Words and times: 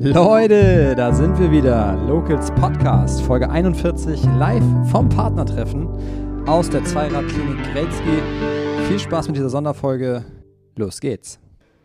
Leute, 0.00 0.94
da 0.94 1.12
sind 1.12 1.40
wir 1.40 1.50
wieder. 1.50 1.96
Locals 2.06 2.52
Podcast, 2.52 3.20
Folge 3.22 3.50
41, 3.50 4.22
live 4.38 4.62
vom 4.92 5.08
Partnertreffen 5.08 5.88
aus 6.46 6.70
der 6.70 6.84
Zweiradklinik 6.84 7.64
Gretzky. 7.72 8.22
Viel 8.86 9.00
Spaß 9.00 9.26
mit 9.26 9.36
dieser 9.36 9.48
Sonderfolge. 9.48 10.24
Los 10.76 11.00
geht's. 11.00 11.40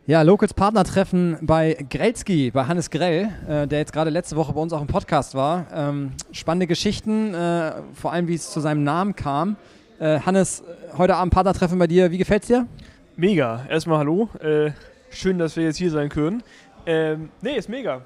Ja, 0.05 0.21
Locals 0.21 0.53
Partnertreffen 0.53 1.39
bei 1.41 1.75
Grelski, 1.89 2.51
bei 2.51 2.65
Hannes 2.65 2.91
Grell, 2.91 3.29
äh, 3.47 3.67
der 3.67 3.79
jetzt 3.79 3.93
gerade 3.93 4.11
letzte 4.11 4.35
Woche 4.35 4.53
bei 4.53 4.61
uns 4.61 4.73
auch 4.73 4.81
im 4.81 4.87
Podcast 4.87 5.33
war. 5.33 5.65
Ähm, 5.73 6.11
spannende 6.31 6.67
Geschichten, 6.67 7.33
äh, 7.33 7.71
vor 7.95 8.13
allem 8.13 8.27
wie 8.27 8.35
es 8.35 8.51
zu 8.51 8.59
seinem 8.59 8.83
Namen 8.83 9.15
kam. 9.15 9.55
Äh, 9.99 10.19
Hannes, 10.19 10.63
heute 10.99 11.15
Abend 11.15 11.33
Partnertreffen 11.33 11.79
bei 11.79 11.87
dir, 11.87 12.11
wie 12.11 12.19
gefällt's 12.19 12.45
dir? 12.45 12.67
Mega. 13.15 13.65
Erstmal 13.67 13.97
hallo. 13.97 14.29
Äh, 14.39 14.69
schön, 15.09 15.39
dass 15.39 15.55
wir 15.55 15.63
jetzt 15.63 15.77
hier 15.77 15.89
sein 15.89 16.09
können. 16.09 16.43
Ähm, 16.85 17.29
nee, 17.41 17.55
ist 17.55 17.69
mega. 17.69 18.01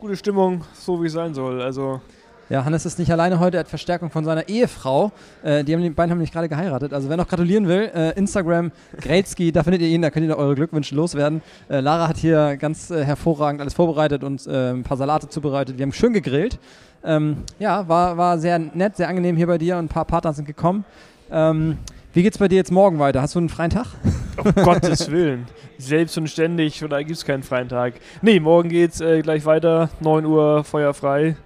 Gute 0.00 0.16
Stimmung, 0.16 0.64
so 0.72 1.02
wie 1.02 1.08
es 1.08 1.12
sein 1.12 1.34
soll. 1.34 1.60
Also 1.60 2.00
Ja, 2.48 2.64
Hannes 2.64 2.86
ist 2.86 2.98
nicht 2.98 3.12
alleine 3.12 3.38
heute, 3.38 3.58
er 3.58 3.60
hat 3.60 3.68
Verstärkung 3.68 4.08
von 4.10 4.24
seiner 4.24 4.48
Ehefrau. 4.48 5.12
Äh, 5.42 5.62
die, 5.62 5.74
haben, 5.74 5.82
die 5.82 5.90
beiden 5.90 6.10
haben 6.10 6.16
nämlich 6.16 6.32
gerade 6.32 6.48
geheiratet. 6.48 6.94
Also 6.94 7.10
wer 7.10 7.18
noch 7.18 7.28
gratulieren 7.28 7.68
will, 7.68 7.90
äh, 7.94 8.18
Instagram 8.18 8.72
Gretzky, 8.98 9.52
da 9.52 9.62
findet 9.62 9.82
ihr 9.82 9.88
ihn, 9.88 10.00
da 10.00 10.08
könnt 10.08 10.26
ihr 10.26 10.38
eure 10.38 10.54
Glückwünsche 10.54 10.94
loswerden. 10.94 11.42
Äh, 11.68 11.80
Lara 11.80 12.08
hat 12.08 12.16
hier 12.16 12.56
ganz 12.56 12.90
äh, 12.90 13.04
hervorragend 13.04 13.60
alles 13.60 13.74
vorbereitet 13.74 14.24
und 14.24 14.46
äh, 14.46 14.70
ein 14.70 14.84
paar 14.84 14.96
Salate 14.96 15.28
zubereitet. 15.28 15.76
Wir 15.76 15.82
haben 15.82 15.92
schön 15.92 16.14
gegrillt. 16.14 16.58
Ähm, 17.04 17.44
ja, 17.58 17.86
war, 17.86 18.16
war 18.16 18.38
sehr 18.38 18.58
nett, 18.58 18.96
sehr 18.96 19.06
angenehm 19.06 19.36
hier 19.36 19.48
bei 19.48 19.58
dir 19.58 19.76
und 19.76 19.84
ein 19.84 19.88
paar 19.88 20.06
Partner 20.06 20.32
sind 20.32 20.46
gekommen. 20.46 20.86
Ähm, 21.30 21.76
wie 22.14 22.22
geht's 22.22 22.38
bei 22.38 22.48
dir 22.48 22.56
jetzt 22.56 22.72
morgen 22.72 22.98
weiter? 22.98 23.20
Hast 23.20 23.34
du 23.34 23.38
einen 23.38 23.50
freien 23.50 23.70
Tag? 23.70 23.88
um 24.40 24.52
Gottes 24.64 25.10
Willen. 25.10 25.46
Selbst 25.78 26.16
und 26.18 26.28
ständig, 26.28 26.82
oder 26.84 26.98
gibt 26.98 27.16
es 27.18 27.24
keinen 27.24 27.42
freien 27.42 27.68
Tag. 27.68 27.94
Nee, 28.22 28.40
morgen 28.40 28.68
geht's 28.68 29.00
äh, 29.00 29.22
gleich 29.22 29.44
weiter. 29.44 29.90
9 30.00 30.24
Uhr 30.24 30.64
feuerfrei. 30.64 31.36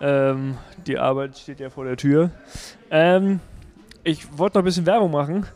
Ähm, 0.00 0.58
die 0.86 0.98
Arbeit 0.98 1.36
steht 1.38 1.60
ja 1.60 1.70
vor 1.70 1.84
der 1.84 1.96
Tür. 1.96 2.30
Ähm, 2.90 3.40
ich 4.04 4.38
wollte 4.38 4.58
noch 4.58 4.62
ein 4.62 4.66
bisschen 4.66 4.86
Werbung 4.86 5.10
machen. 5.10 5.46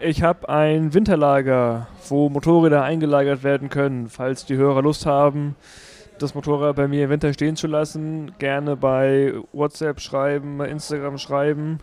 Ich 0.00 0.22
habe 0.22 0.48
ein 0.48 0.92
Winterlager, 0.92 1.86
wo 2.08 2.28
Motorräder 2.28 2.82
eingelagert 2.82 3.42
werden 3.42 3.70
können. 3.70 4.08
Falls 4.08 4.44
die 4.44 4.56
Hörer 4.56 4.82
Lust 4.82 5.06
haben, 5.06 5.56
das 6.18 6.34
Motorrad 6.34 6.76
bei 6.76 6.88
mir 6.88 7.04
im 7.04 7.10
Winter 7.10 7.32
stehen 7.32 7.56
zu 7.56 7.66
lassen, 7.66 8.32
gerne 8.38 8.76
bei 8.76 9.34
WhatsApp 9.52 10.00
schreiben, 10.00 10.58
bei 10.58 10.68
Instagram 10.68 11.18
schreiben. 11.18 11.78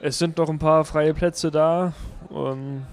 Es 0.00 0.18
sind 0.18 0.38
noch 0.38 0.48
ein 0.48 0.58
paar 0.58 0.84
freie 0.84 1.14
Plätze 1.14 1.50
da. 1.50 1.92
Und 2.28 2.86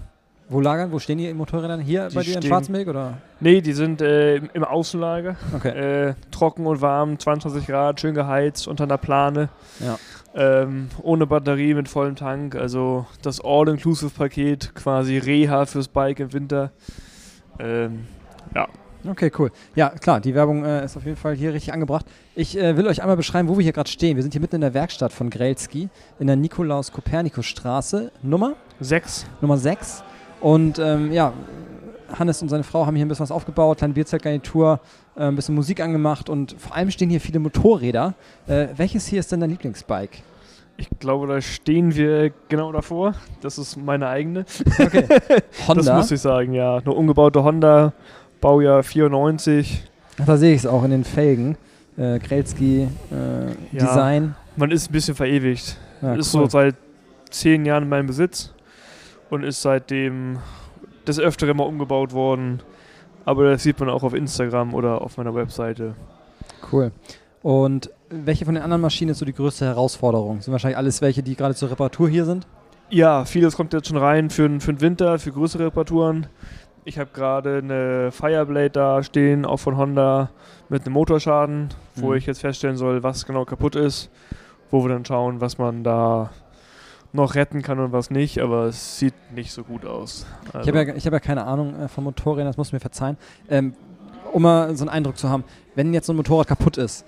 Wo 0.54 0.62
lagern? 0.62 0.92
Wo 0.92 1.00
stehen 1.00 1.18
die 1.18 1.34
Motorräder? 1.34 1.78
Hier 1.80 2.08
Die 2.10 2.16
bei 2.16 2.22
dir 2.22 2.36
in 2.36 2.42
stehen- 2.42 2.50
Schwarzenberg? 2.50 2.88
Oder? 2.88 3.18
nee, 3.40 3.60
die 3.62 3.74
sind 3.74 4.02
äh, 4.02 4.36
im- 4.38 4.64
Außenlager. 4.64 5.36
Okay. 5.56 5.70
Äh, 6.10 6.14
trocken 6.32 6.66
und 6.68 6.80
warm, 6.82 7.18
22 7.20 7.66
Grad, 7.68 8.00
schön 8.00 8.14
geheizt, 8.14 8.68
unter 8.68 8.84
einer 8.86 8.98
Plane. 8.98 9.50
Ja. 9.80 9.98
Ähm, 10.36 10.90
ohne 11.02 11.28
Batterie, 11.28 11.74
mit 11.74 11.90
vollem 11.90 12.16
Tank. 12.16 12.56
Also 12.56 13.06
das 13.22 13.40
All-Inclusive-Paket, 13.44 14.74
quasi 14.76 15.18
Reha 15.18 15.66
fürs 15.66 15.88
Bike 15.88 16.20
im 16.20 16.34
Winter. 16.34 16.72
Ähm, 17.60 18.06
Okay, 19.06 19.30
cool. 19.38 19.52
Ja, 19.76 19.90
klar, 19.90 20.22
die 20.22 20.34
Werbung 20.34 20.64
äh, 20.64 20.86
ist 20.86 20.96
auf 20.96 21.04
jeden 21.04 21.18
Fall 21.18 21.36
hier 21.36 21.54
richtig 21.54 21.74
angebracht. 21.74 22.06
Ich 22.36 22.58
äh, 22.58 22.78
will 22.78 22.88
euch 22.88 23.02
einmal 23.02 23.18
beschreiben, 23.18 23.50
wo 23.50 23.58
wir 23.58 23.64
hier 23.64 23.74
gerade 23.74 23.90
stehen. 23.90 24.16
Wir 24.16 24.24
sind 24.24 24.32
hier 24.32 24.40
mitten 24.40 24.56
in 24.56 24.62
der 24.62 24.74
Werkstatt 24.74 25.12
von 25.12 25.30
Grelski 25.30 25.90
in 26.20 26.28
der 26.28 26.38
Nikolaus-Kopernikus-Straße, 26.38 28.12
Nummer, 28.22 28.54
sechs. 28.80 29.26
Nummer 29.42 29.58
6. 29.58 30.06
Und 30.44 30.78
ähm, 30.78 31.14
ja, 31.14 31.32
Hannes 32.20 32.42
und 32.42 32.50
seine 32.50 32.64
Frau 32.66 32.86
haben 32.86 32.98
hier 32.98 33.06
ein 33.06 33.08
bisschen 33.08 33.24
was 33.24 33.32
aufgebaut, 33.32 33.78
kleine 33.78 33.94
Bierzeltgarnitur, 33.94 34.82
äh, 35.16 35.22
ein 35.24 35.38
bisschen 35.38 35.56
Musik 35.56 35.80
angemacht 35.80 36.30
und 36.30 36.54
vor 36.60 36.76
allem 36.76 36.92
stehen 36.92 37.10
hier 37.10 37.22
viele 37.22 37.40
Motorräder. 37.40 38.14
Äh, 38.46 38.68
welches 38.76 39.08
hier 39.08 39.22
ist 39.22 39.32
denn 39.32 39.40
dein 39.40 39.52
Lieblingsbike? 39.52 40.22
Ich 40.76 40.90
glaube, 41.00 41.28
da 41.28 41.40
stehen 41.40 41.96
wir 41.96 42.34
genau 42.50 42.74
davor. 42.74 43.14
Das 43.40 43.58
ist 43.58 43.78
meine 43.78 44.10
eigene. 44.10 44.44
Okay. 44.78 45.06
Das 45.40 45.68
Honda. 45.70 45.96
muss 45.96 46.12
ich 46.12 46.20
sagen, 46.20 46.52
ja. 46.54 46.76
Eine 46.78 46.92
umgebaute 46.92 47.42
Honda, 47.42 47.94
Baujahr 48.42 48.84
94. 48.84 49.82
Ach, 50.20 50.26
da 50.26 50.36
sehe 50.36 50.54
ich 50.54 50.60
es 50.60 50.66
auch 50.66 50.84
in 50.84 50.92
den 50.92 51.06
Felgen. 51.06 51.58
Äh, 51.96 52.20
Grelski 52.20 52.90
äh, 53.12 53.46
Ja. 53.72 53.86
Design. 53.86 54.36
Man 54.58 54.72
ist 54.72 54.90
ein 54.90 54.94
bisschen 54.94 55.16
verewigt. 55.16 55.78
Ja, 56.02 56.16
ist 56.16 56.36
cool. 56.36 56.42
so 56.42 56.50
seit 56.50 56.76
zehn 57.30 57.64
Jahren 57.66 57.84
in 57.84 57.90
meinem 57.90 58.08
Besitz 58.08 58.52
und 59.34 59.44
ist 59.44 59.62
seitdem 59.62 60.38
des 61.08 61.20
Öfteren 61.20 61.58
mal 61.58 61.64
umgebaut 61.64 62.14
worden. 62.14 62.62
Aber 63.26 63.50
das 63.50 63.64
sieht 63.64 63.80
man 63.80 63.90
auch 63.90 64.04
auf 64.04 64.14
Instagram 64.14 64.74
oder 64.74 65.02
auf 65.02 65.18
meiner 65.18 65.34
Webseite. 65.34 65.96
Cool. 66.72 66.92
Und 67.42 67.90
welche 68.10 68.46
von 68.46 68.54
den 68.56 68.64
anderen 68.64 68.82
Maschinen 68.82 69.12
ist 69.12 69.20
so 69.20 69.26
die 69.26 69.34
größte 69.34 69.66
Herausforderung? 69.66 70.42
Sind 70.42 70.52
wahrscheinlich 70.52 70.78
alles 70.78 71.02
welche, 71.02 71.24
die 71.24 71.36
gerade 71.36 71.56
zur 71.56 71.72
Reparatur 71.72 72.08
hier 72.10 72.26
sind? 72.26 72.48
Ja, 72.90 73.26
vieles 73.26 73.56
kommt 73.56 73.74
jetzt 73.74 73.88
schon 73.88 73.98
rein 73.98 74.30
für, 74.30 74.48
den- 74.48 74.62
für 74.62 74.74
den 74.74 74.82
Winter, 74.82 75.18
für 75.20 75.32
größere 75.32 75.66
Reparaturen. 75.66 76.28
Ich 76.86 77.00
habe 77.00 77.10
gerade 77.14 77.58
eine 77.60 78.12
Fireblade 78.12 78.70
da 78.70 79.04
stehen, 79.04 79.46
auch 79.46 79.58
von 79.58 79.78
Honda, 79.78 80.30
mit 80.70 80.86
einem 80.86 80.94
Motorschaden, 80.94 81.70
wo 81.96 82.12
Mhm. 82.12 82.18
ich 82.18 82.26
jetzt 82.26 82.42
feststellen 82.42 82.76
soll, 82.78 83.04
was 83.04 83.26
genau 83.26 83.46
kaputt 83.46 83.76
ist. 83.76 84.10
Wo 84.70 84.84
wir 84.84 84.90
dann 84.90 85.06
schauen, 85.06 85.40
was 85.40 85.58
man 85.58 85.84
da 85.84 86.32
noch 87.14 87.36
retten 87.36 87.62
kann 87.62 87.80
und 87.80 87.92
was 87.92 88.10
nicht. 88.10 88.40
Aber 88.40 88.66
es 88.66 89.00
sieht 89.00 89.14
nicht 89.34 89.52
so 89.52 89.64
gut 89.64 89.86
aus. 89.86 90.26
Ich 90.48 90.56
Also- 90.56 90.68
habe 90.68 90.84
ja, 90.84 90.96
ich 90.96 91.06
hab 91.06 91.14
ja 91.14 91.20
keine 91.20 91.46
Ahnung 91.46 91.80
äh, 91.80 91.88
von 91.88 92.04
Motorrädern, 92.04 92.48
das 92.48 92.58
musst 92.58 92.72
du 92.72 92.76
mir 92.76 92.80
verzeihen. 92.82 93.18
Ähm, 93.50 93.74
um 94.32 94.42
mal 94.42 94.76
so 94.76 94.84
einen 94.84 94.90
Eindruck 94.90 95.18
zu 95.18 95.30
haben, 95.30 95.44
wenn 95.76 95.94
jetzt 95.94 96.08
so 96.08 96.14
ein 96.14 96.16
Motorrad 96.16 96.48
kaputt 96.48 96.78
ist, 96.78 97.06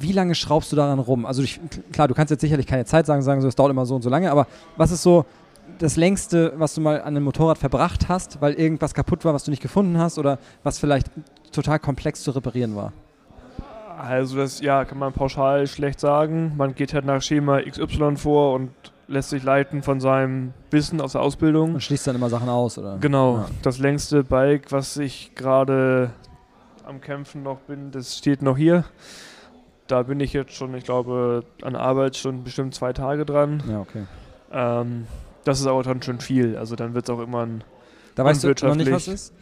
wie 0.00 0.12
lange 0.12 0.34
schraubst 0.34 0.72
du 0.72 0.76
daran 0.76 0.98
rum? 0.98 1.26
Also 1.26 1.42
ich, 1.42 1.60
klar, 1.92 2.08
du 2.08 2.14
kannst 2.14 2.30
jetzt 2.30 2.40
sicherlich 2.40 2.66
keine 2.66 2.84
Zeit 2.84 3.06
sagen, 3.06 3.22
sagen 3.22 3.40
so, 3.40 3.48
es 3.48 3.56
dauert 3.56 3.70
immer 3.70 3.86
so 3.86 3.94
und 3.94 4.02
so 4.02 4.10
lange, 4.10 4.30
aber 4.30 4.46
was 4.76 4.90
ist 4.90 5.02
so 5.02 5.24
das 5.78 5.96
längste, 5.96 6.52
was 6.56 6.74
du 6.74 6.80
mal 6.80 7.00
an 7.00 7.08
einem 7.08 7.24
Motorrad 7.24 7.58
verbracht 7.58 8.08
hast, 8.08 8.40
weil 8.40 8.54
irgendwas 8.54 8.94
kaputt 8.94 9.24
war, 9.24 9.34
was 9.34 9.44
du 9.44 9.50
nicht 9.50 9.62
gefunden 9.62 9.98
hast 9.98 10.18
oder 10.18 10.38
was 10.62 10.78
vielleicht 10.78 11.10
total 11.52 11.78
komplex 11.78 12.22
zu 12.22 12.30
reparieren 12.30 12.76
war? 12.76 12.92
Also 13.98 14.36
das 14.36 14.60
ja, 14.60 14.84
kann 14.84 14.98
man 14.98 15.12
pauschal 15.12 15.66
schlecht 15.66 16.00
sagen. 16.00 16.52
Man 16.56 16.74
geht 16.74 16.92
halt 16.94 17.04
nach 17.06 17.22
Schema 17.22 17.60
XY 17.62 18.16
vor 18.16 18.54
und 18.54 18.70
lässt 19.08 19.30
sich 19.30 19.42
leiten 19.42 19.82
von 19.82 20.00
seinem 20.00 20.52
Wissen 20.70 21.00
aus 21.00 21.12
der 21.12 21.20
Ausbildung. 21.20 21.74
Und 21.74 21.82
schließt 21.82 22.06
dann 22.06 22.16
immer 22.16 22.28
Sachen 22.28 22.48
aus, 22.48 22.76
oder? 22.78 22.98
Genau, 22.98 23.36
Ja. 23.36 23.46
das 23.62 23.78
längste 23.78 24.24
Bike, 24.24 24.72
was 24.72 24.96
ich 24.96 25.34
gerade 25.34 26.10
am 26.84 27.00
Kämpfen 27.00 27.42
noch 27.42 27.58
bin, 27.60 27.90
das 27.90 28.16
steht 28.18 28.42
noch 28.42 28.56
hier. 28.56 28.84
Da 29.86 30.02
bin 30.02 30.18
ich 30.18 30.32
jetzt 30.32 30.52
schon, 30.52 30.74
ich 30.74 30.84
glaube, 30.84 31.44
an 31.62 31.76
Arbeitsstunden 31.76 32.42
bestimmt 32.44 32.74
zwei 32.74 32.92
Tage 32.92 33.24
dran. 33.24 33.62
Ja, 33.68 33.80
okay. 33.80 34.04
Ähm, 34.52 35.06
das 35.44 35.60
ist 35.60 35.66
aber 35.66 35.82
dann 35.84 36.02
schon 36.02 36.18
viel. 36.20 36.56
Also 36.56 36.74
dann 36.74 36.94
wird 36.94 37.08
es 37.08 37.14
auch 37.14 37.20
immer 37.20 37.46
ein 37.46 37.62
Da 38.16 38.24
weißt 38.24 38.42
du 38.42 38.48
noch 38.66 38.74
nicht, 38.74 38.90
was 38.90 39.06
ist? 39.06 39.32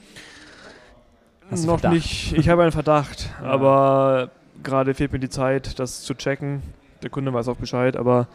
Hast 1.50 1.66
noch 1.66 1.82
nicht. 1.84 2.32
Ich 2.36 2.48
habe 2.48 2.62
einen 2.62 2.72
Verdacht, 2.72 3.30
Ja. 3.42 3.48
aber 3.48 4.30
gerade 4.62 4.94
fehlt 4.94 5.12
mir 5.12 5.19
die 5.20 5.28
Zeit, 5.28 5.78
das 5.78 6.03
zu 6.03 6.14
checken. 6.14 6.62
Der 7.03 7.10
Kunde 7.10 7.32
weiß 7.32 7.48
auch 7.48 7.56
Bescheid, 7.56 7.97
aber 7.97 8.28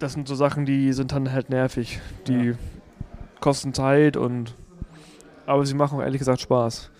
das 0.00 0.14
sind 0.14 0.26
so 0.26 0.34
Sachen, 0.34 0.66
die 0.66 0.92
sind 0.92 1.12
dann 1.12 1.30
halt 1.32 1.48
nervig. 1.50 2.00
Die 2.26 2.32
Ja. 2.50 2.54
kosten 3.40 3.72
Zeit 3.72 4.16
und 4.16 4.54
aber 5.46 5.64
sie 5.66 5.74
machen 5.74 6.00
ehrlich 6.00 6.18
gesagt 6.18 6.40
Spaß. 6.40 6.90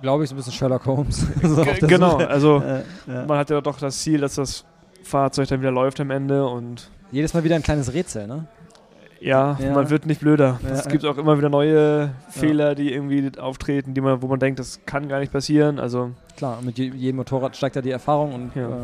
Glaube 0.00 0.24
ich, 0.24 0.30
so 0.30 0.34
ein 0.34 0.36
bisschen 0.38 0.52
Sherlock 0.52 0.84
Holmes. 0.86 1.26
so 1.42 1.64
genau, 1.86 2.12
Suche. 2.12 2.28
also 2.28 2.58
Äh, 2.60 2.82
ja. 3.06 3.24
man 3.26 3.38
hat 3.38 3.50
ja 3.50 3.60
doch 3.60 3.78
das 3.78 3.98
Ziel, 4.00 4.20
dass 4.20 4.34
das 4.36 4.64
Fahrzeug 5.02 5.48
dann 5.48 5.60
wieder 5.60 5.70
läuft 5.70 6.00
am 6.00 6.10
Ende 6.10 6.46
und 6.46 6.90
Jedes 7.12 7.34
Mal 7.34 7.44
wieder 7.44 7.56
ein 7.56 7.62
kleines 7.62 7.92
Rätsel, 7.92 8.26
ne? 8.26 8.46
ja, 9.20 9.56
Ja. 9.60 9.74
man 9.74 9.90
wird 9.90 10.06
nicht 10.06 10.20
blöder. 10.22 10.58
Ja. 10.64 10.70
Es 10.70 10.88
gibt 10.88 11.04
auch 11.04 11.18
immer 11.18 11.36
wieder 11.38 11.50
neue 11.50 12.10
Fehler, 12.30 12.74
die 12.74 12.92
irgendwie 12.92 13.30
auftreten, 13.38 13.94
die 13.94 14.00
man, 14.00 14.22
wo 14.22 14.26
man 14.28 14.40
denkt, 14.40 14.58
das 14.58 14.80
kann 14.86 15.08
gar 15.08 15.20
nicht 15.20 15.30
passieren. 15.32 15.78
Also 15.78 16.10
Klar, 16.36 16.60
mit 16.62 16.78
je, 16.78 16.86
jedem 16.90 17.16
Motorrad 17.18 17.54
steigt 17.56 17.76
da 17.76 17.80
die 17.82 17.90
Erfahrung 17.90 18.34
und 18.34 18.56
ja, 18.56 18.62
Ja. 18.62 18.68
äh, 18.68 18.80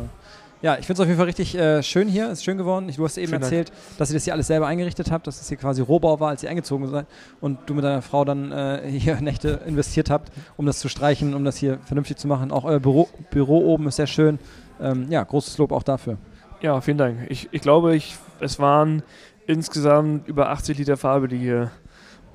ja 0.61 0.77
ich 0.77 0.85
finde 0.85 0.93
es 0.93 0.99
auf 0.99 1.07
jeden 1.07 1.17
Fall 1.17 1.27
richtig 1.27 1.55
äh, 1.55 1.83
schön 1.83 2.07
hier, 2.07 2.29
ist 2.29 2.43
schön 2.43 2.57
geworden. 2.57 2.89
Ich, 2.89 2.97
du 2.97 3.05
hast 3.05 3.17
eben 3.17 3.31
Dank. 3.31 3.43
erzählt, 3.43 3.71
dass 3.97 4.09
ihr 4.09 4.15
das 4.15 4.23
hier 4.23 4.33
alles 4.33 4.47
selber 4.47 4.67
eingerichtet 4.67 5.11
habt, 5.11 5.27
dass 5.27 5.39
das 5.39 5.47
hier 5.47 5.57
quasi 5.57 5.81
Rohbau 5.81 6.19
war, 6.19 6.29
als 6.29 6.43
ihr 6.43 6.49
eingezogen 6.49 6.87
seid 6.87 7.07
und 7.41 7.59
du 7.65 7.73
mit 7.73 7.83
deiner 7.83 8.01
Frau 8.01 8.25
dann 8.25 8.51
äh, 8.51 8.89
hier 8.91 9.19
Nächte 9.21 9.61
investiert 9.65 10.09
habt, 10.09 10.31
um 10.57 10.65
das 10.65 10.79
zu 10.79 10.89
streichen, 10.89 11.33
um 11.33 11.43
das 11.45 11.57
hier 11.57 11.79
vernünftig 11.85 12.17
zu 12.17 12.27
machen. 12.27 12.51
Auch 12.51 12.63
euer 12.63 12.79
Büro, 12.79 13.07
Büro 13.31 13.65
oben 13.73 13.87
ist 13.87 13.95
sehr 13.97 14.07
schön. 14.07 14.39
Ähm, 14.81 15.07
ja, 15.09 15.23
großes 15.23 15.57
Lob 15.57 15.71
auch 15.71 15.83
dafür. 15.83 16.17
Ja, 16.61 16.79
vielen 16.81 16.97
Dank. 16.97 17.19
Ich, 17.29 17.49
ich 17.51 17.61
glaube, 17.61 17.95
ich, 17.95 18.17
es 18.39 18.59
waren 18.59 19.03
insgesamt 19.47 20.27
über 20.27 20.49
80 20.49 20.77
Liter 20.77 20.97
Farbe, 20.97 21.27
die 21.27 21.37
hier 21.37 21.71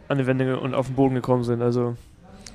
an 0.08 0.18
die 0.18 0.26
Wände 0.26 0.58
und 0.58 0.74
auf 0.74 0.86
den 0.86 0.96
Boden 0.96 1.14
gekommen 1.14 1.44
sind. 1.44 1.62
Also 1.62 1.96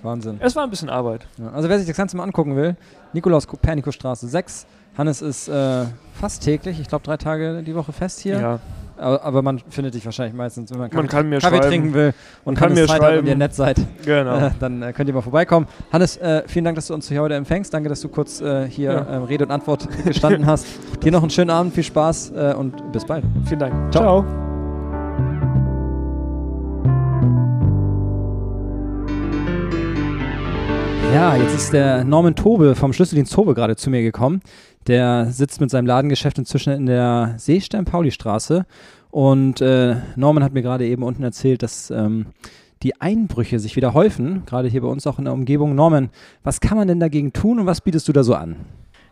Wahnsinn. 0.04 0.38
es 0.40 0.56
war 0.56 0.63
ein 0.63 0.69
bisschen 0.69 0.90
Arbeit. 0.90 1.28
Ja, 1.38 1.50
also 1.51 1.69
wer 1.69 1.78
sich 1.80 1.88
das 1.88 1.98
Ganze 1.98 2.18
mal 2.18 2.24
angucken 2.24 2.56
will, 2.56 2.75
Nikolaus 3.13 3.48
Kopernikus 3.48 3.96
Straße 3.96 4.28
6. 4.28 4.66
Hannes 4.98 5.22
ist 5.22 5.48
äh, 5.48 5.86
fast 6.13 6.44
täglich, 6.44 6.80
ich 6.80 6.88
glaube 6.88 7.04
drei 7.06 7.18
Tage 7.18 7.63
die 7.63 7.75
Woche 7.75 7.92
fest 7.94 8.19
hier. 8.19 8.40
Ja. 8.40 8.60
Aber, 8.98 9.24
aber 9.24 9.42
man 9.42 9.60
findet 9.69 9.94
dich 9.94 10.04
wahrscheinlich 10.04 10.36
meistens, 10.36 10.72
wenn 10.72 10.78
man 10.80 10.90
Kaffee, 10.90 10.98
Man 11.04 11.07
kann 11.07 11.30
mir 11.30 11.40
Kaffee 11.40 11.56
schreiben. 11.56 11.68
trinken 11.69 11.94
will 11.94 12.13
und 12.44 12.56
kann 12.56 12.66
Hannes 12.72 12.80
mir 12.81 12.88
Zeit 12.88 12.96
hat 12.96 13.01
schreiben. 13.07 13.19
und 13.19 13.28
ihr 13.28 13.36
nett 13.38 13.56
seid, 13.56 13.78
Genau. 14.06 14.38
äh, 14.48 14.51
dann 14.60 14.81
äh, 14.81 14.92
könnt 14.92 15.07
ihr 15.07 15.16
mal 15.16 15.22
vorbeikommen. 15.22 15.68
Hannes, 15.94 16.18
äh, 16.18 16.44
vielen 16.48 16.66
Dank, 16.66 16.75
dass 16.75 16.88
du 16.88 16.94
uns 16.94 17.07
hier 17.07 17.22
heute 17.22 17.36
empfängst. 17.36 17.74
Danke, 17.74 17.88
dass 17.88 18.02
du 18.02 18.10
kurz 18.10 18.42
äh, 18.42 18.68
hier 18.68 18.92
Ja. 18.92 19.16
ähm, 19.16 19.24
Rede 19.24 19.45
und 19.45 19.52
Antwort 19.52 19.88
gestanden 20.04 20.45
hast. 20.45 20.66
Dir 21.02 21.13
noch 21.13 21.22
einen 21.22 21.30
schönen 21.30 21.50
Abend, 21.50 21.74
viel 21.74 21.84
Spaß 21.86 22.31
äh, 22.36 22.54
und 22.57 22.92
bis 22.92 23.06
bald. 23.06 23.24
Vielen 23.45 23.60
Dank. 23.62 23.74
Ciao. 23.94 24.24
Ciao. 24.25 24.49
Ja, 31.14 31.36
jetzt 31.36 31.56
ist 31.56 31.74
der 31.74 32.04
Norman 32.04 32.36
Tobe 32.36 32.76
vom 32.76 32.94
Schlüsseldienst 32.94 33.34
Tobe 33.34 33.56
gerade 33.56 33.76
zu 33.76 33.90
mir 33.90 34.04
gekommen. 34.04 34.42
Der 34.86 35.32
sitzt 35.32 35.60
mit 35.60 35.72
seinem 35.72 35.88
Ladengeschäft 35.88 36.38
inzwischen 36.38 36.72
in 36.72 36.86
der 36.86 37.34
Seestern-Pauli-Straße. 37.38 38.66
Und 39.10 39.60
äh, 39.60 39.96
Norman 40.16 40.44
hat 40.44 40.54
mir 40.54 40.62
gerade 40.62 40.86
eben 40.86 41.02
unten 41.02 41.24
erzählt, 41.24 41.64
dass 41.64 41.90
ähm, 41.90 42.28
die 42.84 43.02
Einbrüche 43.02 43.60
sich 43.60 43.76
wieder 43.76 43.96
häufen, 43.96 44.44
gerade 44.46 44.68
hier 44.68 44.82
bei 44.82 44.88
uns 44.88 45.08
auch 45.08 45.18
in 45.18 45.26
der 45.26 45.34
Umgebung. 45.34 45.74
Norman, 45.74 46.10
was 46.44 46.62
kann 46.62 46.78
man 46.78 46.88
denn 46.88 47.00
dagegen 47.00 47.34
tun 47.34 47.60
und 47.60 47.66
was 47.66 47.82
bietest 47.82 48.08
du 48.08 48.14
da 48.14 48.24
so 48.24 48.36
an? 48.36 48.56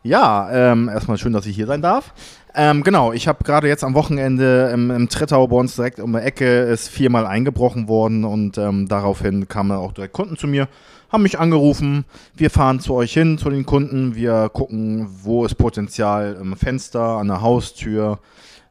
Ja, 0.03 0.49
ähm, 0.51 0.89
erstmal 0.89 1.17
schön, 1.17 1.33
dass 1.33 1.45
ich 1.47 1.55
hier 1.55 1.67
sein 1.67 1.81
darf. 1.81 2.13
Ähm, 2.55 2.83
genau, 2.83 3.11
ich 3.11 3.27
habe 3.27 3.43
gerade 3.43 3.67
jetzt 3.67 3.83
am 3.83 3.93
Wochenende 3.93 4.69
im, 4.73 4.89
im 4.89 5.09
Trittau 5.09 5.47
bei 5.47 5.57
uns 5.57 5.75
direkt 5.75 5.99
um 5.99 6.13
die 6.13 6.19
Ecke 6.19 6.61
ist 6.61 6.87
viermal 6.87 7.25
eingebrochen 7.25 7.87
worden 7.87 8.23
und 8.23 8.57
ähm, 8.57 8.87
daraufhin 8.87 9.47
kamen 9.47 9.71
auch 9.71 9.91
direkt 9.91 10.13
Kunden 10.13 10.37
zu 10.37 10.47
mir, 10.47 10.69
haben 11.09 11.23
mich 11.23 11.39
angerufen. 11.39 12.05
Wir 12.35 12.49
fahren 12.49 12.79
zu 12.79 12.93
euch 12.93 13.13
hin, 13.13 13.37
zu 13.37 13.49
den 13.49 13.65
Kunden. 13.65 14.15
Wir 14.15 14.49
gucken, 14.49 15.07
wo 15.23 15.45
ist 15.45 15.55
Potenzial 15.55 16.37
im 16.39 16.55
Fenster, 16.55 17.17
an 17.17 17.27
der 17.27 17.41
Haustür. 17.41 18.19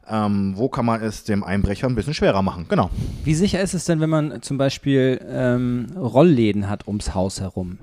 Ähm, 0.09 0.53
wo 0.55 0.69
kann 0.69 0.85
man 0.85 1.01
es 1.03 1.25
dem 1.25 1.43
Einbrecher 1.43 1.87
ein 1.87 1.95
bisschen 1.95 2.13
schwerer 2.13 2.41
machen? 2.41 2.65
Genau. 2.69 2.89
Wie 3.25 3.35
sicher 3.35 3.59
ist 3.59 3.73
es 3.73 3.85
denn, 3.85 3.99
wenn 3.99 4.09
man 4.09 4.41
zum 4.41 4.57
Beispiel 4.57 5.19
ähm, 5.29 5.87
Rollläden 5.97 6.69
hat 6.69 6.87
ums 6.87 7.13
Haus 7.13 7.41
herum? 7.41 7.77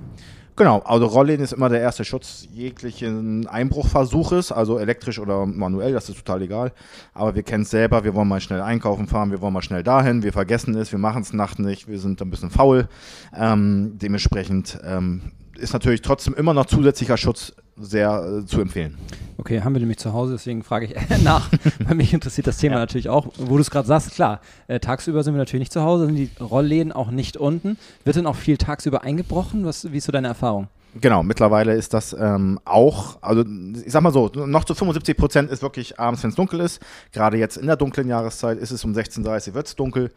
Genau, 0.56 0.78
also 0.80 1.06
Rollläden 1.06 1.42
ist 1.42 1.52
immer 1.52 1.68
der 1.68 1.80
erste 1.80 2.04
Schutz 2.04 2.46
jeglichen 2.52 3.48
Einbruchversuches, 3.48 4.52
also 4.52 4.78
elektrisch 4.78 5.18
oder 5.18 5.46
manuell, 5.46 5.92
das 5.92 6.08
ist 6.08 6.18
total 6.18 6.42
egal. 6.42 6.72
Aber 7.12 7.34
wir 7.34 7.42
kennen 7.42 7.64
es 7.64 7.70
selber, 7.70 8.04
wir 8.04 8.14
wollen 8.14 8.28
mal 8.28 8.40
schnell 8.40 8.60
einkaufen 8.60 9.08
fahren, 9.08 9.32
wir 9.32 9.40
wollen 9.40 9.52
mal 9.52 9.62
schnell 9.62 9.82
dahin, 9.82 10.22
wir 10.22 10.32
vergessen 10.32 10.76
es, 10.76 10.92
wir 10.92 11.00
machen 11.00 11.22
es 11.22 11.32
nachts 11.32 11.58
nicht, 11.58 11.88
wir 11.88 11.98
sind 11.98 12.22
ein 12.22 12.30
bisschen 12.30 12.50
faul. 12.50 12.88
Ähm, 13.36 13.98
dementsprechend 14.00 14.78
ähm, 14.84 15.32
ist 15.58 15.72
natürlich 15.72 16.02
trotzdem 16.02 16.34
immer 16.34 16.54
noch 16.54 16.66
zusätzlicher 16.66 17.16
Schutz 17.16 17.52
sehr 17.76 18.40
äh, 18.42 18.46
zu 18.46 18.60
empfehlen. 18.60 18.96
Okay, 19.36 19.60
haben 19.62 19.74
wir 19.74 19.80
nämlich 19.80 19.98
zu 19.98 20.12
Hause, 20.12 20.32
deswegen 20.32 20.62
frage 20.62 20.86
ich 20.86 20.94
nach, 21.24 21.50
weil 21.84 21.96
mich 21.96 22.12
interessiert 22.14 22.46
das 22.46 22.58
Thema 22.58 22.74
Ja. 22.76 22.80
natürlich 22.80 23.08
auch. 23.08 23.28
Wo 23.38 23.56
du 23.56 23.60
es 23.60 23.70
gerade 23.70 23.86
sagst, 23.88 24.12
klar, 24.12 24.40
äh, 24.68 24.78
tagsüber 24.80 25.22
sind 25.24 25.34
wir 25.34 25.38
natürlich 25.38 25.62
nicht 25.62 25.72
zu 25.72 25.82
Hause, 25.82 26.06
sind 26.06 26.14
die 26.16 26.30
Rollläden 26.40 26.92
auch 26.92 27.10
nicht 27.10 27.36
unten. 27.36 27.76
Wird 28.04 28.16
denn 28.16 28.26
auch 28.26 28.36
viel 28.36 28.56
tagsüber 28.58 29.02
eingebrochen? 29.02 29.64
Was, 29.64 29.90
wie 29.92 29.96
ist 29.98 30.04
so 30.04 30.12
deine 30.12 30.28
Erfahrung? 30.28 30.68
Genau, 31.00 31.24
mittlerweile 31.24 31.74
ist 31.74 31.92
das 31.92 32.12
ähm, 32.12 32.60
auch, 32.64 33.18
also 33.20 33.44
ich 33.84 33.90
sag 33.90 34.02
mal 34.02 34.12
so, 34.12 34.28
noch 34.28 34.64
zu 34.64 34.74
75 34.76 35.16
Prozent 35.16 35.50
ist 35.50 35.60
wirklich 35.60 35.98
abends, 35.98 36.22
wenn 36.22 36.30
es 36.30 36.36
dunkel 36.36 36.60
ist. 36.60 36.80
Gerade 37.10 37.36
jetzt 37.36 37.56
in 37.56 37.66
der 37.66 37.76
dunklen 37.76 38.06
Jahreszeit 38.06 38.58
ist 38.58 38.70
es 38.70 38.84
um 38.84 38.92
16.30 38.92 39.48
Uhr 39.48 39.54
wird 39.54 39.66
es 39.66 39.74
dunkel. 39.74 40.12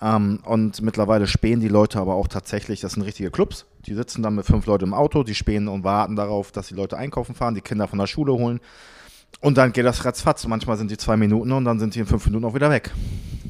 Ähm, 0.00 0.40
und 0.44 0.80
mittlerweile 0.80 1.26
spähen 1.26 1.60
die 1.60 1.68
Leute 1.68 1.98
aber 1.98 2.14
auch 2.14 2.28
tatsächlich, 2.28 2.80
das 2.80 2.92
sind 2.92 3.02
richtige 3.02 3.30
Clubs. 3.30 3.66
Die 3.84 3.94
sitzen 3.94 4.22
dann 4.22 4.34
mit 4.34 4.46
fünf 4.46 4.64
Leuten 4.64 4.84
im 4.84 4.94
Auto, 4.94 5.22
die 5.22 5.34
spähen 5.34 5.68
und 5.68 5.84
warten 5.84 6.16
darauf, 6.16 6.50
dass 6.50 6.68
die 6.68 6.74
Leute 6.74 6.96
einkaufen 6.96 7.34
fahren, 7.34 7.54
die 7.54 7.60
Kinder 7.60 7.86
von 7.86 7.98
der 7.98 8.06
Schule 8.06 8.32
holen. 8.32 8.60
Und 9.40 9.58
dann 9.58 9.72
geht 9.72 9.84
das 9.84 10.04
ratzfatz. 10.04 10.46
Manchmal 10.46 10.76
sind 10.76 10.90
die 10.90 10.96
zwei 10.96 11.16
Minuten 11.16 11.50
und 11.52 11.64
dann 11.64 11.78
sind 11.80 11.94
die 11.94 12.00
in 12.00 12.06
fünf 12.06 12.24
Minuten 12.26 12.44
auch 12.44 12.54
wieder 12.54 12.70
weg. 12.70 12.90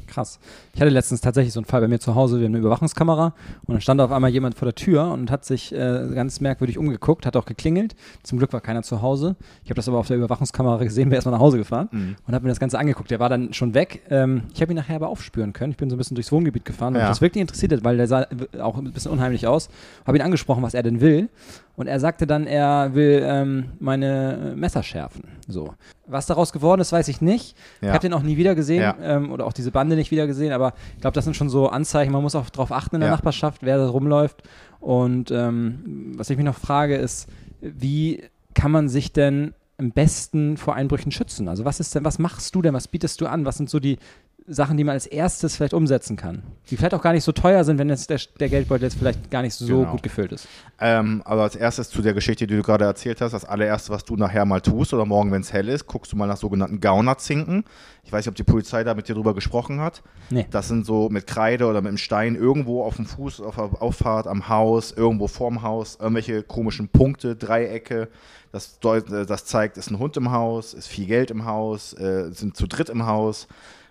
Krass. 0.06 0.38
Ich 0.74 0.80
hatte 0.80 0.90
letztens 0.90 1.22
tatsächlich 1.22 1.54
so 1.54 1.60
einen 1.60 1.64
Fall 1.64 1.80
bei 1.80 1.88
mir 1.88 1.98
zu 1.98 2.14
Hause, 2.14 2.38
wir 2.38 2.44
haben 2.44 2.52
eine 2.52 2.58
Überwachungskamera 2.60 3.34
und 3.64 3.72
dann 3.74 3.80
stand 3.80 3.98
auf 4.02 4.10
einmal 4.12 4.30
jemand 4.30 4.54
vor 4.58 4.66
der 4.66 4.74
Tür 4.74 5.10
und 5.10 5.30
hat 5.30 5.46
sich 5.46 5.72
äh, 5.72 6.06
ganz 6.14 6.40
merkwürdig 6.40 6.76
umgeguckt, 6.76 7.24
hat 7.24 7.34
auch 7.34 7.46
geklingelt. 7.46 7.94
Zum 8.22 8.36
Glück 8.36 8.52
war 8.52 8.60
keiner 8.60 8.82
zu 8.82 9.00
Hause. 9.00 9.36
Ich 9.64 9.70
habe 9.70 9.76
das 9.76 9.88
aber 9.88 9.96
auf 9.98 10.08
der 10.08 10.18
Überwachungskamera 10.18 10.82
gesehen, 10.84 11.08
bin 11.08 11.14
erstmal 11.14 11.32
nach 11.32 11.40
Hause 11.40 11.56
gefahren 11.56 11.88
Mhm. 11.92 12.16
und 12.26 12.34
habe 12.34 12.42
mir 12.44 12.50
das 12.50 12.60
Ganze 12.60 12.78
angeguckt. 12.78 13.10
Der 13.10 13.20
war 13.20 13.30
dann 13.30 13.54
schon 13.54 13.72
weg. 13.72 14.02
Ähm, 14.10 14.42
ich 14.52 14.60
habe 14.60 14.72
ihn 14.74 14.76
nachher 14.76 14.96
aber 14.96 15.08
aufspüren 15.08 15.54
können. 15.54 15.70
Ich 15.70 15.78
bin 15.78 15.88
so 15.88 15.96
ein 15.96 15.98
bisschen 15.98 16.14
durchs 16.14 16.30
Wohngebiet 16.32 16.66
gefahren 16.66 16.92
und 16.94 17.00
Ja. 17.00 17.06
mich 17.06 17.10
das 17.12 17.20
wirklich 17.22 17.40
interessiert 17.40 17.72
hat, 17.72 17.82
weil 17.84 17.96
der 17.96 18.06
sah 18.06 18.22
äh, 18.24 18.60
auch 18.60 18.76
ein 18.76 18.92
bisschen 18.92 19.12
unheimlich 19.12 19.46
aus. 19.46 19.70
Habe 20.06 20.18
ihn 20.18 20.22
angesprochen, 20.22 20.62
was 20.62 20.74
er 20.74 20.82
denn 20.82 21.00
will. 21.00 21.30
Und 21.74 21.86
er 21.86 21.98
sagte 22.00 22.26
dann, 22.26 22.46
er 22.46 22.94
will 22.94 23.22
ähm, 23.24 23.64
meine 23.80 24.52
Messer 24.56 24.82
schärfen. 24.82 25.24
So. 25.48 25.71
Was 26.06 26.26
daraus 26.26 26.52
geworden 26.52 26.80
ist, 26.80 26.92
weiß 26.92 27.08
ich 27.08 27.20
nicht. 27.20 27.56
Ich 27.80 27.86
Ja. 27.86 27.92
habe 27.94 28.00
den 28.00 28.12
auch 28.12 28.22
nie 28.22 28.36
wieder 28.36 28.54
gesehen 28.54 28.82
Ja. 28.82 28.96
ähm, 29.00 29.30
oder 29.32 29.46
auch 29.46 29.52
diese 29.52 29.70
Bande 29.70 29.96
nicht 29.96 30.10
wieder 30.10 30.26
gesehen, 30.26 30.52
aber 30.52 30.74
ich 30.94 31.00
glaube, 31.00 31.14
das 31.14 31.24
sind 31.24 31.34
schon 31.36 31.48
so 31.48 31.68
Anzeichen. 31.68 32.12
Man 32.12 32.22
muss 32.22 32.34
auch 32.34 32.50
darauf 32.50 32.72
achten 32.72 32.96
in 32.96 33.00
der 33.00 33.10
Ja. 33.10 33.16
Nachbarschaft, 33.16 33.62
wer 33.62 33.78
da 33.78 33.88
rumläuft. 33.88 34.42
Und 34.80 35.30
ähm, 35.30 36.14
was 36.16 36.28
ich 36.30 36.36
mich 36.36 36.46
noch 36.46 36.58
frage, 36.58 36.96
ist, 36.96 37.28
wie 37.60 38.22
kann 38.54 38.70
man 38.70 38.88
sich 38.88 39.12
denn 39.12 39.54
am 39.78 39.90
besten 39.92 40.56
vor 40.56 40.74
Einbrüchen 40.74 41.12
schützen? 41.12 41.48
Also 41.48 41.64
was 41.64 41.80
ist 41.80 41.94
denn, 41.94 42.04
was 42.04 42.18
machst 42.18 42.54
du 42.54 42.62
denn, 42.62 42.74
was 42.74 42.88
bietest 42.88 43.20
du 43.20 43.26
an? 43.26 43.44
Was 43.44 43.56
sind 43.56 43.70
so 43.70 43.80
die 43.80 43.98
Sachen, 44.46 44.76
die 44.76 44.84
man 44.84 44.94
als 44.94 45.06
erstes 45.06 45.56
vielleicht 45.56 45.74
umsetzen 45.74 46.16
kann? 46.16 46.42
Die 46.70 46.76
vielleicht 46.76 46.94
auch 46.94 47.02
gar 47.02 47.12
nicht 47.12 47.24
so 47.24 47.32
teuer 47.32 47.64
sind, 47.64 47.78
wenn 47.78 47.88
jetzt 47.88 48.10
der, 48.10 48.20
der 48.40 48.48
Geldbeutel 48.48 48.84
jetzt 48.84 48.98
vielleicht 48.98 49.30
gar 49.30 49.42
nicht 49.42 49.54
so 49.54 49.66
Genau. 49.66 49.90
gut 49.92 50.02
gefüllt 50.02 50.32
ist. 50.32 50.48
Ähm, 50.80 51.22
also 51.24 51.42
als 51.42 51.56
erstes 51.56 51.90
zu 51.90 52.02
der 52.02 52.12
Geschichte, 52.14 52.46
die 52.46 52.56
du 52.56 52.62
gerade 52.62 52.84
erzählt 52.84 53.20
hast, 53.20 53.32
das 53.32 53.44
allererste, 53.44 53.90
was 53.92 54.04
du 54.04 54.16
nachher 54.16 54.44
mal 54.44 54.60
tust 54.60 54.92
oder 54.92 55.04
morgen, 55.04 55.30
wenn 55.32 55.42
es 55.42 55.52
hell 55.52 55.68
ist, 55.68 55.86
guckst 55.86 56.12
du 56.12 56.16
mal 56.16 56.26
nach 56.26 56.36
sogenannten 56.36 56.80
Gaunerzinken. 56.80 57.64
Ich 58.04 58.12
weiß 58.12 58.24
nicht, 58.26 58.30
ob 58.30 58.34
die 58.36 58.42
Polizei 58.44 58.82
da 58.84 58.94
mit 58.94 59.08
dir 59.08 59.14
drüber 59.14 59.34
gesprochen 59.34 59.80
hat. 59.80 60.02
Nee. 60.30 60.46
Das 60.50 60.68
sind 60.68 60.84
so 60.86 61.08
mit 61.08 61.26
Kreide 61.26 61.66
oder 61.66 61.80
mit 61.80 61.88
einem 61.88 61.98
Stein 61.98 62.34
irgendwo 62.34 62.82
auf 62.82 62.96
dem 62.96 63.06
Fuß, 63.06 63.40
auf 63.40 63.54
der 63.56 63.80
Auffahrt 63.80 64.26
am 64.26 64.48
Haus, 64.48 64.92
irgendwo 64.92 65.28
vorm 65.28 65.62
Haus, 65.62 65.98
irgendwelche 66.00 66.42
komischen 66.42 66.88
Punkte, 66.88 67.36
Dreiecke. 67.36 68.08
Das, 68.50 68.78
äh, 68.84 69.24
das 69.24 69.44
zeigt, 69.46 69.78
ist 69.78 69.90
ein 69.90 69.98
Hund 69.98 70.16
im 70.16 70.30
Haus, 70.32 70.74
ist 70.74 70.88
viel 70.88 71.06
Geld 71.06 71.30
im 71.30 71.44
Haus, 71.46 71.92
äh, 71.94 72.30
sind 72.32 72.56
zu 72.56 72.66
dritt 72.66 72.88
im 72.90 73.06
Haus. 73.06 73.46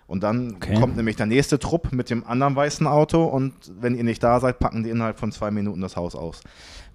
Und 0.06 0.22
dann 0.22 0.56
Okay. 0.56 0.74
kommt 0.74 0.96
nämlich 0.96 1.16
der 1.16 1.26
nächste 1.26 1.58
Trupp 1.58 1.92
mit 1.92 2.10
dem 2.10 2.24
anderen 2.26 2.54
weißen 2.56 2.86
Auto 2.86 3.24
und 3.24 3.52
wenn 3.80 3.94
ihr 3.94 4.04
nicht 4.04 4.22
da 4.22 4.40
seid, 4.40 4.58
packen 4.58 4.82
die 4.82 4.90
innerhalb 4.90 5.18
von 5.18 5.32
zwei 5.32 5.50
Minuten 5.50 5.80
das 5.80 5.96
Haus 5.96 6.14
aus. 6.14 6.40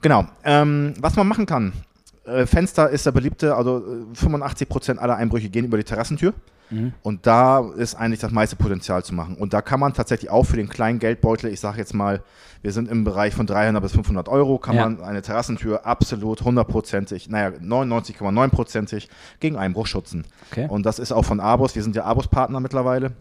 Genau. 0.02 0.26
Ähm, 0.44 0.94
was 1.00 1.16
man 1.16 1.28
machen 1.28 1.46
kann. 1.46 1.74
Äh, 2.26 2.46
Fenster 2.46 2.90
ist 2.90 3.06
der 3.06 3.12
beliebte, 3.14 3.56
also 3.56 3.78
äh, 4.14 4.16
85% 4.16 4.98
aller 4.98 5.16
Einbrüche 5.16 5.50
gehen 5.50 5.66
über 5.66 5.78
die 5.78 5.84
Terrassentür. 5.84 6.34
Mhm. 6.70 6.94
Und 7.02 7.26
da 7.28 7.60
ist 7.76 7.96
eigentlich 7.96 8.20
das 8.20 8.32
meiste 8.32 8.56
Potenzial 8.56 9.04
zu 9.04 9.14
machen. 9.16 9.36
Und 9.38 9.54
da 9.54 9.62
kann 9.62 9.80
man 9.80 9.94
tatsächlich 9.94 10.30
auch 10.30 10.44
für 10.44 10.58
den 10.58 10.70
kleinen 10.70 11.00
Geldbeutel, 11.00 11.52
ich 11.52 11.60
sage 11.60 11.78
jetzt 11.78 11.94
mal, 11.94 12.22
wir 12.62 12.72
sind 12.72 12.90
im 12.90 13.04
Bereich 13.04 13.34
von 13.36 13.46
300 13.48 13.82
bis 13.82 13.92
500 13.94 14.28
Euro, 14.30 14.58
kann 14.58 14.76
Ja. 14.76 14.84
man 14.90 15.02
eine 15.02 15.22
Terrassentür 15.22 15.86
absolut 15.86 16.42
hundertprozentig, 16.42 17.30
naja, 17.30 17.56
99,9%ig 17.60 19.08
gegen 19.40 19.58
Einbruch 19.58 19.88
schützen. 19.88 20.26
Okay. 20.52 20.68
Und 20.70 20.86
das 20.86 21.00
ist 21.00 21.12
auch 21.12 21.24
von 21.26 21.40
Abus, 21.40 21.76
wir 21.76 21.84
sind 21.84 21.96
ja 21.96 22.04
Abus-Partner 22.06 22.60
mittlerweile. 22.60 23.14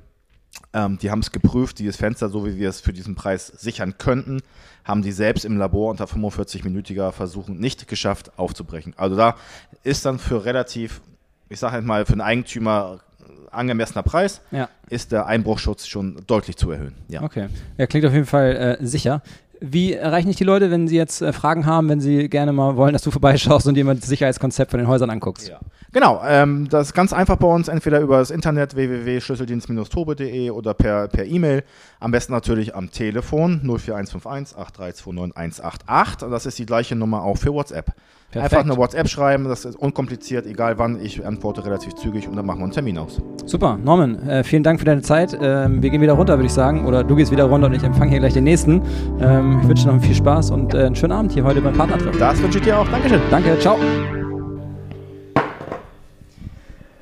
Ähm, 0.73 0.97
die 0.99 1.11
haben 1.11 1.19
es 1.21 1.33
geprüft, 1.33 1.79
dieses 1.79 1.97
Fenster, 1.97 2.29
so 2.31 2.47
wie 2.47 2.57
wir 2.57 2.69
es 2.71 2.81
für 2.81 2.93
diesen 2.95 3.15
Preis 3.15 3.47
sichern 3.47 3.99
könnten, 3.99 4.41
haben 4.85 5.03
die 5.03 5.13
selbst 5.13 5.45
im 5.45 5.59
Labor 5.59 5.91
unter 5.91 6.07
45-minütiger 6.07 7.13
Versuchen 7.13 7.59
nicht 7.59 7.89
geschafft 7.89 8.39
aufzubrechen. 8.39 8.95
Also 8.97 9.17
da 9.17 9.37
ist 9.83 10.07
dann 10.07 10.19
für 10.19 10.45
relativ, 10.47 11.03
ich 11.51 11.59
sage 11.59 11.75
halt 11.75 11.85
mal, 11.85 12.07
für 12.07 12.13
einen 12.13 12.21
Eigentümer 12.23 13.01
angemessener 13.57 14.03
Preis, 14.03 14.41
Ja. 14.51 14.69
ist 14.89 15.13
der 15.13 15.27
Einbruchschutz 15.27 15.87
schon 15.87 16.23
deutlich 16.27 16.57
zu 16.57 16.71
erhöhen. 16.71 16.95
Ja. 17.09 17.23
Okay. 17.23 17.49
Ja, 17.79 17.87
klingt 17.87 18.07
auf 18.07 18.13
jeden 18.13 18.27
Fall 18.27 18.79
äh, 18.81 18.87
sicher. 18.87 19.23
Wie 19.59 19.95
erreichen 19.95 20.29
dich 20.29 20.37
die 20.37 20.45
Leute, 20.45 20.71
wenn 20.71 20.87
sie 20.87 20.97
jetzt 20.97 21.23
äh, 21.23 21.33
Fragen 21.33 21.65
haben, 21.65 21.89
wenn 21.89 21.99
sie 22.01 22.29
gerne 22.29 22.53
mal 22.53 22.77
wollen, 22.77 22.93
dass 22.93 23.01
du 23.03 23.11
vorbeischaust 23.11 23.67
und 23.67 23.75
jemand 23.77 24.03
das 24.03 24.09
Sicherheitskonzept 24.11 24.71
von 24.71 24.79
den 24.79 24.87
Häusern 24.87 25.09
anguckst? 25.09 25.49
Ja. 25.49 25.61
Genau, 25.93 26.21
ähm, 26.27 26.69
das 26.69 26.89
ist 26.89 26.93
ganz 26.93 27.15
einfach 27.15 27.37
bei 27.37 27.47
uns, 27.47 27.69
entweder 27.69 28.01
über 28.01 28.19
das 28.19 28.31
Internet 28.31 28.77
www.schlüsseldienst-tobe.de 28.77 30.51
oder 30.51 30.75
per 30.75 31.09
per 31.09 31.25
E-Mail. 31.25 31.63
Am 32.01 32.11
besten 32.11 32.33
natürlich 32.33 32.75
am 32.75 32.91
Telefon 32.91 33.61
04151 33.63 34.57
8329 34.59 35.65
188. 35.65 36.27
Und 36.27 36.31
das 36.33 36.45
ist 36.47 36.59
die 36.59 36.67
gleiche 36.67 36.95
Nummer 36.97 37.23
auch 37.23 37.37
für 37.39 37.53
WhatsApp. 37.55 37.93
Perfekt. 38.31 38.55
Einfach 38.55 38.71
eine 38.71 38.77
WhatsApp 38.77 39.09
schreiben, 39.09 39.45
das 39.45 39.65
ist 39.65 39.77
unkompliziert, 39.77 40.47
egal 40.47 40.79
wann. 40.79 41.01
Ich 41.01 41.25
antworte 41.25 41.65
relativ 41.65 41.95
zügig 41.95 42.29
und 42.29 42.37
dann 42.37 42.45
machen 42.45 42.59
wir 42.59 42.65
einen 42.65 42.73
Termin 42.73 42.99
aus. 42.99 43.23
Super, 43.47 43.79
Norman, 43.83 44.29
äh, 44.29 44.45
vielen 44.45 44.63
Dank 44.63 44.79
für 44.79 44.85
deine 44.85 45.03
Zeit. 45.03 45.37
Ähm, 45.41 45.83
wir 45.83 45.91
gehen 45.91 46.01
wieder 46.01 46.15
runter, 46.15 46.37
würde 46.37 46.47
ich 46.47 46.53
sagen. 46.53 46.87
Oder 46.87 47.05
du 47.05 47.15
gehst 47.17 47.31
wieder 47.31 47.45
runter 47.45 47.69
und 47.69 47.75
ich 47.75 47.83
empfange 47.83 48.11
hier 48.11 48.21
gleich 48.21 48.35
den 48.35 48.45
nächsten. 48.45 48.83
Ähm, 49.21 49.61
ich 49.63 49.69
wünsche 49.69 49.89
noch 49.89 50.01
viel 50.03 50.15
Spaß 50.15 50.51
und 50.51 50.75
äh, 50.75 50.87
einen 50.87 50.97
schönen 50.97 51.13
Abend 51.13 51.33
hier 51.33 51.45
heute 51.45 51.61
beim 51.61 51.75
Partnertreffen. 51.75 52.19
Das 52.19 52.43
wünsche 52.43 52.59
ich 52.59 52.65
dir 52.65 52.79
auch. 52.79 52.89
Dankeschön. 52.89 53.21
Danke, 53.31 53.59
ciao. 53.59 53.79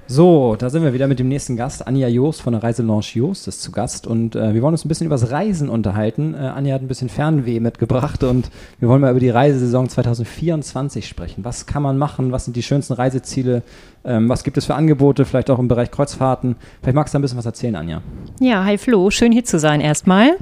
So, 0.06 0.54
da 0.58 0.68
sind 0.68 0.82
wir 0.82 0.92
wieder 0.92 1.08
mit 1.08 1.18
dem 1.18 1.28
nächsten 1.28 1.56
Gast. 1.56 1.86
Anja 1.86 2.08
Joost 2.08 2.42
von 2.42 2.52
der 2.52 2.62
Reiselounge 2.62 3.06
Joost 3.14 3.48
ist 3.48 3.62
zu 3.62 3.72
Gast 3.72 4.06
und 4.06 4.36
äh, 4.36 4.52
wir 4.52 4.60
wollen 4.60 4.74
uns 4.74 4.84
ein 4.84 4.88
bisschen 4.88 5.06
über 5.06 5.14
das 5.14 5.30
Reisen 5.30 5.70
unterhalten. 5.70 6.34
Äh, 6.34 6.38
Anja 6.40 6.74
hat 6.74 6.82
ein 6.82 6.88
bisschen 6.88 7.08
Fernweh 7.08 7.58
mitgebracht 7.58 8.22
und 8.22 8.50
wir 8.80 8.90
wollen 8.90 9.00
mal 9.00 9.10
über 9.12 9.20
die 9.20 9.30
Reisesaison 9.30 9.88
2024 9.88 11.08
sprechen. 11.08 11.42
Was 11.42 11.64
kann 11.64 11.82
man 11.82 11.96
machen? 11.96 12.32
Was 12.32 12.44
sind 12.44 12.54
die 12.54 12.62
schönsten 12.62 12.92
Reiseziele? 12.92 13.62
Ähm, 14.04 14.28
was 14.28 14.44
gibt 14.44 14.58
es 14.58 14.66
für 14.66 14.74
Angebote? 14.74 15.24
Vielleicht 15.24 15.48
auch 15.48 15.58
im 15.58 15.68
Bereich 15.68 15.90
Kreuzfahrten. 15.90 16.56
Vielleicht 16.82 16.96
magst 16.96 17.14
du 17.14 17.18
ein 17.18 17.22
bisschen 17.22 17.38
was 17.38 17.46
erzählen, 17.46 17.74
Anja. 17.74 18.02
Ja, 18.40 18.62
hi 18.62 18.76
Flo, 18.76 19.08
schön 19.08 19.32
hier 19.32 19.44
zu 19.44 19.58
sein 19.58 19.80
erstmal. 19.80 20.36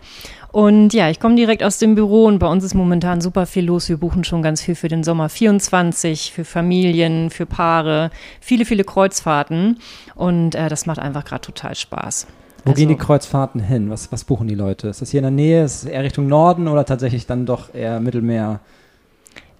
Und 0.52 0.92
ja, 0.92 1.08
ich 1.08 1.18
komme 1.18 1.34
direkt 1.34 1.64
aus 1.64 1.78
dem 1.78 1.94
Büro 1.94 2.26
und 2.26 2.38
bei 2.38 2.46
uns 2.46 2.62
ist 2.62 2.74
momentan 2.74 3.22
super 3.22 3.46
viel 3.46 3.64
los. 3.64 3.88
Wir 3.88 3.96
buchen 3.96 4.22
schon 4.22 4.42
ganz 4.42 4.60
viel 4.60 4.74
für 4.74 4.88
den 4.88 5.02
Sommer 5.02 5.30
24, 5.30 6.30
für 6.30 6.44
Familien, 6.44 7.30
für 7.30 7.46
Paare, 7.46 8.10
viele, 8.38 8.66
viele 8.66 8.84
Kreuzfahrten. 8.84 9.78
Und 10.14 10.54
äh, 10.54 10.68
das 10.68 10.84
macht 10.84 10.98
einfach 10.98 11.24
gerade 11.24 11.40
total 11.40 11.74
Spaß. 11.74 12.26
Wo 12.64 12.70
also, 12.70 12.80
gehen 12.80 12.90
die 12.90 12.96
Kreuzfahrten 12.96 13.62
hin? 13.62 13.88
Was, 13.88 14.12
was 14.12 14.24
buchen 14.24 14.46
die 14.46 14.54
Leute? 14.54 14.88
Ist 14.88 15.00
das 15.00 15.10
hier 15.10 15.18
in 15.20 15.24
der 15.24 15.30
Nähe? 15.30 15.64
Ist 15.64 15.84
es 15.84 15.84
eher 15.86 16.04
Richtung 16.04 16.28
Norden 16.28 16.68
oder 16.68 16.84
tatsächlich 16.84 17.26
dann 17.26 17.46
doch 17.46 17.74
eher 17.74 17.98
Mittelmeer? 17.98 18.60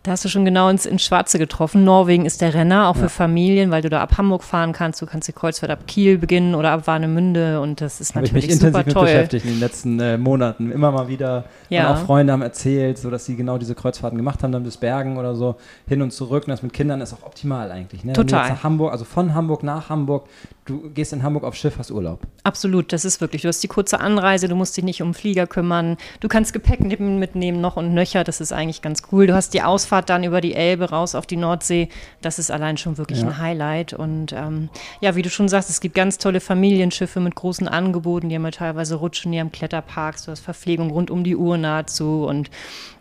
Da 0.03 0.11
hast 0.11 0.25
du 0.25 0.29
schon 0.29 0.45
genau 0.45 0.69
ins, 0.69 0.85
ins 0.85 1.05
Schwarze 1.05 1.39
getroffen. 1.39 1.85
Norwegen 1.85 2.27
ist 2.27 2.41
der 2.41 2.55
Renner, 2.55 2.89
auch 2.89 2.97
ja. 2.97 3.03
für 3.03 3.09
Familien, 3.09 3.71
weil 3.71 3.83
du 3.83 3.89
da 3.89 4.01
ab 4.01 4.19
Hamburg 4.19 4.43
fahren 4.43 4.73
kannst. 4.73 5.01
Du 5.01 5.07
kannst 5.07 5.29
die 5.29 5.33
Kreuzfahrt 5.33 5.71
ab 5.71 5.87
Kiel 5.87 6.19
beginnen 6.19 6.57
oder 6.57 6.73
ab 6.73 6.89
Warnemünde 6.89 7.61
und 7.61 7.81
das 7.81 8.01
ist 8.01 8.17
Hab 8.17 8.23
natürlich 8.23 8.47
ich 8.47 8.51
mich 8.51 8.59
super 8.59 8.81
intensiv 8.81 8.95
toll. 8.95 9.05
Mit 9.05 9.13
beschäftigt 9.13 9.45
in 9.45 9.51
den 9.53 9.61
letzten 9.61 10.01
äh, 10.01 10.19
Monaten. 10.19 10.73
Immer 10.73 10.91
mal 10.91 11.07
wieder. 11.07 11.45
Ja. 11.69 11.93
Auch 11.93 11.99
Freunde 11.99 12.33
haben 12.33 12.43
erzählt, 12.43 12.99
so 12.99 13.11
dass 13.11 13.27
sie 13.27 13.37
genau 13.37 13.59
diese 13.59 13.77
Kreuzfahrten 13.77 14.19
gemacht 14.19 14.43
haben, 14.43 14.51
dann 14.51 14.65
bis 14.65 14.77
Bergen 14.77 15.19
oder 15.19 15.37
so 15.37 15.55
hin 15.87 16.03
und 16.03 16.13
zurück. 16.13 16.45
Und 16.47 16.51
das 16.51 16.65
mit 16.65 16.73
Kindern 16.73 17.01
ist 17.01 17.13
auch 17.13 17.25
optimal 17.25 17.71
eigentlich. 17.71 18.05
Ne? 18.05 18.13
Total. 18.13 18.51
nach 18.51 18.65
Hamburg, 18.65 18.91
also 18.91 19.05
von 19.05 19.35
Hamburg 19.35 19.63
nach 19.63 19.89
Hamburg, 19.89 20.27
du 20.65 20.91
gehst 20.91 21.13
in 21.13 21.23
Hamburg 21.23 21.45
auf 21.45 21.55
Schiff, 21.55 21.75
hast 21.79 21.93
Urlaub. 21.93 22.19
Absolut, 22.43 22.93
das 22.93 23.05
ist 23.05 23.21
wirklich. 23.21 23.43
Du 23.43 23.49
hast 23.49 23.63
die 23.63 23.69
kurze 23.69 24.01
Anreise, 24.01 24.49
du 24.49 24.57
musst 24.57 24.77
dich 24.77 24.83
nicht 24.83 25.01
um 25.01 25.15
Flieger 25.15 25.47
kümmern. 25.47 25.97
Du 26.19 26.27
kannst 26.27 26.53
Gepäck 26.53 26.81
mitnehmen 26.81 27.61
noch 27.61 27.77
und 27.77 27.95
nöcher. 27.95 28.25
Das 28.25 28.41
ist 28.41 28.53
eigentlich 28.53 28.83
ganz 28.83 29.03
cool. 29.13 29.29
Du 29.29 29.35
hast 29.35 29.55
die 29.55 29.63
Ausfahrt 29.63 29.92
dann 30.01 30.25
über 30.25 30.41
die 30.41 30.55
Elbe 30.55 30.73
Elbe 30.73 30.91
raus 30.91 31.15
auf 31.15 31.27
die 31.27 31.37
Nordsee, 31.37 31.89
das 32.21 32.39
ist 32.39 32.51
allein 32.51 32.77
schon 32.77 32.99
wirklich 32.99 33.21
ja. 33.21 33.27
ein 33.27 33.39
Highlight. 33.39 33.93
Und 33.93 34.33
ähm, 34.33 34.71
ja, 35.01 35.15
wie 35.15 35.23
du 35.23 35.31
schon 35.31 35.49
sagst, 35.49 35.71
es 35.71 35.81
gibt 35.81 35.95
ganz 35.95 36.19
tolle 36.19 36.41
Familienschiffe 36.41 37.21
mit 37.21 37.35
großen 37.35 37.69
Angeboten, 37.69 38.29
die 38.29 38.35
haben 38.35 38.45
ja 38.45 38.51
teilweise 38.51 38.97
Rutschen, 38.97 39.33
die 39.33 39.41
haben 39.41 39.53
Kletterparks, 39.53 40.25
du 40.25 40.31
hast 40.31 40.41
Verpflegung 40.41 40.91
rund 40.91 41.11
um 41.11 41.25
die 41.25 41.37
Uhr 41.37 41.59
nahezu 41.59 42.25
und 42.25 42.51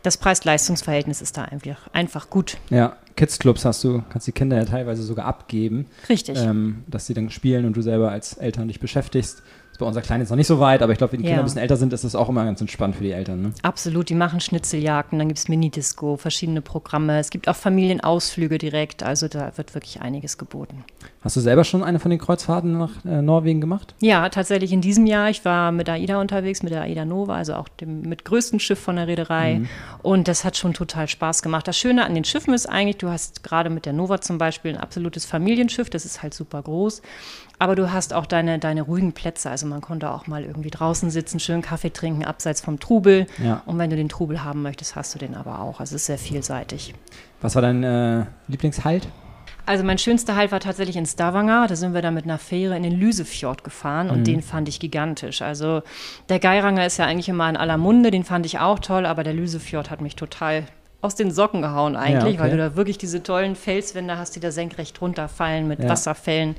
das 0.04 0.18
Preis-Leistungs-Verhältnis 0.18 1.22
ist 1.22 1.38
da 1.38 1.46
einfach, 1.46 1.88
einfach 1.94 2.30
gut. 2.30 2.58
Ja, 2.70 2.98
Kids-Clubs 3.16 3.66
hast 3.66 3.84
du, 3.84 4.04
kannst 4.10 4.28
die 4.28 4.32
Kinder 4.32 4.58
ja 4.58 4.66
teilweise 4.66 5.04
sogar 5.04 5.26
abgeben. 5.26 5.86
Richtig. 6.10 6.38
Ähm, 6.40 6.84
dass 6.88 7.06
sie 7.06 7.14
dann 7.14 7.30
spielen 7.30 7.66
und 7.66 7.78
du 7.78 7.82
selber 7.82 8.12
als 8.12 8.34
Eltern 8.34 8.68
dich 8.68 8.80
beschäftigst 8.80 9.44
bei 9.82 9.86
unserer 9.88 10.04
Kleinen 10.04 10.22
jetzt 10.22 10.30
noch 10.30 10.38
nicht 10.38 10.48
so 10.48 10.60
weit, 10.60 10.82
aber 10.82 10.94
ich 10.94 10.98
glaube, 10.98 11.14
wenn 11.14 11.20
die 11.20 11.26
Kinder 11.26 11.42
ein 11.42 11.46
bisschen 11.46 11.62
älter 11.62 11.76
sind, 11.76 11.92
ist 11.92 12.06
das 12.06 12.16
auch 12.16 12.30
immer 12.30 12.46
ganz 12.46 12.62
entspannt 12.62 12.96
für 12.96 13.04
die 13.04 13.12
Eltern. 13.12 13.42
Ne? 13.42 13.52
Absolut, 13.64 14.08
die 14.08 14.16
machen 14.16 14.40
Schnitzeljagden, 14.40 15.20
dann 15.20 15.28
gibt 15.28 15.40
es 15.40 15.50
Minidisco, 15.50 16.16
verschiedene 16.16 16.62
Programme. 16.62 17.20
Es 17.20 17.30
gibt 17.30 17.50
auch 17.50 17.56
Familienausflüge 17.56 18.58
direkt, 18.58 19.04
also 19.04 19.28
da 19.28 19.52
wird 19.58 19.74
wirklich 19.74 20.02
einiges 20.02 20.38
geboten. 20.38 20.86
Hast 21.24 21.36
du 21.36 21.40
selber 21.40 21.64
schon 21.64 21.84
eine 21.84 22.00
von 22.00 22.10
den 22.10 22.20
Kreuzfahrten 22.20 22.80
nach 22.80 23.06
äh, 23.06 23.22
Norwegen 23.22 23.62
gemacht? 23.62 23.94
Ja, 24.02 24.28
tatsächlich 24.30 24.72
in 24.72 24.82
diesem 24.82 25.06
Jahr. 25.06 25.30
Ich 25.30 25.46
war 25.46 25.72
mit 25.72 25.88
AIDA 25.88 26.20
unterwegs, 26.20 26.64
mit 26.64 26.72
der 26.72 26.82
AIDA 26.82 27.06
Nova, 27.06 27.36
also 27.36 27.54
auch 27.54 27.68
dem 27.68 28.02
mit 28.02 28.26
größten 28.26 28.60
Schiff 28.60 28.80
von 28.80 28.96
der 28.96 29.08
Reederei. 29.08 29.60
Mhm. 29.60 29.70
Und 30.02 30.28
das 30.28 30.44
hat 30.44 30.58
schon 30.58 30.74
total 30.74 31.08
Spaß 31.08 31.44
gemacht. 31.44 31.68
Das 31.68 31.78
Schöne 31.78 32.06
an 32.06 32.16
den 32.16 32.24
Schiffen 32.24 32.56
ist 32.56 32.66
eigentlich, 32.66 32.98
du 32.98 33.10
hast 33.10 33.44
gerade 33.44 33.70
mit 33.70 33.86
der 33.86 33.94
Nova 33.94 34.20
zum 34.20 34.40
Beispiel 34.40 34.72
ein 34.72 34.78
absolutes 34.78 35.26
Familienschiff, 35.26 35.92
das 35.92 36.06
ist 36.06 36.24
halt 36.24 36.34
super 36.34 36.62
groß. 36.64 37.04
Aber 37.62 37.76
du 37.76 37.92
hast 37.92 38.12
auch 38.16 38.26
deine, 38.26 38.58
deine 38.58 38.82
ruhigen 38.82 39.14
Plätze. 39.14 39.52
Also 39.52 39.68
man 39.68 39.82
konnte 39.82 40.10
auch 40.10 40.26
mal 40.26 40.44
irgendwie 40.44 40.72
draußen 40.72 41.12
sitzen, 41.12 41.40
schön 41.40 41.62
Kaffee 41.62 41.92
trinken, 41.92 42.26
abseits 42.26 42.60
vom 42.60 42.80
Trubel. 42.80 43.28
Ja. 43.38 43.62
Und 43.68 43.78
wenn 43.78 43.92
du 43.92 43.96
den 43.96 44.10
Trubel 44.10 44.44
haben 44.44 44.64
möchtest, 44.64 44.96
hast 44.96 45.14
du 45.14 45.20
den 45.20 45.36
aber 45.36 45.60
auch. 45.60 45.80
Also 45.80 45.96
es 45.96 46.02
ist 46.02 46.06
sehr 46.08 46.18
vielseitig. 46.18 46.96
Was 47.40 47.54
war 47.54 47.62
dein 47.62 47.84
äh, 47.84 48.26
Lieblingshalt? 48.48 49.08
Also 49.68 49.84
mein 49.84 50.00
schönster 50.00 50.36
Halt 50.36 50.52
war 50.52 50.60
tatsächlich 50.60 50.98
in 50.98 51.06
Stavanger. 51.06 51.68
Da 51.68 51.76
sind 51.76 51.94
wir 51.94 52.02
dann 52.02 52.16
mit 52.16 52.24
einer 52.24 52.40
Fähre 52.40 52.76
in 52.76 52.82
den 52.82 53.00
Lüsefjord 53.00 53.64
gefahren 53.64 54.10
und 54.10 54.22
mhm. 54.22 54.24
den 54.24 54.42
fand 54.42 54.68
ich 54.68 54.80
gigantisch. 54.80 55.44
Also 55.44 55.84
der 56.30 56.40
Geiranger 56.40 56.88
ist 56.88 56.98
ja 56.98 57.06
eigentlich 57.06 57.30
immer 57.30 57.48
in 57.48 57.58
aller 57.58 57.78
Munde, 57.78 58.10
den 58.10 58.24
fand 58.24 58.48
ich 58.48 58.58
auch 58.58 58.80
toll, 58.80 59.06
aber 59.06 59.24
der 59.24 59.34
Lüsefjord 59.34 59.92
hat 59.92 60.02
mich 60.02 60.16
total 60.16 60.64
aus 61.02 61.14
den 61.14 61.30
Socken 61.30 61.62
gehauen 61.62 61.96
eigentlich, 61.96 62.36
ja, 62.36 62.40
okay. 62.40 62.40
weil 62.40 62.52
du 62.52 62.58
da 62.58 62.76
wirklich 62.76 62.98
diese 62.98 63.22
tollen 63.22 63.56
Felswände 63.56 64.18
hast, 64.18 64.36
die 64.36 64.40
da 64.40 64.52
senkrecht 64.52 65.00
runterfallen 65.00 65.68
mit 65.68 65.84
ja. 65.84 65.90
Wasserfällen. 65.90 66.56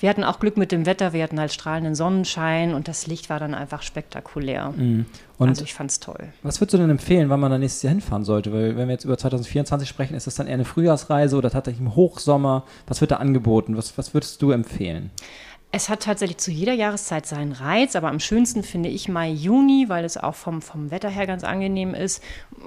Wir 0.00 0.08
hatten 0.08 0.24
auch 0.24 0.40
Glück 0.40 0.56
mit 0.56 0.72
dem 0.72 0.86
Wetter, 0.86 1.12
wir 1.12 1.22
hatten 1.22 1.38
halt 1.38 1.52
strahlenden 1.52 1.94
Sonnenschein 1.94 2.72
und 2.72 2.88
das 2.88 3.06
Licht 3.06 3.28
war 3.28 3.38
dann 3.38 3.54
einfach 3.54 3.82
spektakulär. 3.82 4.72
Mhm. 4.74 5.04
also 5.38 5.62
ich 5.62 5.74
fand 5.74 5.90
es 5.90 6.00
toll. 6.00 6.32
Was 6.42 6.58
würdest 6.58 6.72
du 6.72 6.78
denn 6.78 6.88
empfehlen, 6.88 7.28
wann 7.28 7.38
man 7.38 7.50
dann 7.50 7.60
nächstes 7.60 7.82
Jahr 7.82 7.92
hinfahren 7.92 8.24
sollte? 8.24 8.50
Weil 8.50 8.76
wenn 8.76 8.88
wir 8.88 8.94
jetzt 8.94 9.04
über 9.04 9.18
2024 9.18 9.86
sprechen, 9.86 10.14
ist 10.14 10.26
das 10.26 10.36
dann 10.36 10.46
eher 10.46 10.54
eine 10.54 10.64
Frühjahrsreise 10.64 11.36
oder 11.36 11.50
tatsächlich 11.50 11.82
im 11.82 11.94
Hochsommer? 11.94 12.64
Was 12.86 13.02
wird 13.02 13.10
da 13.10 13.16
angeboten? 13.16 13.76
Was, 13.76 13.98
was 13.98 14.14
würdest 14.14 14.40
du 14.40 14.52
empfehlen? 14.52 15.10
Es 15.72 15.88
hat 15.88 16.02
tatsächlich 16.02 16.38
zu 16.38 16.50
jeder 16.50 16.72
Jahreszeit 16.72 17.26
seinen 17.26 17.52
Reiz, 17.52 17.94
aber 17.94 18.08
am 18.08 18.18
schönsten 18.18 18.64
finde 18.64 18.88
ich 18.88 19.08
Mai, 19.08 19.30
Juni, 19.30 19.84
weil 19.88 20.04
es 20.04 20.16
auch 20.16 20.34
vom, 20.34 20.62
vom 20.62 20.90
Wetter 20.90 21.08
her 21.08 21.28
ganz 21.28 21.44
angenehm 21.44 21.94
ist. 21.94 22.24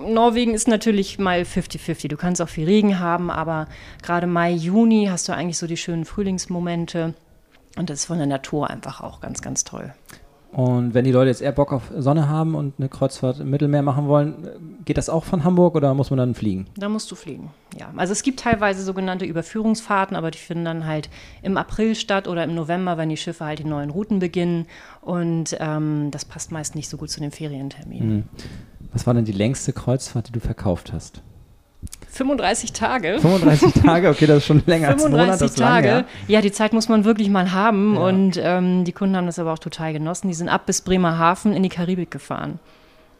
Norwegen 0.08 0.54
ist 0.54 0.70
natürlich 0.70 1.20
mal 1.20 1.42
50-50. 1.42 2.08
Du 2.08 2.16
kannst 2.16 2.42
auch 2.42 2.48
viel 2.48 2.66
Regen 2.66 3.00
haben, 3.00 3.30
aber 3.30 3.68
gerade 4.02 4.26
Mai, 4.26 4.52
Juni 4.52 5.08
hast 5.12 5.28
du 5.28 5.34
eigentlich 5.34 5.58
so 5.58 5.68
die 5.68 5.76
schönen 5.76 6.06
Frühlingsmomente. 6.06 7.14
Und 7.78 7.90
das 7.90 8.00
ist 8.00 8.06
von 8.06 8.18
der 8.18 8.28
Natur 8.28 8.70
einfach 8.70 9.02
auch 9.02 9.20
ganz, 9.20 9.42
ganz 9.42 9.64
toll. 9.64 9.94
Und 10.54 10.94
wenn 10.94 11.04
die 11.04 11.12
Leute 11.12 11.30
jetzt 11.30 11.42
eher 11.42 11.52
Bock 11.52 11.74
auf 11.74 11.92
Sonne 11.98 12.30
haben 12.30 12.54
und 12.54 12.76
eine 12.78 12.88
Kreuzfahrt 12.88 13.40
im 13.40 13.50
Mittelmeer 13.50 13.82
machen 13.82 14.08
wollen, 14.08 14.36
geht 14.86 14.98
das 14.98 15.10
auch 15.10 15.24
von 15.24 15.44
Hamburg 15.44 15.74
oder 15.74 15.96
muss 15.96 16.12
man 16.12 16.18
dann 16.18 16.36
fliegen? 16.36 16.68
Da 16.78 16.90
musst 16.90 17.10
du 17.10 17.16
fliegen, 17.16 17.50
ja. 17.76 17.92
Also 17.98 18.12
es 18.12 18.22
gibt 18.22 18.40
teilweise 18.40 18.84
sogenannte 18.84 19.26
Überführungsfahrten, 19.26 20.16
aber 20.16 20.30
die 20.30 20.38
finden 20.38 20.66
dann 20.66 20.86
halt 20.86 21.10
im 21.42 21.58
April 21.58 21.96
statt 21.96 22.28
oder 22.28 22.44
im 22.44 22.54
November, 22.54 23.00
wenn 23.00 23.10
die 23.10 23.18
Schiffe 23.18 23.46
halt 23.46 23.60
die 23.60 23.64
neuen 23.64 23.90
Routen 23.90 24.20
beginnen. 24.20 24.68
Und 25.02 25.58
ähm, 25.60 26.12
das 26.12 26.24
passt 26.24 26.52
meist 26.52 26.76
nicht 26.76 26.88
so 26.88 26.98
gut 26.98 27.10
zu 27.10 27.20
den 27.20 27.32
Ferienterminen. 27.32 28.16
Mhm. 28.16 28.24
Was 28.92 29.08
war 29.08 29.16
denn 29.16 29.26
die 29.26 29.32
längste 29.32 29.74
Kreuzfahrt, 29.74 30.28
die 30.28 30.34
du 30.34 30.40
verkauft 30.40 30.94
hast? 30.94 31.24
35 32.14 32.74
Tage. 32.74 33.20
35 33.20 33.74
Tage, 33.84 34.10
okay, 34.10 34.28
das 34.28 34.38
ist 34.38 34.46
schon 34.46 34.62
länger 34.68 34.90
als 34.90 35.04
ein 35.04 35.12
Monat. 35.12 35.40
35 35.40 35.60
Tage. 35.60 35.88
Lang, 35.88 36.06
ja. 36.28 36.36
ja. 36.36 36.42
die 36.42 36.52
Zeit 36.52 36.72
muss 36.72 36.88
man 36.88 37.06
wirklich 37.06 37.30
mal 37.30 37.52
haben. 37.52 37.96
Ja. 37.96 38.02
Und 38.02 38.40
ähm, 38.42 38.86
die 38.86 38.92
Kunden 38.92 39.18
haben 39.18 39.26
das 39.26 39.40
aber 39.40 39.52
auch 39.52 39.60
total 39.60 39.94
genossen. 39.94 40.28
Die 40.28 40.36
sind 40.36 40.48
ab 40.48 40.68
bis 40.68 40.82
Bremerhaven 40.82 41.54
in 41.54 41.64
die 41.64 41.70
Karibik 41.70 42.12
gefahren. 42.12 42.60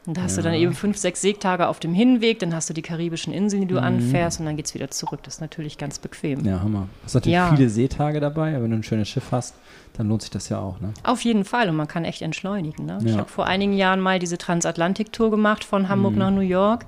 Und 0.06 0.18
da 0.18 0.24
hast 0.24 0.36
ja. 0.36 0.44
du 0.44 0.50
dann 0.50 0.58
eben 0.58 0.74
fünf, 0.74 0.98
sechs 0.98 1.22
Seetage 1.22 1.66
auf 1.66 1.80
dem 1.80 1.94
Hinweg, 1.94 2.40
dann 2.40 2.54
hast 2.54 2.70
du 2.70 2.74
die 2.74 2.82
karibischen 2.82 3.34
Inseln, 3.34 3.62
die 3.62 3.68
du 3.70 3.76
mhm. 3.76 3.86
anfährst 3.86 4.40
und 4.40 4.46
dann 4.46 4.58
geht 4.58 4.66
es 4.66 4.74
wieder 4.74 4.92
zurück. 4.92 5.22
Das 5.24 5.36
ist 5.36 5.42
natürlich 5.42 5.78
ganz 5.78 5.98
bequem. 5.98 6.46
Ja, 6.46 6.62
Hammer. 6.62 6.90
Du 7.00 7.06
hast 7.06 7.14
natürlich 7.16 7.36
ja. 7.36 7.56
viele 7.56 7.70
Seetage 7.70 8.20
dabei, 8.20 8.54
aber 8.54 8.66
wenn 8.66 8.72
du 8.72 8.78
ein 8.78 8.84
schönes 8.84 9.08
Schiff 9.08 9.32
hast, 9.32 9.56
dann 9.94 10.10
lohnt 10.10 10.22
sich 10.22 10.32
das 10.32 10.50
ja 10.50 10.60
auch. 10.60 10.82
Ne? 10.82 10.94
Auf 11.04 11.22
jeden 11.22 11.46
Fall 11.46 11.70
und 11.70 11.78
man 11.78 11.88
kann 11.88 12.04
echt 12.04 12.22
entschleunigen. 12.22 12.86
Ne? 12.86 13.00
Ja. 13.02 13.12
Ich 13.12 13.18
habe 13.18 13.30
vor 13.30 13.46
einigen 13.46 13.74
Jahren 13.74 14.02
mal 14.02 14.20
diese 14.20 14.38
Transatlantik-Tour 14.38 15.32
gemacht 15.32 15.64
von 15.64 15.88
Hamburg 15.88 16.14
mhm. 16.14 16.20
nach 16.20 16.32
New 16.32 16.42
York 16.42 16.86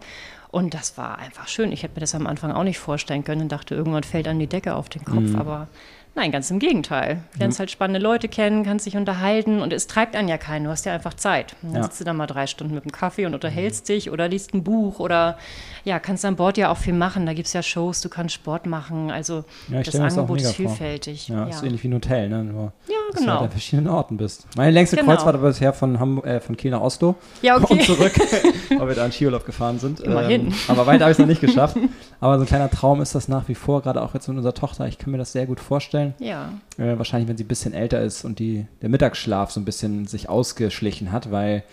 und 0.55 0.73
das 0.73 0.97
war 0.97 1.19
einfach 1.19 1.49
schön. 1.49 1.73
Ich 1.73 1.83
hätte 1.83 1.95
mir 1.95 1.99
das 1.99 2.15
am 2.15 2.27
Anfang 2.27 2.53
auch 2.53 2.63
nicht 2.63 2.79
vorstellen 2.79 3.25
können 3.25 3.41
und 3.41 3.51
dachte, 3.51 3.75
irgendwann 3.75 4.03
fällt 4.03 4.25
an 4.25 4.39
die 4.39 4.47
Decke 4.47 4.75
auf 4.75 4.87
den 4.87 5.03
Kopf. 5.03 5.31
Mhm. 5.31 5.35
Aber 5.35 5.67
Nein, 6.17 6.31
ganz 6.31 6.49
im 6.49 6.59
Gegenteil. 6.59 7.19
Du 7.33 7.39
lernst 7.39 7.57
mhm. 7.57 7.59
halt 7.59 7.71
spannende 7.71 7.99
Leute 7.99 8.29
kennen, 8.29 8.63
kannst 8.63 8.85
dich 8.85 8.95
unterhalten 8.95 9.61
und 9.61 9.73
es 9.73 9.87
treibt 9.87 10.15
einen 10.15 10.29
ja 10.29 10.37
keinen. 10.37 10.63
Du 10.63 10.69
hast 10.69 10.85
ja 10.85 10.93
einfach 10.93 11.13
Zeit. 11.13 11.57
dann 11.61 11.75
ja. 11.75 11.83
sitzt 11.83 11.99
du 11.99 12.05
da 12.05 12.13
mal 12.13 12.25
drei 12.25 12.47
Stunden 12.47 12.73
mit 12.73 12.85
dem 12.85 12.93
Kaffee 12.93 13.25
und 13.25 13.33
unterhältst 13.33 13.89
dich 13.89 14.09
oder 14.09 14.29
liest 14.29 14.53
ein 14.53 14.63
Buch 14.63 14.99
oder 14.99 15.37
ja, 15.83 15.99
kannst 15.99 16.23
an 16.23 16.37
Bord 16.37 16.57
ja 16.57 16.71
auch 16.71 16.77
viel 16.77 16.93
machen. 16.93 17.25
Da 17.25 17.33
gibt 17.33 17.47
es 17.47 17.53
ja 17.53 17.61
Shows, 17.61 17.99
du 17.99 18.07
kannst 18.07 18.33
Sport 18.33 18.65
machen. 18.65 19.11
Also 19.11 19.43
ja, 19.67 19.83
das 19.83 19.95
Angebot 19.99 20.39
ist 20.39 20.53
vielfältig. 20.53 21.27
Ja, 21.27 21.43
ja, 21.43 21.49
ist 21.49 21.63
ähnlich 21.63 21.83
wie 21.83 21.89
ein 21.89 21.93
Hotel, 21.95 22.29
ne? 22.29 22.45
Nur, 22.45 22.71
ja, 22.87 22.95
dass 23.11 23.19
genau. 23.19 23.33
du 23.33 23.39
halt 23.39 23.45
an 23.47 23.51
verschiedenen 23.51 23.87
Orten 23.89 24.15
bist. 24.15 24.47
Meine 24.55 24.71
längste 24.71 24.95
genau. 24.95 25.11
Kreuzfahrt 25.11 25.41
war 25.41 25.49
bisher 25.49 25.73
von, 25.73 25.99
Hamburg, 25.99 26.25
äh, 26.25 26.39
von 26.39 26.55
Kiel 26.55 26.71
nach 26.71 26.81
Oslo 26.81 27.15
ja, 27.41 27.57
okay. 27.57 27.73
und 27.73 27.83
zurück, 27.83 28.13
weil 28.69 28.87
wir 28.87 28.95
da 28.95 29.05
in 29.05 29.11
Skiurlaub 29.11 29.45
gefahren 29.45 29.79
sind. 29.79 29.99
Immerhin. 29.99 30.47
Ähm, 30.47 30.53
aber 30.69 30.87
weiter 30.87 31.03
habe 31.03 31.11
ich 31.11 31.15
es 31.15 31.19
noch 31.19 31.27
nicht 31.27 31.41
geschafft. 31.41 31.75
Aber 32.21 32.37
so 32.37 32.45
ein 32.45 32.47
kleiner 32.47 32.69
Traum 32.69 33.01
ist 33.01 33.13
das 33.13 33.27
nach 33.27 33.49
wie 33.49 33.55
vor, 33.55 33.81
gerade 33.81 34.01
auch 34.01 34.13
jetzt 34.13 34.27
mit 34.29 34.37
unserer 34.37 34.53
Tochter. 34.53 34.87
Ich 34.87 34.97
kann 34.97 35.11
mir 35.11 35.17
das 35.17 35.33
sehr 35.33 35.45
gut 35.45 35.59
vorstellen. 35.59 36.04
Ja. 36.19 36.49
Äh, 36.77 36.97
wahrscheinlich, 36.97 37.27
wenn 37.29 37.37
sie 37.37 37.43
ein 37.43 37.47
bisschen 37.47 37.73
älter 37.73 38.01
ist 38.01 38.25
und 38.25 38.39
die, 38.39 38.65
der 38.81 38.89
Mittagsschlaf 38.89 39.51
so 39.51 39.59
ein 39.59 39.65
bisschen 39.65 40.05
sich 40.07 40.29
ausgeschlichen 40.29 41.11
hat, 41.11 41.31
weil 41.31 41.63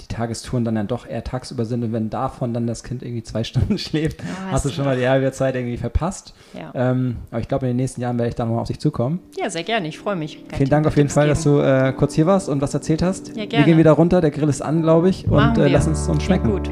die 0.00 0.06
Tagestouren 0.06 0.64
dann, 0.64 0.76
dann 0.76 0.86
doch 0.86 1.06
eher 1.06 1.22
tagsüber 1.24 1.66
sind 1.66 1.84
und 1.84 1.92
wenn 1.92 2.08
davon 2.08 2.54
dann 2.54 2.66
das 2.66 2.82
Kind 2.84 3.02
irgendwie 3.02 3.22
zwei 3.22 3.44
Stunden 3.50 3.76
schläft, 3.78 4.22
oh, 4.22 4.50
hast 4.52 4.64
du 4.64 4.70
schon 4.70 4.84
mal 4.84 4.96
die 4.96 5.08
halbe 5.08 5.30
Zeit 5.32 5.54
irgendwie 5.54 5.76
verpasst. 5.76 6.34
Ja. 6.54 6.72
Ähm, 6.74 7.16
aber 7.30 7.40
ich 7.40 7.48
glaube, 7.48 7.66
in 7.66 7.72
den 7.72 7.76
nächsten 7.76 8.00
Jahren 8.00 8.18
werde 8.18 8.30
ich 8.30 8.34
da 8.34 8.44
nochmal 8.44 8.62
auf 8.62 8.68
dich 8.68 8.78
zukommen. 8.78 9.20
Ja, 9.38 9.50
sehr 9.50 9.62
gerne. 9.62 9.88
Ich 9.88 9.98
freue 9.98 10.16
mich. 10.16 10.46
Kann 10.48 10.56
Vielen 10.56 10.70
Dank 10.70 10.86
auf 10.86 10.96
jeden 10.96 11.10
Fall, 11.10 11.26
geben. 11.26 11.34
dass 11.34 11.44
du 11.44 11.58
äh, 11.60 11.92
kurz 11.92 12.14
hier 12.14 12.26
warst 12.26 12.48
und 12.48 12.60
was 12.60 12.72
erzählt 12.74 13.02
hast. 13.02 13.28
Ja, 13.36 13.44
gerne. 13.44 13.58
Wir 13.58 13.64
gehen 13.64 13.78
wieder 13.78 13.92
runter, 13.92 14.20
der 14.20 14.30
Grill 14.30 14.48
ist 14.48 14.62
an, 14.62 14.82
glaube 14.82 15.10
ich, 15.10 15.28
und 15.28 15.58
äh, 15.58 15.68
lass 15.68 15.86
uns 15.86 16.08
uns 16.08 16.22
schmecken. 16.22 16.50
gut. 16.50 16.70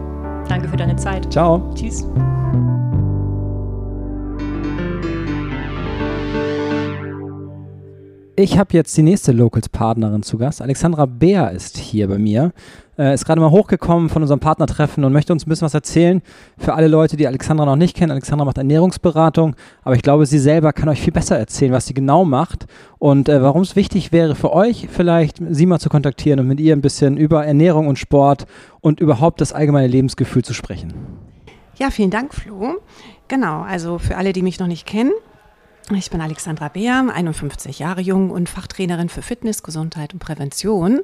Danke 0.48 0.68
für 0.68 0.76
deine 0.76 0.96
Zeit. 0.96 1.30
Ciao. 1.30 1.70
Tschüss. 1.74 2.06
Ich 8.40 8.56
habe 8.56 8.72
jetzt 8.74 8.96
die 8.96 9.02
nächste 9.02 9.32
Locals-Partnerin 9.32 10.22
zu 10.22 10.38
Gast. 10.38 10.62
Alexandra 10.62 11.06
Beer 11.06 11.50
ist 11.50 11.76
hier 11.76 12.06
bei 12.06 12.18
mir. 12.18 12.52
Äh, 12.96 13.12
ist 13.12 13.24
gerade 13.24 13.40
mal 13.40 13.50
hochgekommen 13.50 14.08
von 14.10 14.22
unserem 14.22 14.38
Partnertreffen 14.38 15.02
und 15.02 15.12
möchte 15.12 15.32
uns 15.32 15.44
ein 15.44 15.48
bisschen 15.48 15.64
was 15.64 15.74
erzählen. 15.74 16.22
Für 16.56 16.74
alle 16.74 16.86
Leute, 16.86 17.16
die 17.16 17.26
Alexandra 17.26 17.66
noch 17.66 17.74
nicht 17.74 17.96
kennen, 17.96 18.12
Alexandra 18.12 18.44
macht 18.44 18.56
Ernährungsberatung, 18.56 19.56
aber 19.82 19.96
ich 19.96 20.02
glaube, 20.02 20.24
sie 20.24 20.38
selber 20.38 20.72
kann 20.72 20.88
euch 20.88 21.00
viel 21.00 21.12
besser 21.12 21.36
erzählen, 21.36 21.72
was 21.72 21.86
sie 21.86 21.94
genau 21.94 22.24
macht 22.24 22.66
und 23.00 23.28
äh, 23.28 23.42
warum 23.42 23.62
es 23.62 23.74
wichtig 23.74 24.12
wäre 24.12 24.36
für 24.36 24.52
euch 24.52 24.86
vielleicht, 24.88 25.38
sie 25.50 25.66
mal 25.66 25.80
zu 25.80 25.88
kontaktieren 25.88 26.38
und 26.38 26.46
mit 26.46 26.60
ihr 26.60 26.76
ein 26.76 26.80
bisschen 26.80 27.16
über 27.16 27.44
Ernährung 27.44 27.88
und 27.88 27.98
Sport 27.98 28.46
und 28.80 29.00
überhaupt 29.00 29.40
das 29.40 29.52
allgemeine 29.52 29.88
Lebensgefühl 29.88 30.44
zu 30.44 30.54
sprechen. 30.54 30.94
Ja, 31.74 31.90
vielen 31.90 32.10
Dank, 32.10 32.32
Flo. 32.32 32.76
Genau, 33.26 33.62
also 33.62 33.98
für 33.98 34.16
alle, 34.16 34.32
die 34.32 34.42
mich 34.42 34.60
noch 34.60 34.68
nicht 34.68 34.86
kennen, 34.86 35.10
ich 35.96 36.10
bin 36.10 36.20
Alexandra 36.20 36.68
Beer, 36.68 37.04
51 37.12 37.78
Jahre 37.78 38.00
jung 38.00 38.30
und 38.30 38.48
Fachtrainerin 38.48 39.08
für 39.08 39.22
Fitness, 39.22 39.62
Gesundheit 39.62 40.12
und 40.12 40.18
Prävention. 40.18 41.00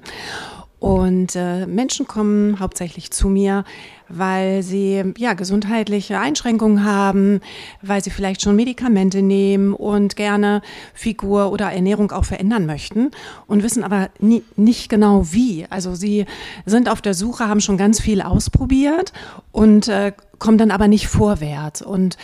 Und 0.78 1.34
äh, 1.34 1.66
Menschen 1.66 2.06
kommen 2.06 2.60
hauptsächlich 2.60 3.10
zu 3.10 3.28
mir, 3.28 3.64
weil 4.10 4.62
sie 4.62 5.14
ja 5.16 5.32
gesundheitliche 5.32 6.18
Einschränkungen 6.18 6.84
haben, 6.84 7.40
weil 7.80 8.04
sie 8.04 8.10
vielleicht 8.10 8.42
schon 8.42 8.54
Medikamente 8.54 9.22
nehmen 9.22 9.72
und 9.72 10.14
gerne 10.16 10.60
Figur 10.92 11.50
oder 11.50 11.72
Ernährung 11.72 12.12
auch 12.12 12.26
verändern 12.26 12.66
möchten 12.66 13.12
und 13.46 13.62
wissen 13.62 13.82
aber 13.82 14.10
nie, 14.18 14.42
nicht 14.56 14.90
genau 14.90 15.32
wie. 15.32 15.66
Also 15.70 15.94
sie 15.94 16.26
sind 16.66 16.90
auf 16.90 17.00
der 17.00 17.14
Suche, 17.14 17.48
haben 17.48 17.62
schon 17.62 17.78
ganz 17.78 17.98
viel 17.98 18.20
ausprobiert 18.20 19.14
und 19.52 19.88
äh, 19.88 20.12
kommen 20.38 20.58
dann 20.58 20.70
aber 20.70 20.88
nicht 20.88 21.08
vorwärts. 21.08 21.80
Und 21.80 22.18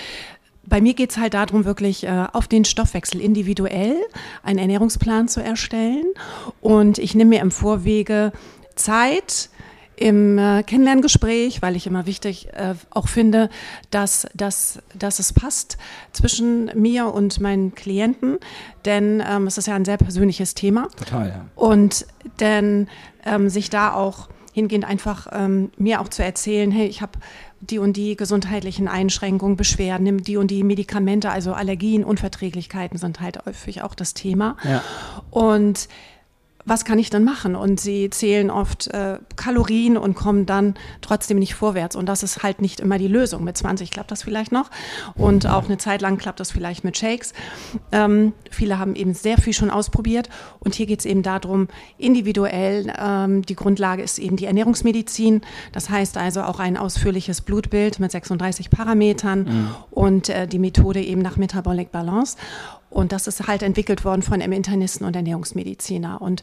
bei 0.71 0.81
mir 0.81 0.95
geht 0.95 1.11
es 1.11 1.19
halt 1.19 1.35
darum, 1.35 1.67
wirklich 1.67 2.05
äh, 2.05 2.27
auf 2.33 2.49
den 2.49 2.65
Stoffwechsel 2.65 3.21
individuell 3.21 3.97
einen 4.43 4.59
Ernährungsplan 4.59 5.29
zu 5.29 5.43
erstellen. 5.43 6.07
Und 6.63 6.99
ich 6.99 7.15
nehme 7.15 7.31
mir 7.31 7.41
im 7.43 7.51
Vorwege 7.51 8.33
Zeit 8.77 9.51
im 9.97 10.39
äh, 10.39 10.63
Kennenlerngespräch, 10.63 11.61
weil 11.61 11.77
ich 11.77 11.87
immer 11.87 12.07
wichtig 12.07 12.49
äh, 12.55 12.75
auch 12.89 13.07
finde, 13.09 13.51
dass, 13.91 14.27
dass, 14.33 14.79
dass 14.95 15.19
es 15.19 15.35
passt 15.35 15.77
zwischen 16.13 16.71
mir 16.75 17.13
und 17.13 17.39
meinen 17.41 17.75
Klienten. 17.75 18.39
Denn 18.87 19.23
ähm, 19.29 19.47
es 19.47 19.59
ist 19.59 19.67
ja 19.67 19.75
ein 19.75 19.85
sehr 19.85 19.99
persönliches 19.99 20.55
Thema. 20.55 20.89
Total, 20.97 21.29
ja. 21.29 21.45
Und 21.55 22.07
denn 22.39 22.89
ähm, 23.27 23.51
sich 23.51 23.69
da 23.69 23.93
auch 23.93 24.29
hingehend 24.53 24.87
einfach 24.87 25.27
ähm, 25.33 25.71
mir 25.77 26.01
auch 26.01 26.09
zu 26.09 26.25
erzählen, 26.25 26.71
hey, 26.71 26.87
ich 26.87 27.03
habe 27.03 27.13
die 27.61 27.79
und 27.79 27.97
die 27.97 28.17
gesundheitlichen 28.17 28.89
Einschränkungen, 28.89 29.57
Beschwerden, 29.57 30.23
die 30.23 30.37
und 30.37 30.51
die 30.51 30.63
Medikamente, 30.63 31.31
also 31.31 31.53
Allergien, 31.53 32.05
Unverträglichkeiten 32.05 32.99
sind 32.99 33.21
halt 33.21 33.45
häufig 33.47 33.83
auch 33.83 33.95
das 33.95 34.15
Thema. 34.15 34.57
Ja. 34.65 34.83
Und 35.31 35.89
was 36.65 36.85
kann 36.85 36.99
ich 36.99 37.11
dann 37.11 37.25
machen? 37.25 37.57
Und 37.57 37.81
sie 37.81 38.11
zählen 38.11 38.51
oft 38.51 38.89
äh, 38.89 39.19
Kalorien 39.37 39.97
und 39.97 40.15
kommen 40.15 40.47
dann 40.47 40.75
trotzdem 41.01 41.39
nicht 41.39 41.55
vorwärts. 41.55 41.97
Und 41.97 42.07
das 42.07 42.23
ist 42.23 42.43
halt 42.43 42.61
nicht 42.61 42.81
immer 42.81 42.99
die 42.99 43.09
Lösung. 43.09 43.45
Mit 43.45 43.57
20 43.57 43.91
klappt 43.91 44.11
das 44.11 44.23
vielleicht 44.23 44.53
noch. 44.53 44.71
Und 45.15 45.47
auch 45.47 45.65
eine 45.65 45.79
Zeit 45.79 46.03
lang 46.03 46.19
klappt 46.19 46.41
das 46.41 46.51
vielleicht 46.51 46.85
mit 46.85 46.99
Shakes. 46.99 47.33
Ähm, 47.93 48.33
viele 48.51 48.79
haben 48.79 48.95
eben 48.95 49.15
sehr 49.15 49.39
viel 49.39 49.53
schon 49.53 49.71
ausprobiert. 49.71 50.29
Und 50.59 50.75
hier 50.75 50.87
geht 50.87 51.01
es 51.01 51.07
eben 51.07 51.23
darum, 51.23 51.69
individuell, 51.99 52.93
ähm, 52.99 53.43
die 53.43 53.57
Grundlage 53.57 54.03
ist 54.03 54.19
eben 54.19 54.37
die 54.37 54.47
Ernährungsmedizin. 54.47 55.41
Das 55.73 55.89
heißt 55.89 56.19
also 56.19 56.43
auch 56.43 56.61
ein 56.61 56.77
ausführliches 56.77 57.41
Blutbild 57.41 58.01
mit 58.01 58.11
36 58.11 58.71
Parametern 58.71 59.45
mhm. 59.45 59.69
und 59.91 60.29
äh, 60.29 60.47
die 60.47 60.59
Methode 60.59 61.03
eben 61.03 61.23
nach 61.23 61.37
Metabolic 61.37 61.91
Balance. 61.91 62.37
Und 62.91 63.13
das 63.13 63.29
ist 63.29 63.47
halt 63.47 63.63
entwickelt 63.63 64.05
worden 64.05 64.23
von 64.23 64.43
einem 64.43 64.53
Internisten 64.53 65.07
und 65.07 65.15
Ernährungsmediziner. 65.15 66.21
Und 66.21 66.43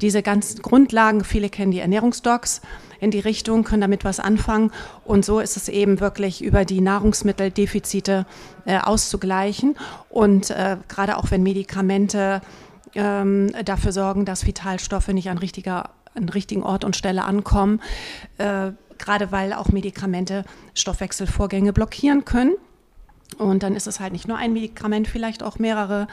diese 0.00 0.22
ganzen 0.22 0.62
Grundlagen, 0.62 1.24
viele 1.24 1.50
kennen 1.50 1.72
die 1.72 1.80
Ernährungsdocs 1.80 2.62
in 3.00 3.10
die 3.10 3.18
Richtung, 3.18 3.64
können 3.64 3.80
damit 3.80 4.04
was 4.04 4.20
anfangen. 4.20 4.70
Und 5.04 5.24
so 5.24 5.40
ist 5.40 5.56
es 5.56 5.68
eben 5.68 5.98
wirklich 5.98 6.42
über 6.42 6.64
die 6.64 6.80
Nahrungsmitteldefizite 6.80 8.26
äh, 8.64 8.78
auszugleichen. 8.78 9.76
Und 10.08 10.50
äh, 10.50 10.76
gerade 10.88 11.16
auch 11.16 11.30
wenn 11.32 11.42
Medikamente 11.42 12.42
ähm, 12.94 13.52
dafür 13.64 13.92
sorgen, 13.92 14.24
dass 14.24 14.46
Vitalstoffe 14.46 15.08
nicht 15.08 15.30
an, 15.30 15.38
richtiger, 15.38 15.90
an 16.14 16.28
richtigen 16.28 16.62
Ort 16.62 16.84
und 16.84 16.96
Stelle 16.96 17.24
ankommen, 17.24 17.80
äh, 18.38 18.72
gerade 18.98 19.32
weil 19.32 19.52
auch 19.52 19.68
Medikamente 19.68 20.44
Stoffwechselvorgänge 20.74 21.72
blockieren 21.72 22.24
können. 22.24 22.54
Und 23.36 23.62
dann 23.62 23.76
ist 23.76 23.86
es 23.86 24.00
halt 24.00 24.12
nicht 24.12 24.26
nur 24.26 24.36
ein 24.36 24.52
Medikament, 24.52 25.06
vielleicht 25.06 25.42
auch 25.42 25.58
mehrere. 25.58 26.08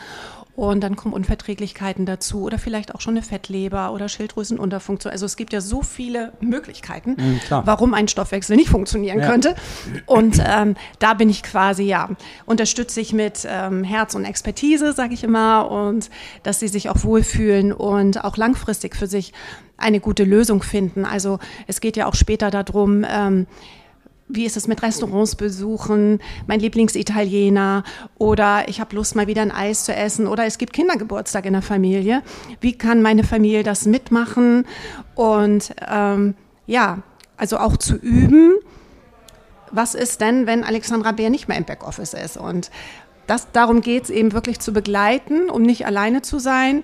Und 0.55 0.81
dann 0.81 0.95
kommen 0.95 1.13
Unverträglichkeiten 1.13 2.05
dazu 2.05 2.43
oder 2.43 2.57
vielleicht 2.57 2.95
auch 2.95 3.01
schon 3.01 3.15
eine 3.15 3.21
Fettleber 3.21 3.91
oder 3.91 4.07
Schilddrüsenunterfunktion. 4.07 5.11
Also 5.11 5.25
es 5.25 5.35
gibt 5.35 5.51
ja 5.51 5.59
so 5.59 5.81
viele 5.81 6.31
Möglichkeiten, 6.39 7.17
mhm, 7.17 7.39
warum 7.49 7.93
ein 7.93 8.07
Stoffwechsel 8.07 8.55
nicht 8.55 8.69
funktionieren 8.69 9.19
ja. 9.19 9.27
könnte. 9.27 9.55
Und 10.05 10.41
ähm, 10.45 10.75
da 10.99 11.13
bin 11.13 11.29
ich 11.29 11.43
quasi, 11.43 11.83
ja, 11.83 12.09
unterstütze 12.45 13.01
ich 13.01 13.11
mit 13.11 13.45
ähm, 13.49 13.83
Herz 13.83 14.15
und 14.15 14.23
Expertise, 14.23 14.93
sage 14.93 15.13
ich 15.13 15.25
immer, 15.25 15.69
und 15.69 16.09
dass 16.43 16.61
sie 16.61 16.69
sich 16.69 16.89
auch 16.89 17.03
wohlfühlen 17.03 17.73
und 17.73 18.23
auch 18.23 18.37
langfristig 18.37 18.95
für 18.95 19.07
sich 19.07 19.33
eine 19.77 19.99
gute 19.99 20.23
Lösung 20.23 20.63
finden. 20.63 21.03
Also 21.03 21.39
es 21.67 21.81
geht 21.81 21.97
ja 21.97 22.05
auch 22.05 22.15
später 22.15 22.49
darum, 22.49 23.05
ähm, 23.09 23.45
wie 24.27 24.45
ist 24.45 24.57
es 24.57 24.67
mit 24.67 24.81
Restaurants 24.81 25.35
besuchen, 25.35 26.19
mein 26.47 26.59
Lieblingsitaliener 26.59 27.83
oder 28.17 28.67
ich 28.67 28.79
habe 28.79 28.95
Lust 28.95 29.15
mal 29.15 29.27
wieder 29.27 29.43
ein 29.43 29.51
Eis 29.51 29.85
zu 29.85 29.95
essen 29.95 30.27
oder 30.27 30.45
es 30.45 30.57
gibt 30.57 30.73
Kindergeburtstag 30.73 31.45
in 31.45 31.53
der 31.53 31.61
Familie. 31.61 32.23
Wie 32.59 32.73
kann 32.73 33.01
meine 33.01 33.23
Familie 33.23 33.63
das 33.63 33.85
mitmachen? 33.85 34.65
Und 35.13 35.75
ähm, 35.87 36.33
ja, 36.65 37.03
also 37.37 37.57
auch 37.57 37.77
zu 37.77 37.95
üben, 37.95 38.55
was 39.71 39.93
ist 39.93 40.21
denn, 40.21 40.47
wenn 40.47 40.63
Alexandra 40.63 41.11
Bär 41.11 41.29
nicht 41.29 41.47
mehr 41.47 41.57
im 41.57 41.65
Backoffice 41.65 42.13
ist? 42.13 42.37
Und 42.37 42.71
das, 43.27 43.51
darum 43.51 43.81
geht 43.81 44.05
es 44.05 44.09
eben 44.09 44.33
wirklich 44.33 44.59
zu 44.59 44.73
begleiten, 44.73 45.49
um 45.49 45.61
nicht 45.61 45.85
alleine 45.85 46.21
zu 46.21 46.39
sein 46.39 46.83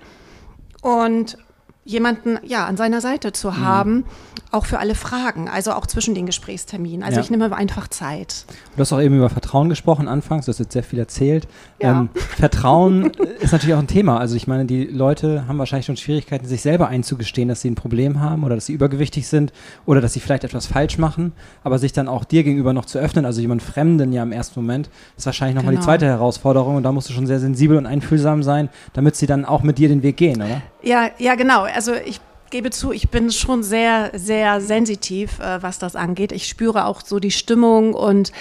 und 0.81 1.37
jemanden 1.83 2.37
ja 2.43 2.65
an 2.65 2.77
seiner 2.77 3.01
Seite 3.01 3.31
zu 3.31 3.49
mhm. 3.49 3.65
haben, 3.65 4.05
auch 4.51 4.65
für 4.65 4.79
alle 4.79 4.95
Fragen, 4.95 5.47
also 5.47 5.71
auch 5.71 5.87
zwischen 5.87 6.13
den 6.13 6.25
Gesprächsterminen. 6.25 7.03
Also 7.03 7.17
ja. 7.17 7.23
ich 7.23 7.31
nehme 7.31 7.55
einfach 7.55 7.87
Zeit. 7.87 8.45
Du 8.75 8.81
hast 8.81 8.91
auch 8.91 9.01
eben 9.01 9.17
über 9.17 9.29
Vertrauen 9.29 9.69
gesprochen 9.69 10.07
anfangs, 10.07 10.45
du 10.45 10.51
hast 10.51 10.59
jetzt 10.59 10.73
sehr 10.73 10.83
viel 10.83 10.99
erzählt. 10.99 11.47
Ja. 11.81 12.01
Ähm, 12.01 12.09
Vertrauen 12.13 13.11
ist 13.39 13.53
natürlich 13.53 13.73
auch 13.73 13.79
ein 13.79 13.87
Thema. 13.87 14.19
Also 14.19 14.35
ich 14.35 14.47
meine, 14.47 14.65
die 14.65 14.85
Leute 14.85 15.47
haben 15.47 15.57
wahrscheinlich 15.57 15.85
schon 15.85 15.97
Schwierigkeiten, 15.97 16.45
sich 16.45 16.61
selber 16.61 16.89
einzugestehen, 16.89 17.47
dass 17.47 17.61
sie 17.61 17.69
ein 17.69 17.75
Problem 17.75 18.19
haben 18.19 18.43
oder 18.43 18.55
dass 18.55 18.65
sie 18.65 18.73
übergewichtig 18.73 19.27
sind 19.27 19.53
oder 19.85 20.01
dass 20.01 20.13
sie 20.13 20.19
vielleicht 20.19 20.43
etwas 20.43 20.67
falsch 20.67 20.97
machen, 20.97 21.31
aber 21.63 21.79
sich 21.79 21.93
dann 21.93 22.07
auch 22.07 22.25
dir 22.25 22.43
gegenüber 22.43 22.73
noch 22.73 22.85
zu 22.85 22.99
öffnen, 22.99 23.25
also 23.25 23.41
jemand 23.41 23.63
Fremden 23.63 24.11
ja 24.11 24.21
im 24.21 24.33
ersten 24.33 24.59
Moment, 24.59 24.89
ist 25.17 25.25
wahrscheinlich 25.25 25.55
nochmal 25.55 25.71
genau. 25.73 25.81
die 25.81 25.85
zweite 25.85 26.05
Herausforderung 26.05 26.75
und 26.75 26.83
da 26.83 26.91
musst 26.91 27.09
du 27.09 27.13
schon 27.13 27.25
sehr 27.25 27.39
sensibel 27.39 27.77
und 27.77 27.85
einfühlsam 27.85 28.43
sein, 28.43 28.69
damit 28.93 29.15
sie 29.15 29.27
dann 29.27 29.45
auch 29.45 29.63
mit 29.63 29.77
dir 29.77 29.87
den 29.87 30.03
Weg 30.03 30.17
gehen, 30.17 30.41
oder? 30.41 30.61
Ja, 30.83 31.11
ja, 31.17 31.35
genau. 31.35 31.63
Also 31.63 31.93
ich 31.93 32.19
gebe 32.51 32.69
zu, 32.69 32.91
ich 32.91 33.09
bin 33.09 33.31
schon 33.31 33.63
sehr, 33.63 34.11
sehr 34.13 34.61
sensitiv, 34.61 35.39
äh, 35.39 35.63
was 35.63 35.79
das 35.79 35.95
angeht. 35.95 36.31
Ich 36.31 36.47
spüre 36.47 36.85
auch 36.85 37.01
so 37.03 37.19
die 37.19 37.31
Stimmung 37.31 37.93
und 37.93 38.31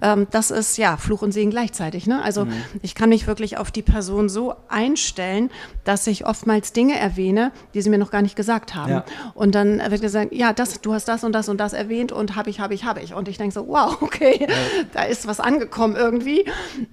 ähm, 0.00 0.26
das 0.30 0.50
ist 0.50 0.78
ja 0.78 0.96
Fluch 0.96 1.22
und 1.22 1.32
Segen 1.32 1.50
gleichzeitig. 1.50 2.06
Ne? 2.06 2.22
Also 2.22 2.46
mhm. 2.46 2.52
ich 2.82 2.94
kann 2.94 3.10
mich 3.10 3.26
wirklich 3.26 3.58
auf 3.58 3.70
die 3.70 3.82
Person 3.82 4.28
so 4.28 4.54
einstellen, 4.68 5.50
dass 5.84 6.06
ich 6.06 6.26
oftmals 6.26 6.72
Dinge 6.72 6.98
erwähne, 6.98 7.52
die 7.74 7.82
sie 7.82 7.90
mir 7.90 7.98
noch 7.98 8.10
gar 8.10 8.22
nicht 8.22 8.36
gesagt 8.36 8.74
haben. 8.74 8.92
Ja. 8.92 9.04
Und 9.34 9.54
dann 9.54 9.78
wird 9.90 10.00
gesagt, 10.00 10.32
ja, 10.32 10.52
das, 10.52 10.80
du 10.80 10.94
hast 10.94 11.08
das 11.08 11.24
und 11.24 11.32
das 11.32 11.48
und 11.48 11.58
das 11.58 11.72
erwähnt 11.72 12.12
und 12.12 12.36
habe 12.36 12.50
ich, 12.50 12.60
habe 12.60 12.74
ich, 12.74 12.84
habe 12.84 13.00
ich. 13.00 13.14
Und 13.14 13.28
ich 13.28 13.36
denke 13.36 13.52
so, 13.52 13.66
wow, 13.68 13.98
okay, 14.00 14.46
ja. 14.48 14.54
da 14.92 15.02
ist 15.02 15.26
was 15.26 15.40
angekommen 15.40 15.96
irgendwie. 15.96 16.44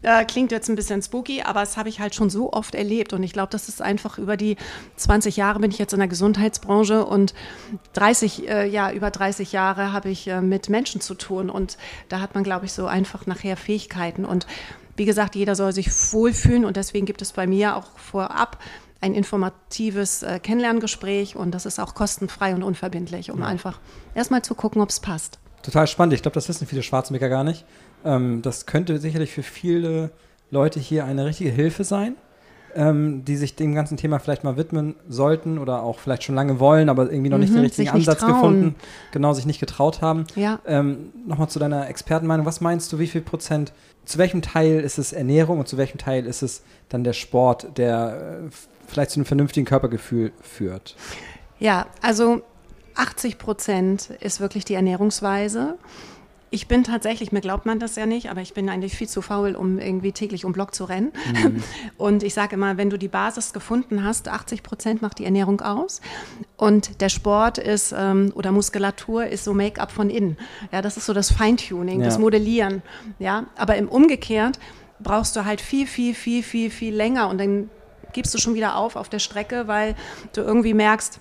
Äh, 0.01 0.25
klingt 0.25 0.51
jetzt 0.51 0.69
ein 0.69 0.75
bisschen 0.75 1.01
spooky, 1.01 1.43
aber 1.43 1.59
das 1.59 1.77
habe 1.77 1.89
ich 1.89 1.99
halt 1.99 2.15
schon 2.15 2.29
so 2.29 2.51
oft 2.51 2.73
erlebt. 2.73 3.13
Und 3.13 3.23
ich 3.23 3.33
glaube, 3.33 3.49
das 3.51 3.69
ist 3.69 3.81
einfach 3.81 4.17
über 4.17 4.37
die 4.37 4.57
20 4.95 5.37
Jahre 5.37 5.59
bin 5.59 5.69
ich 5.69 5.77
jetzt 5.77 5.93
in 5.93 5.99
der 5.99 6.07
Gesundheits 6.07 6.62
Ernährungsbranche 6.63 7.05
und 7.05 7.33
30, 7.93 8.49
äh, 8.49 8.67
ja, 8.67 8.91
über 8.91 9.11
30 9.11 9.51
Jahre 9.51 9.93
habe 9.93 10.09
ich 10.09 10.27
äh, 10.27 10.41
mit 10.41 10.69
Menschen 10.69 11.01
zu 11.01 11.13
tun 11.13 11.49
und 11.49 11.77
da 12.09 12.19
hat 12.19 12.35
man, 12.35 12.43
glaube 12.43 12.65
ich, 12.65 12.73
so 12.73 12.85
einfach 12.87 13.25
nachher 13.27 13.57
Fähigkeiten 13.57 14.25
und 14.25 14.47
wie 14.95 15.05
gesagt, 15.05 15.35
jeder 15.35 15.55
soll 15.55 15.73
sich 15.73 15.89
wohlfühlen 16.13 16.65
und 16.65 16.77
deswegen 16.77 17.05
gibt 17.05 17.21
es 17.21 17.31
bei 17.31 17.47
mir 17.47 17.75
auch 17.75 17.97
vorab 17.97 18.59
ein 19.01 19.15
informatives 19.15 20.23
äh, 20.23 20.39
Kennenlerngespräch 20.39 21.35
und 21.35 21.51
das 21.51 21.65
ist 21.65 21.79
auch 21.79 21.95
kostenfrei 21.95 22.53
und 22.53 22.63
unverbindlich, 22.63 23.31
um 23.31 23.39
ja. 23.39 23.47
einfach 23.47 23.79
erstmal 24.13 24.43
zu 24.43 24.55
gucken, 24.55 24.81
ob 24.81 24.89
es 24.89 24.99
passt. 24.99 25.39
Total 25.63 25.87
spannend. 25.87 26.13
Ich 26.13 26.21
glaube, 26.21 26.35
das 26.35 26.47
wissen 26.47 26.67
viele 26.67 26.83
Schwarzenbeker 26.83 27.29
gar 27.29 27.43
nicht. 27.43 27.65
Ähm, 28.05 28.41
das 28.41 28.65
könnte 28.65 28.99
sicherlich 28.99 29.31
für 29.31 29.43
viele 29.43 30.11
Leute 30.51 30.79
hier 30.79 31.05
eine 31.05 31.25
richtige 31.25 31.49
Hilfe 31.49 31.83
sein 31.83 32.15
ähm, 32.75 33.25
die 33.25 33.35
sich 33.35 33.55
dem 33.55 33.75
ganzen 33.75 33.97
Thema 33.97 34.19
vielleicht 34.19 34.43
mal 34.43 34.57
widmen 34.57 34.95
sollten 35.07 35.57
oder 35.57 35.83
auch 35.83 35.99
vielleicht 35.99 36.23
schon 36.23 36.35
lange 36.35 36.59
wollen, 36.59 36.89
aber 36.89 37.11
irgendwie 37.11 37.29
noch 37.29 37.37
mhm, 37.37 37.43
nicht 37.43 37.53
den 37.53 37.61
richtigen 37.61 37.89
Ansatz 37.89 38.25
gefunden, 38.25 38.75
genau 39.11 39.33
sich 39.33 39.45
nicht 39.45 39.59
getraut 39.59 40.01
haben. 40.01 40.25
Ja. 40.35 40.59
Ähm, 40.65 41.11
Nochmal 41.25 41.49
zu 41.49 41.59
deiner 41.59 41.87
Expertenmeinung, 41.89 42.45
was 42.45 42.61
meinst 42.61 42.91
du, 42.91 42.99
wie 42.99 43.07
viel 43.07 43.21
Prozent, 43.21 43.73
zu 44.05 44.17
welchem 44.17 44.41
Teil 44.41 44.79
ist 44.79 44.97
es 44.97 45.13
Ernährung 45.13 45.59
und 45.59 45.67
zu 45.67 45.77
welchem 45.77 45.97
Teil 45.97 46.25
ist 46.25 46.41
es 46.41 46.63
dann 46.89 47.03
der 47.03 47.13
Sport, 47.13 47.77
der 47.77 48.41
äh, 48.45 48.49
vielleicht 48.87 49.11
zu 49.11 49.19
einem 49.19 49.25
vernünftigen 49.25 49.65
Körpergefühl 49.65 50.31
führt? 50.41 50.95
Ja, 51.59 51.87
also 52.01 52.41
80 52.95 53.37
Prozent 53.37 54.09
ist 54.19 54.39
wirklich 54.39 54.65
die 54.65 54.73
Ernährungsweise. 54.73 55.77
Ich 56.53 56.67
bin 56.67 56.83
tatsächlich, 56.83 57.31
mir 57.31 57.41
glaubt 57.41 57.65
man 57.65 57.79
das 57.79 57.95
ja 57.95 58.05
nicht, 58.05 58.29
aber 58.29 58.41
ich 58.41 58.53
bin 58.53 58.69
eigentlich 58.69 58.95
viel 58.95 59.09
zu 59.09 59.23
faul, 59.23 59.55
um 59.55 59.79
irgendwie 59.79 60.11
täglich 60.11 60.45
um 60.45 60.53
Block 60.53 60.75
zu 60.75 60.83
rennen. 60.83 61.11
Mhm. 61.33 61.63
Und 61.97 62.21
ich 62.21 62.35
sage 62.35 62.53
immer, 62.53 62.77
wenn 62.77 62.91
du 62.91 62.99
die 62.99 63.07
Basis 63.07 63.53
gefunden 63.53 64.03
hast, 64.03 64.27
80 64.27 64.61
Prozent 64.61 65.01
macht 65.01 65.17
die 65.17 65.25
Ernährung 65.25 65.61
aus. 65.61 65.99
Und 66.55 67.01
der 67.01 67.09
Sport 67.09 67.57
ist 67.57 67.91
ähm, 67.97 68.31
oder 68.35 68.51
Muskulatur 68.51 69.25
ist 69.25 69.45
so 69.45 69.55
Make-up 69.55 69.91
von 69.91 70.11
innen. 70.11 70.37
Ja, 70.71 70.83
das 70.83 70.95
ist 70.95 71.07
so 71.07 71.13
das 71.13 71.31
Feintuning, 71.31 72.01
ja. 72.01 72.05
das 72.05 72.19
Modellieren. 72.19 72.83
Ja, 73.17 73.47
aber 73.57 73.77
im 73.77 73.89
Umgekehrt 73.89 74.59
brauchst 74.99 75.35
du 75.35 75.45
halt 75.45 75.59
viel, 75.59 75.87
viel, 75.87 76.13
viel, 76.13 76.43
viel, 76.43 76.69
viel 76.69 76.93
länger 76.93 77.29
und 77.29 77.39
dann 77.39 77.71
gibst 78.13 78.31
du 78.31 78.37
schon 78.37 78.53
wieder 78.53 78.75
auf 78.75 78.95
auf 78.95 79.09
der 79.09 79.17
Strecke, 79.17 79.67
weil 79.67 79.95
du 80.33 80.41
irgendwie 80.41 80.75
merkst, 80.75 81.19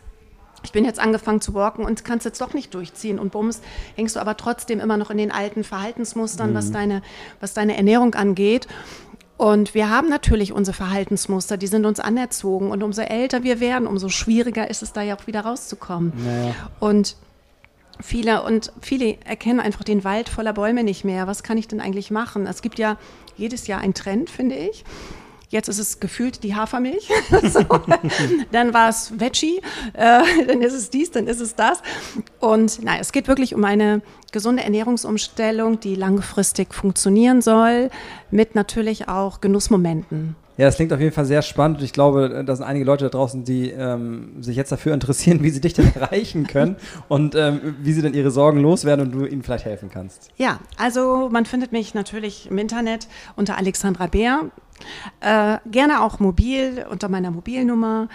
ich 0.62 0.72
bin 0.72 0.84
jetzt 0.84 1.00
angefangen 1.00 1.40
zu 1.40 1.54
walken 1.54 1.84
und 1.84 2.04
kannst 2.04 2.24
jetzt 2.24 2.40
doch 2.40 2.54
nicht 2.54 2.74
durchziehen 2.74 3.18
und 3.18 3.32
bums, 3.32 3.60
hängst 3.96 4.16
du 4.16 4.20
aber 4.20 4.36
trotzdem 4.36 4.80
immer 4.80 4.96
noch 4.96 5.10
in 5.10 5.18
den 5.18 5.32
alten 5.32 5.64
Verhaltensmustern, 5.64 6.50
mhm. 6.50 6.54
was, 6.54 6.70
deine, 6.70 7.02
was 7.40 7.54
deine 7.54 7.76
Ernährung 7.76 8.14
angeht. 8.14 8.68
Und 9.36 9.74
wir 9.74 9.90
haben 9.90 10.08
natürlich 10.08 10.52
unsere 10.52 10.76
Verhaltensmuster, 10.76 11.56
die 11.56 11.66
sind 11.66 11.84
uns 11.84 11.98
anerzogen. 11.98 12.70
Und 12.70 12.82
umso 12.82 13.02
älter 13.02 13.42
wir 13.42 13.58
werden, 13.58 13.88
umso 13.88 14.08
schwieriger 14.08 14.70
ist 14.70 14.82
es 14.82 14.92
da 14.92 15.02
ja 15.02 15.16
auch 15.16 15.26
wieder 15.26 15.40
rauszukommen. 15.40 16.12
Naja. 16.16 16.54
Und 16.78 17.16
viele 18.00 18.42
und 18.44 18.72
viele 18.80 19.16
erkennen 19.24 19.58
einfach 19.58 19.82
den 19.82 20.04
Wald 20.04 20.28
voller 20.28 20.52
Bäume 20.52 20.84
nicht 20.84 21.04
mehr. 21.04 21.26
Was 21.26 21.42
kann 21.42 21.58
ich 21.58 21.66
denn 21.66 21.80
eigentlich 21.80 22.12
machen? 22.12 22.46
Es 22.46 22.62
gibt 22.62 22.78
ja 22.78 22.98
jedes 23.36 23.66
Jahr 23.66 23.80
einen 23.80 23.94
Trend, 23.94 24.30
finde 24.30 24.54
ich. 24.54 24.84
Jetzt 25.52 25.68
ist 25.68 25.78
es 25.78 26.00
gefühlt 26.00 26.44
die 26.44 26.54
Hafermilch. 26.54 27.10
so. 27.42 27.60
Dann 28.52 28.72
war 28.72 28.88
es 28.88 29.12
Veggie, 29.20 29.60
äh, 29.92 30.22
dann 30.48 30.62
ist 30.62 30.72
es 30.72 30.88
dies, 30.88 31.10
dann 31.10 31.26
ist 31.26 31.40
es 31.40 31.54
das. 31.54 31.82
Und 32.40 32.82
nein, 32.82 32.96
es 33.02 33.12
geht 33.12 33.28
wirklich 33.28 33.54
um 33.54 33.62
eine 33.62 34.00
gesunde 34.32 34.62
Ernährungsumstellung, 34.62 35.78
die 35.78 35.94
langfristig 35.94 36.72
funktionieren 36.72 37.42
soll, 37.42 37.90
mit 38.30 38.54
natürlich 38.54 39.08
auch 39.08 39.42
Genussmomenten. 39.42 40.36
Ja, 40.56 40.66
das 40.66 40.76
klingt 40.76 40.92
auf 40.92 41.00
jeden 41.00 41.12
Fall 41.12 41.24
sehr 41.24 41.42
spannend 41.42 41.78
und 41.78 41.84
ich 41.84 41.92
glaube, 41.92 42.44
da 42.46 42.56
sind 42.56 42.64
einige 42.64 42.84
Leute 42.84 43.04
da 43.04 43.10
draußen, 43.10 43.44
die 43.44 43.70
ähm, 43.70 44.42
sich 44.42 44.56
jetzt 44.56 44.70
dafür 44.70 44.94
interessieren, 44.94 45.42
wie 45.42 45.50
sie 45.50 45.60
dich 45.60 45.74
denn 45.74 45.92
erreichen 45.94 46.46
können 46.46 46.76
und 47.08 47.34
ähm, 47.34 47.76
wie 47.80 47.92
sie 47.92 48.00
denn 48.00 48.14
ihre 48.14 48.30
Sorgen 48.30 48.60
loswerden 48.60 49.06
und 49.06 49.12
du 49.12 49.26
ihnen 49.26 49.42
vielleicht 49.42 49.64
helfen 49.64 49.90
kannst. 49.90 50.30
Ja, 50.36 50.60
also 50.78 51.28
man 51.30 51.46
findet 51.46 51.72
mich 51.72 51.94
natürlich 51.94 52.50
im 52.50 52.58
Internet 52.58 53.08
unter 53.36 53.58
Alexandra 53.58 54.06
Bär. 54.06 54.50
Äh, 55.20 55.58
gerne 55.70 56.02
auch 56.02 56.20
mobil 56.20 56.84
unter 56.90 57.08
meiner 57.08 57.30
Mobilnummer 57.30 58.08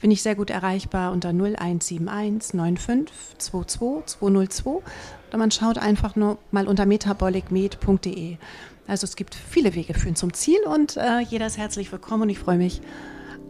bin 0.00 0.10
ich 0.10 0.22
sehr 0.22 0.34
gut 0.34 0.50
erreichbar 0.50 1.12
unter 1.12 1.28
0171 1.28 2.50
95 2.50 3.06
22 3.38 4.06
202 4.06 4.70
oder 5.28 5.38
man 5.38 5.50
schaut 5.50 5.78
einfach 5.78 6.16
nur 6.16 6.38
mal 6.50 6.66
unter 6.66 6.86
metabolicmed.de. 6.86 8.36
Also 8.86 9.04
es 9.04 9.14
gibt 9.14 9.34
viele 9.34 9.74
Wege 9.74 9.94
führen 9.94 10.16
zum 10.16 10.32
Ziel 10.32 10.58
und 10.66 10.96
äh, 10.96 11.20
jeder 11.20 11.46
ist 11.46 11.58
herzlich 11.58 11.92
willkommen 11.92 12.22
und 12.24 12.30
ich 12.30 12.38
freue 12.38 12.58
mich 12.58 12.80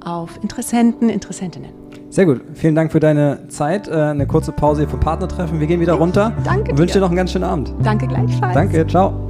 auf 0.04 0.38
Interessenten, 0.42 1.08
Interessentinnen. 1.08 1.72
Sehr 2.10 2.26
gut. 2.26 2.42
Vielen 2.54 2.74
Dank 2.74 2.92
für 2.92 3.00
deine 3.00 3.48
Zeit. 3.48 3.88
Äh, 3.88 3.92
eine 3.94 4.26
kurze 4.26 4.52
Pause 4.52 4.82
hier 4.82 4.88
vom 4.88 5.00
Partnertreffen. 5.00 5.60
Wir 5.60 5.66
gehen 5.66 5.80
wieder 5.80 5.94
runter. 5.94 6.32
Danke. 6.44 6.72
Und 6.72 6.78
wünsche 6.78 6.94
dir 6.94 7.00
noch 7.00 7.08
einen 7.08 7.16
ganz 7.16 7.32
schönen 7.32 7.44
Abend. 7.44 7.72
Danke 7.82 8.06
gleichfalls. 8.06 8.54
Danke. 8.54 8.86
Ciao. 8.86 9.29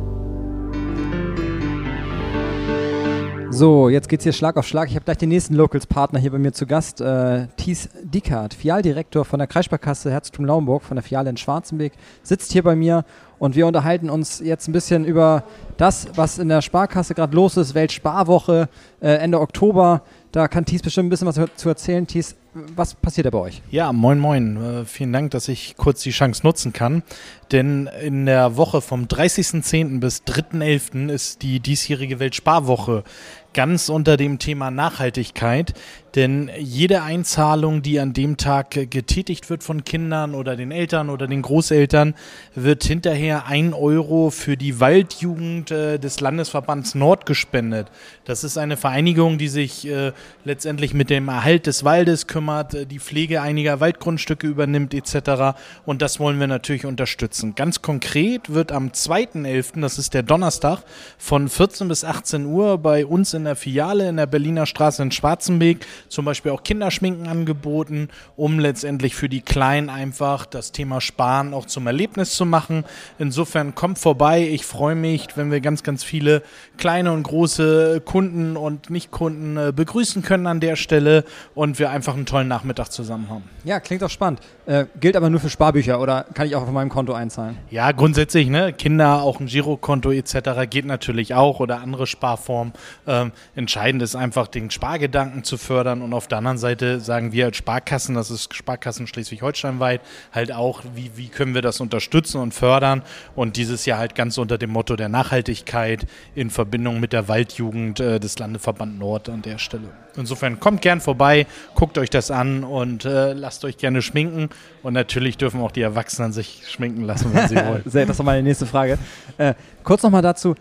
So, 3.61 3.91
jetzt 3.91 4.09
geht's 4.09 4.25
hier 4.25 4.33
Schlag 4.33 4.57
auf 4.57 4.67
Schlag. 4.67 4.89
Ich 4.89 4.95
habe 4.95 5.05
gleich 5.05 5.19
den 5.19 5.29
nächsten 5.29 5.55
Locals-Partner 5.55 6.19
hier 6.19 6.31
bei 6.31 6.39
mir 6.39 6.55
zu 6.55 6.65
Gast, 6.65 7.03
äh, 7.03 7.47
Thies 7.59 7.91
Dickert, 8.03 8.55
Fialdirektor 8.55 9.27
von 9.27 9.39
der 9.39 9.47
Kreissparkasse 9.47 10.11
Herzogtum 10.11 10.47
Lauenburg 10.47 10.83
von 10.83 10.97
der 10.97 11.03
Fiale 11.03 11.29
in 11.29 11.37
Schwarzenbeck, 11.37 11.93
sitzt 12.23 12.53
hier 12.53 12.63
bei 12.63 12.75
mir 12.75 13.05
und 13.39 13.57
wir 13.57 13.67
unterhalten 13.67 14.09
uns 14.09 14.41
jetzt 14.41 14.69
ein 14.69 14.73
bisschen 14.73 15.05
über 15.05 15.45
das, 15.79 16.09
was 16.15 16.39
in 16.39 16.49
der 16.49 16.63
Sparkasse 16.63 17.15
gerade 17.15 17.35
los 17.35 17.57
ist, 17.57 17.75
Weltsparwoche 17.75 18.69
äh, 19.01 19.09
Ende 19.17 19.41
Oktober. 19.41 20.03
Da 20.31 20.47
kann 20.47 20.65
Thies 20.65 20.83
bestimmt 20.83 21.07
ein 21.07 21.11
bisschen 21.11 21.27
was 21.27 21.41
zu 21.57 21.69
erzählen. 21.69 22.07
Thies, 22.07 22.37
was 22.53 22.95
passiert 22.95 23.27
da 23.27 23.31
bei 23.31 23.39
euch? 23.39 23.63
Ja, 23.71 23.93
moin, 23.93 24.19
moin. 24.19 24.57
Äh, 24.57 24.85
vielen 24.85 25.13
Dank, 25.13 25.31
dass 25.31 25.49
ich 25.49 25.75
kurz 25.77 26.03
die 26.03 26.11
Chance 26.11 26.43
nutzen 26.45 26.73
kann. 26.73 27.03
Denn 27.51 27.89
in 28.03 28.27
der 28.27 28.57
Woche 28.57 28.83
vom 28.83 29.07
30.10. 29.07 30.01
bis 30.01 30.23
3.11. 30.25 31.09
ist 31.09 31.43
die 31.43 31.61
diesjährige 31.61 32.21
Weltsparwoche 32.21 33.05
ganz 33.53 33.89
unter 33.89 34.17
dem 34.17 34.39
Thema 34.39 34.71
Nachhaltigkeit. 34.71 35.75
Denn 36.15 36.51
jede 36.59 37.03
Einzahlung, 37.03 37.83
die 37.83 38.01
an 38.01 38.13
dem 38.13 38.37
Tag 38.37 38.71
getätigt 38.71 39.49
wird 39.49 39.63
von 39.63 39.85
Kindern 39.85 40.35
oder 40.35 40.57
den 40.57 40.73
Eltern 40.73 41.09
oder 41.09 41.29
den 41.29 41.43
Großeltern, 41.43 42.15
wird 42.55 42.83
hinterher 42.83 43.47
ein 43.47 43.73
Euro 43.75 44.31
für 44.31 44.57
die 44.57 44.81
Waldjugend 44.81 45.71
äh, 45.71 45.99
des 45.99 46.21
Landesverbands 46.21 46.97
Nord 46.97 47.27
gespendet. 47.27 47.89
Das 48.25 48.43
ist 48.43 48.59
eine 48.59 48.77
Vereinigung, 48.77 49.39
die 49.39 49.49
sich 49.49 49.87
äh, 49.87 50.13
letztendlich 50.45 50.95
mit 50.95 51.11
dem 51.11 51.29
Erhalt 51.29 51.67
des 51.67 51.85
Waldes 51.85 52.27
kümmert, 52.27 52.75
äh, 52.75 52.87
die 52.87 52.99
Pflege 52.99 53.41
einiger 53.41 53.79
Waldgrundstücke 53.79 54.49
übernimmt 54.49 54.95
etc. 54.95 55.57
Und 55.87 56.03
das 56.03 56.19
wollen 56.19 56.41
wir 56.41 56.49
natürlich 56.49 56.87
unterstützen. 56.87 57.55
Ganz 57.55 57.83
konkret 57.83 58.53
wird 58.53 58.73
am 58.73 58.89
2.11., 58.89 59.81
das 59.81 59.99
ist 59.99 60.15
der 60.15 60.25
Donnerstag, 60.25 60.83
von 61.19 61.49
14 61.49 61.87
bis 61.87 62.05
18 62.05 62.47
Uhr 62.47 62.79
bei 62.79 63.07
uns 63.07 63.33
in 63.33 63.45
der 63.45 63.55
Filiale 63.55 64.09
in 64.09 64.17
der 64.17 64.27
Berliner 64.27 64.67
Straße 64.67 65.03
in 65.03 65.13
Schwarzenbeek 65.13 65.87
zum 66.09 66.25
Beispiel 66.25 66.53
auch 66.53 66.63
Kinderschminken 66.63 67.27
angeboten, 67.27 68.09
um 68.37 68.59
letztendlich 68.59 69.15
für 69.15 69.29
die 69.29 69.41
Kleinen 69.41 69.89
einfach 69.91 70.47
das 70.47 70.73
Thema 70.73 71.01
Sparen 71.01 71.55
auch 71.55 71.67
zum 71.67 71.87
Erlebnis 71.87 72.35
zu 72.35 72.47
machen. 72.47 72.85
Insofern 73.19 73.75
kommt 73.75 73.99
vorbei. 73.99 74.49
Ich 74.49 74.65
freue 74.65 74.95
mich, 74.95 75.29
wenn 75.37 75.51
wir 75.51 75.61
ganz, 75.61 75.83
ganz 75.83 76.05
viele 76.05 76.43
kleine 76.77 77.13
und 77.13 77.23
große 77.23 78.03
Kunden 78.05 78.57
und 78.57 78.91
Nicht-Kunden 78.91 79.57
äh, 79.57 79.73
begrüßen 79.75 80.23
können 80.23 80.47
an 80.47 80.61
der 80.61 80.77
Stelle 80.77 81.25
und 81.55 81.79
wir 81.79 81.91
einfach 81.91 82.15
einen 82.15 82.27
tollen 82.27 82.49
Nachmittag 82.49 82.91
zusammen 82.91 83.29
haben. 83.29 83.45
Ja, 83.65 83.81
klingt 83.81 84.03
auch 84.03 84.11
spannend. 84.11 84.41
Äh, 84.67 84.87
gilt 85.01 85.17
aber 85.17 85.31
nur 85.31 85.41
für 85.41 85.51
Sparbücher 85.51 86.01
oder 86.01 86.25
kann 86.35 86.47
ich 86.47 86.55
auch 86.55 86.63
auf 86.63 86.71
meinem 86.71 86.91
Konto 86.91 87.13
einzahlen? 87.13 87.59
Ja, 87.71 87.93
grundsätzlich, 87.93 88.49
ne? 88.49 88.73
Kinder, 88.73 89.23
auch 89.23 89.41
ein 89.41 89.47
Girokonto 89.47 90.13
etc. 90.13 90.69
geht 90.71 90.87
natürlich 90.87 91.35
auch 91.35 91.61
oder 91.61 91.81
andere 91.81 92.07
Sparformen. 92.07 92.73
Ähm, 93.07 93.33
entscheidend 93.55 94.03
ist 94.03 94.15
einfach, 94.15 94.47
den 94.47 94.71
Spargedanken 94.71 95.45
zu 95.45 95.59
fördern 95.59 95.90
fördern 95.91 96.03
und 96.03 96.15
auf 96.15 96.29
der 96.29 96.39
anderen 96.39 96.59
Seite 96.59 97.01
sagen 97.01 97.33
wir 97.33 97.47
als 97.47 97.57
Sparkassen, 97.57 98.15
das 98.15 98.31
ist 98.31 98.55
Sparkassen 98.55 99.07
Schleswig-Holstein 99.07 99.81
weit, 99.81 100.01
halt 100.33 100.53
auch, 100.53 100.83
wie, 100.95 101.11
wie 101.17 101.29
können 101.29 101.55
wir 101.55 101.63
das 101.63 101.81
unterstützen 101.81 102.41
und 102.41 102.55
fördern 102.55 103.03
und 103.35 103.57
dieses 103.57 103.87
Jahr 103.87 103.99
halt 103.99 104.15
ganz 104.15 104.39
unter 104.39 104.59
dem 104.59 104.71
Motto 104.71 104.97
der 104.97 105.09
Nachhaltigkeit 105.09 106.07
in 106.35 106.51
Verbindung 106.51 107.01
mit 107.01 107.13
der 107.13 107.29
Waldjugend 107.29 108.01
äh, 108.01 108.21
des 108.21 108.39
Landeverband 108.39 108.99
Nord 108.99 109.29
an 109.29 109.43
der 109.43 109.59
Stelle. 109.59 109.89
Insofern 110.17 110.59
kommt 110.61 110.83
gern 110.83 111.01
vorbei, 111.01 111.47
guckt 111.75 111.97
euch 111.99 112.11
das 112.11 112.31
an 112.31 112.65
und 112.65 113.05
äh, 113.05 113.33
lasst 113.33 113.65
euch 113.65 113.77
gerne 113.77 114.03
schminken 114.03 114.49
und 114.83 114.93
natürlich 114.93 115.37
dürfen 115.39 115.61
auch 115.61 115.73
die 115.73 115.83
Erwachsenen 115.83 116.33
sich 116.33 116.63
schminken 116.69 117.05
lassen, 117.05 117.33
wenn 117.33 117.49
sie 117.49 117.57
wollen. 117.67 117.83
das 117.85 117.95
ist 117.95 118.23
meine 118.23 118.43
nächste 118.43 118.67
Frage. 118.67 118.99
Äh, 119.39 119.55
kurz 119.83 120.03
nochmal 120.03 120.23
dazu, 120.23 120.55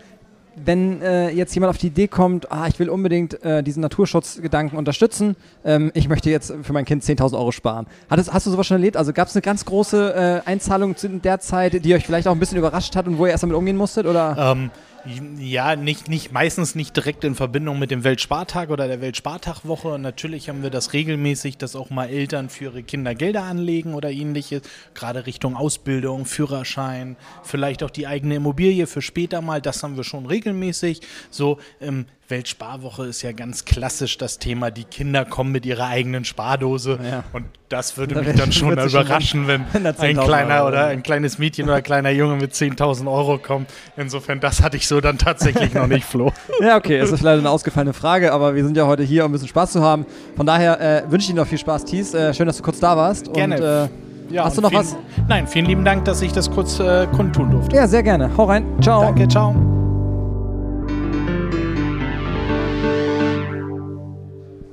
wenn 0.56 1.02
äh, 1.02 1.30
jetzt 1.30 1.54
jemand 1.54 1.70
auf 1.70 1.78
die 1.78 1.88
Idee 1.88 2.08
kommt, 2.08 2.50
ah, 2.50 2.66
ich 2.68 2.78
will 2.78 2.88
unbedingt 2.88 3.42
äh, 3.42 3.62
diesen 3.62 3.80
Naturschutzgedanken 3.80 4.78
unterstützen, 4.78 5.36
ähm, 5.64 5.90
ich 5.94 6.08
möchte 6.08 6.30
jetzt 6.30 6.52
für 6.62 6.72
mein 6.72 6.84
Kind 6.84 7.02
10.000 7.02 7.34
Euro 7.34 7.52
sparen. 7.52 7.86
Hattest, 8.08 8.32
hast 8.32 8.46
du 8.46 8.50
sowas 8.50 8.66
schon 8.66 8.76
erlebt? 8.76 8.96
Also 8.96 9.12
gab 9.12 9.28
es 9.28 9.34
eine 9.34 9.42
ganz 9.42 9.64
große 9.64 10.42
äh, 10.46 10.48
Einzahlung 10.48 10.94
in 11.02 11.22
der 11.22 11.40
Zeit, 11.40 11.84
die 11.84 11.94
euch 11.94 12.04
vielleicht 12.04 12.28
auch 12.28 12.32
ein 12.32 12.40
bisschen 12.40 12.58
überrascht 12.58 12.96
hat 12.96 13.06
und 13.06 13.18
wo 13.18 13.26
ihr 13.26 13.32
erst 13.32 13.42
damit 13.42 13.56
umgehen 13.56 13.76
musstet? 13.76 14.06
Oder? 14.06 14.36
Ähm, 14.38 14.70
ja, 15.38 15.76
nicht, 15.76 16.08
nicht, 16.08 16.32
meistens 16.32 16.74
nicht 16.74 16.94
direkt 16.96 17.24
in 17.24 17.34
Verbindung 17.34 17.78
mit 17.78 17.90
dem 17.90 18.04
Weltspartag 18.04 18.70
oder 18.70 18.88
der 18.88 19.00
Weltspartagwoche. 19.00 19.98
Natürlich 19.98 20.48
haben 20.48 20.62
wir 20.62 20.70
das 20.70 20.92
regelmäßig, 20.92 21.58
dass 21.58 21.76
auch 21.76 21.90
mal 21.90 22.08
Eltern 22.08 22.48
für 22.48 22.64
ihre 22.64 22.82
Kinder 22.82 23.14
Gelder 23.14 23.44
anlegen 23.44 23.94
oder 23.94 24.10
ähnliches. 24.10 24.62
Gerade 24.94 25.26
Richtung 25.26 25.56
Ausbildung, 25.56 26.26
Führerschein, 26.26 27.16
vielleicht 27.42 27.82
auch 27.82 27.90
die 27.90 28.06
eigene 28.06 28.36
Immobilie 28.36 28.86
für 28.86 29.02
später 29.02 29.40
mal. 29.40 29.60
Das 29.60 29.82
haben 29.82 29.96
wir 29.96 30.04
schon 30.04 30.26
regelmäßig. 30.26 31.00
So, 31.30 31.58
ähm, 31.80 32.06
Weltsparwoche 32.30 33.06
ist 33.06 33.22
ja 33.22 33.32
ganz 33.32 33.64
klassisch 33.64 34.18
das 34.18 34.38
Thema, 34.38 34.70
die 34.70 34.84
Kinder 34.84 35.24
kommen 35.24 35.52
mit 35.52 35.66
ihrer 35.66 35.88
eigenen 35.88 36.24
Spardose 36.24 36.98
ja. 37.02 37.24
und 37.32 37.46
das 37.68 37.96
würde 37.96 38.14
da 38.16 38.22
mich 38.22 38.36
dann 38.36 38.52
schon 38.52 38.72
überraschen, 38.72 39.46
wenn 39.46 39.64
ein 39.98 40.16
kleiner 40.16 40.66
oder 40.66 40.86
ein 40.86 41.02
kleines 41.02 41.38
Mädchen 41.38 41.66
oder 41.66 41.76
ein 41.76 41.82
kleiner 41.82 42.10
Junge 42.10 42.36
mit 42.36 42.52
10.000 42.52 43.10
Euro 43.10 43.38
kommt. 43.38 43.70
Insofern, 43.96 44.40
das 44.40 44.62
hatte 44.62 44.76
ich 44.76 44.86
so 44.86 45.00
dann 45.00 45.18
tatsächlich 45.18 45.74
noch 45.74 45.86
nicht, 45.86 46.04
Flo. 46.04 46.32
Ja, 46.60 46.76
okay, 46.76 46.98
es 46.98 47.10
ist 47.10 47.22
leider 47.22 47.38
eine 47.38 47.48
ausgefallene 47.48 47.94
Frage, 47.94 48.32
aber 48.32 48.54
wir 48.54 48.62
sind 48.64 48.76
ja 48.76 48.86
heute 48.86 49.02
hier, 49.02 49.24
um 49.24 49.30
ein 49.30 49.32
bisschen 49.32 49.48
Spaß 49.48 49.72
zu 49.72 49.82
haben. 49.82 50.04
Von 50.36 50.44
daher 50.46 50.80
äh, 50.80 51.10
wünsche 51.10 51.24
ich 51.24 51.30
Ihnen 51.30 51.38
noch 51.38 51.46
viel 51.46 51.58
Spaß, 51.58 51.84
Thies. 51.84 52.12
Äh, 52.12 52.34
schön, 52.34 52.46
dass 52.46 52.58
du 52.58 52.62
kurz 52.62 52.80
da 52.80 52.96
warst. 52.96 53.32
Gerne. 53.32 53.56
Und, 53.56 53.62
äh, 54.30 54.34
ja, 54.34 54.44
hast 54.44 54.58
du 54.58 54.60
noch 54.60 54.70
vielen, 54.70 54.82
was? 54.82 54.96
Nein, 55.28 55.46
vielen 55.46 55.66
lieben 55.66 55.84
Dank, 55.84 56.04
dass 56.04 56.22
ich 56.22 56.32
das 56.32 56.50
kurz 56.50 56.78
äh, 56.78 57.06
kundtun 57.06 57.50
durfte. 57.50 57.76
Ja, 57.76 57.88
sehr 57.88 58.02
gerne. 58.02 58.30
Hau 58.36 58.44
rein. 58.44 58.64
Ciao. 58.80 59.02
Danke, 59.02 59.26
ciao. 59.26 59.79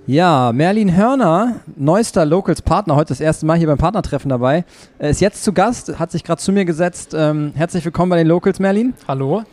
Ja, 0.10 0.54
Merlin 0.54 0.96
Hörner, 0.96 1.60
neuester 1.76 2.26
Locals-Partner, 2.26 2.96
heute 2.96 3.10
das 3.10 3.20
erste 3.20 3.46
Mal 3.46 3.58
hier 3.58 3.67
beim 3.67 3.78
Partnertreffen 3.78 4.30
dabei, 4.30 4.63
Er 5.00 5.10
ist 5.10 5.20
jetzt 5.20 5.43
zu 5.43 5.52
Gast, 5.52 6.00
hat 6.00 6.12
sich 6.12 6.24
gerade 6.24 6.41
zu 6.41 6.54
mir 6.54 6.63
gesetzt. 6.63 7.13
Ähm, 7.13 7.52
herzlich 7.56 7.84
willkommen 7.84 8.12
bei 8.12 8.15
den 8.15 8.28
Locals, 8.28 8.60
Merlin. 8.60 8.93
Hallo. 9.06 9.43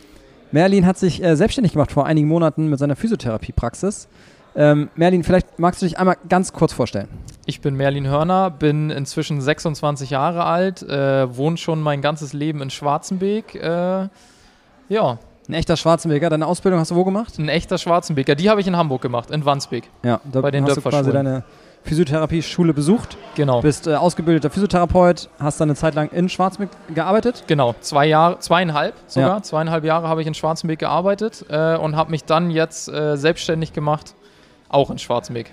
Merlin 0.53 0.85
hat 0.85 0.97
sich 0.97 1.21
äh, 1.21 1.35
selbstständig 1.35 1.73
gemacht 1.73 1.91
vor 1.91 2.05
einigen 2.05 2.29
Monaten 2.29 2.69
mit 2.69 2.79
seiner 2.79 2.95
Physiotherapiepraxis. 2.95 4.07
Ähm, 4.55 4.87
Merlin, 4.95 5.25
vielleicht 5.25 5.59
magst 5.59 5.81
du 5.81 5.87
dich 5.87 5.99
einmal 5.99 6.15
ganz 6.29 6.53
kurz 6.53 6.71
vorstellen. 6.71 7.09
Ich 7.45 7.59
bin 7.59 7.75
Merlin 7.75 8.07
Hörner, 8.07 8.49
bin 8.49 8.91
inzwischen 8.91 9.41
26 9.41 10.09
Jahre 10.09 10.45
alt, 10.45 10.83
äh, 10.83 11.35
wohne 11.35 11.57
schon 11.57 11.81
mein 11.81 12.01
ganzes 12.01 12.31
Leben 12.31 12.61
in 12.61 12.69
Schwarzenbeek. 12.69 13.55
Äh, 13.55 14.07
ja, 14.87 15.19
ein 15.47 15.53
echter 15.53 15.77
Schwarzenbeker. 15.77 16.29
Deine 16.29 16.47
Ausbildung 16.47 16.79
hast 16.79 16.91
du 16.91 16.95
wo 16.95 17.03
gemacht? 17.03 17.37
Ein 17.37 17.49
echter 17.49 17.77
Schwarzenbeker. 17.77 18.35
Die 18.35 18.49
habe 18.49 18.61
ich 18.61 18.67
in 18.67 18.75
Hamburg 18.75 19.01
gemacht, 19.01 19.31
in 19.31 19.45
Wandsbek. 19.45 19.89
Ja, 20.03 20.19
da 20.31 20.41
bei 20.41 20.51
den 20.51 20.65
hast 20.65 20.77
du 20.77 20.81
quasi 20.81 21.11
deine 21.11 21.43
Physiotherapie-Schule 21.83 22.73
besucht. 22.73 23.15
Genau. 23.35 23.61
Bist 23.61 23.87
äh, 23.87 23.95
ausgebildeter 23.95 24.49
Physiotherapeut, 24.49 25.29
hast 25.39 25.61
dann 25.61 25.69
eine 25.69 25.75
Zeit 25.75 25.93
lang 25.93 26.09
in 26.09 26.29
Schwarzenbeck 26.29 26.71
gearbeitet. 26.93 27.43
Genau, 27.47 27.75
zwei 27.79 28.07
Jahre, 28.07 28.39
zweieinhalb 28.39 28.95
sogar, 29.07 29.37
ja. 29.37 29.43
zweieinhalb 29.43 29.83
Jahre 29.83 30.07
habe 30.07 30.21
ich 30.21 30.27
in 30.27 30.33
Schwarzenbeck 30.33 30.79
gearbeitet 30.79 31.45
äh, 31.49 31.77
und 31.77 31.95
habe 31.95 32.09
mich 32.11 32.23
dann 32.25 32.49
jetzt 32.49 32.87
äh, 32.89 33.15
selbstständig 33.17 33.71
gemacht, 33.71 34.15
auch 34.69 34.89
in 34.89 34.97
Schwarzenbeck. 34.97 35.51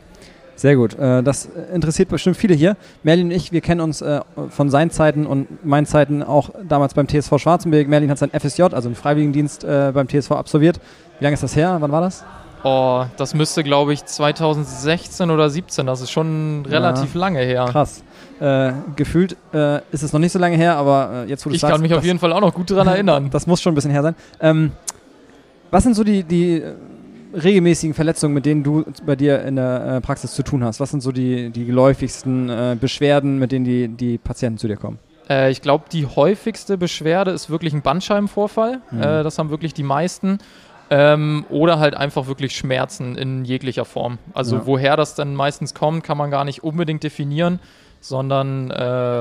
Sehr 0.56 0.76
gut. 0.76 0.98
Äh, 0.98 1.22
das 1.22 1.48
interessiert 1.72 2.08
bestimmt 2.08 2.36
viele 2.36 2.54
hier. 2.54 2.76
Merlin 3.02 3.26
und 3.26 3.32
ich, 3.32 3.52
wir 3.52 3.60
kennen 3.60 3.80
uns 3.80 4.00
äh, 4.00 4.20
von 4.50 4.70
seinen 4.70 4.90
Zeiten 4.90 5.26
und 5.26 5.64
meinen 5.64 5.86
Zeiten 5.86 6.22
auch 6.22 6.50
damals 6.68 6.94
beim 6.94 7.08
TSV 7.08 7.38
Schwarzenberg. 7.38 7.88
Merlin 7.88 8.10
hat 8.10 8.18
sein 8.18 8.30
FSJ, 8.30 8.62
also 8.62 8.88
einen 8.88 8.94
Freiwilligendienst 8.94 9.64
äh, 9.64 9.92
beim 9.92 10.08
TSV 10.08 10.32
absolviert. 10.32 10.80
Wie 11.18 11.24
lange 11.24 11.34
ist 11.34 11.42
das 11.42 11.56
her? 11.56 11.76
Wann 11.80 11.92
war 11.92 12.00
das? 12.00 12.24
Oh, 12.64 13.04
das 13.16 13.34
müsste, 13.34 13.64
glaube 13.64 13.92
ich, 13.92 14.04
2016 14.04 15.30
oder 15.30 15.50
17. 15.50 15.84
Das 15.86 16.00
ist 16.00 16.10
schon 16.10 16.64
relativ 16.66 17.14
ja, 17.14 17.20
lange 17.20 17.40
her. 17.40 17.66
Krass. 17.68 18.04
Äh, 18.38 18.72
gefühlt 18.94 19.36
äh, 19.52 19.78
ist 19.90 20.02
es 20.02 20.12
noch 20.12 20.20
nicht 20.20 20.32
so 20.32 20.38
lange 20.38 20.56
her, 20.56 20.76
aber 20.76 21.24
äh, 21.26 21.28
jetzt, 21.28 21.44
wo 21.44 21.50
du 21.50 21.56
Ich 21.56 21.60
sagst, 21.60 21.72
kann 21.72 21.82
mich 21.82 21.94
auf 21.94 22.04
jeden 22.04 22.18
Fall 22.18 22.32
auch 22.32 22.40
noch 22.40 22.54
gut 22.54 22.70
daran 22.70 22.86
erinnern. 22.88 23.30
das 23.30 23.46
muss 23.46 23.60
schon 23.60 23.72
ein 23.72 23.74
bisschen 23.74 23.90
her 23.90 24.02
sein. 24.02 24.14
Ähm, 24.40 24.72
was 25.72 25.82
sind 25.82 25.94
so 25.94 26.04
die, 26.04 26.22
die 26.22 26.62
regelmäßigen 27.34 27.94
Verletzungen, 27.94 28.34
mit 28.34 28.46
denen 28.46 28.62
du 28.62 28.84
bei 29.04 29.16
dir 29.16 29.42
in 29.42 29.56
der 29.56 29.96
äh, 29.96 30.00
Praxis 30.00 30.34
zu 30.34 30.42
tun 30.42 30.64
hast? 30.64 30.80
Was 30.80 30.90
sind 30.90 31.00
so 31.00 31.12
die, 31.12 31.50
die 31.50 31.64
geläufigsten 31.64 32.48
äh, 32.48 32.76
Beschwerden, 32.78 33.38
mit 33.38 33.52
denen 33.52 33.64
die, 33.64 33.88
die 33.88 34.18
Patienten 34.18 34.58
zu 34.58 34.68
dir 34.68 34.76
kommen? 34.76 34.98
Äh, 35.28 35.50
ich 35.50 35.62
glaube, 35.62 35.84
die 35.90 36.06
häufigste 36.06 36.78
Beschwerde 36.78 37.30
ist 37.30 37.50
wirklich 37.50 37.72
ein 37.72 37.82
Bandscheibenvorfall. 37.82 38.80
Mhm. 38.90 39.00
Äh, 39.00 39.22
das 39.22 39.38
haben 39.38 39.50
wirklich 39.50 39.74
die 39.74 39.82
meisten. 39.82 40.38
Ähm, 40.90 41.46
oder 41.48 41.78
halt 41.78 41.94
einfach 41.94 42.26
wirklich 42.26 42.54
Schmerzen 42.54 43.16
in 43.16 43.44
jeglicher 43.44 43.86
Form. 43.86 44.18
Also 44.34 44.56
ja. 44.56 44.66
woher 44.66 44.96
das 44.96 45.14
dann 45.14 45.34
meistens 45.34 45.72
kommt, 45.74 46.04
kann 46.04 46.18
man 46.18 46.30
gar 46.30 46.44
nicht 46.44 46.62
unbedingt 46.62 47.02
definieren, 47.02 47.60
sondern 48.00 48.66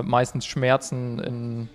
meistens 0.06 0.48
Schmerzen 0.48 1.20
in 1.20 1.70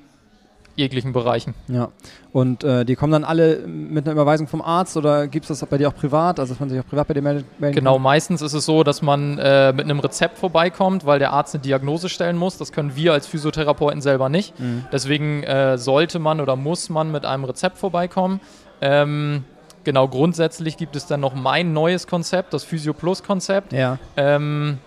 jeglichen 0.76 1.12
Bereichen. 1.12 1.54
Ja. 1.68 1.88
Und 2.32 2.62
äh, 2.62 2.84
die 2.84 2.96
kommen 2.96 3.12
dann 3.12 3.24
alle 3.24 3.66
mit 3.66 4.04
einer 4.04 4.12
Überweisung 4.12 4.46
vom 4.46 4.60
Arzt 4.60 4.96
oder 4.96 5.26
gibt 5.26 5.48
es 5.48 5.58
das 5.58 5.68
bei 5.68 5.78
dir 5.78 5.88
auch 5.88 5.94
privat, 5.94 6.38
also 6.38 6.52
dass 6.52 6.60
man 6.60 6.68
sich 6.68 6.78
auch 6.78 6.86
privat 6.86 7.08
bei 7.08 7.14
dir 7.14 7.22
melden 7.22 7.46
Genau, 7.58 7.98
meistens 7.98 8.42
ist 8.42 8.52
es 8.52 8.66
so, 8.66 8.84
dass 8.84 9.00
man 9.00 9.38
äh, 9.38 9.72
mit 9.72 9.86
einem 9.86 10.00
Rezept 10.00 10.38
vorbeikommt, 10.38 11.06
weil 11.06 11.18
der 11.18 11.32
Arzt 11.32 11.54
eine 11.54 11.62
Diagnose 11.62 12.08
stellen 12.08 12.36
muss. 12.36 12.58
Das 12.58 12.72
können 12.72 12.94
wir 12.94 13.14
als 13.14 13.26
Physiotherapeuten 13.26 14.02
selber 14.02 14.28
nicht. 14.28 14.58
Mhm. 14.60 14.84
Deswegen 14.92 15.42
äh, 15.44 15.78
sollte 15.78 16.18
man 16.18 16.40
oder 16.40 16.56
muss 16.56 16.90
man 16.90 17.10
mit 17.10 17.24
einem 17.24 17.44
Rezept 17.44 17.78
vorbeikommen. 17.78 18.40
Ähm, 18.82 19.44
genau, 19.84 20.06
grundsätzlich 20.06 20.76
gibt 20.76 20.94
es 20.94 21.06
dann 21.06 21.20
noch 21.20 21.34
mein 21.34 21.72
neues 21.72 22.06
Konzept, 22.06 22.52
das 22.52 22.64
Physio 22.64 22.92
Plus 22.92 23.22
Konzept. 23.22 23.72
Ja. 23.72 23.98
Ähm, 24.18 24.78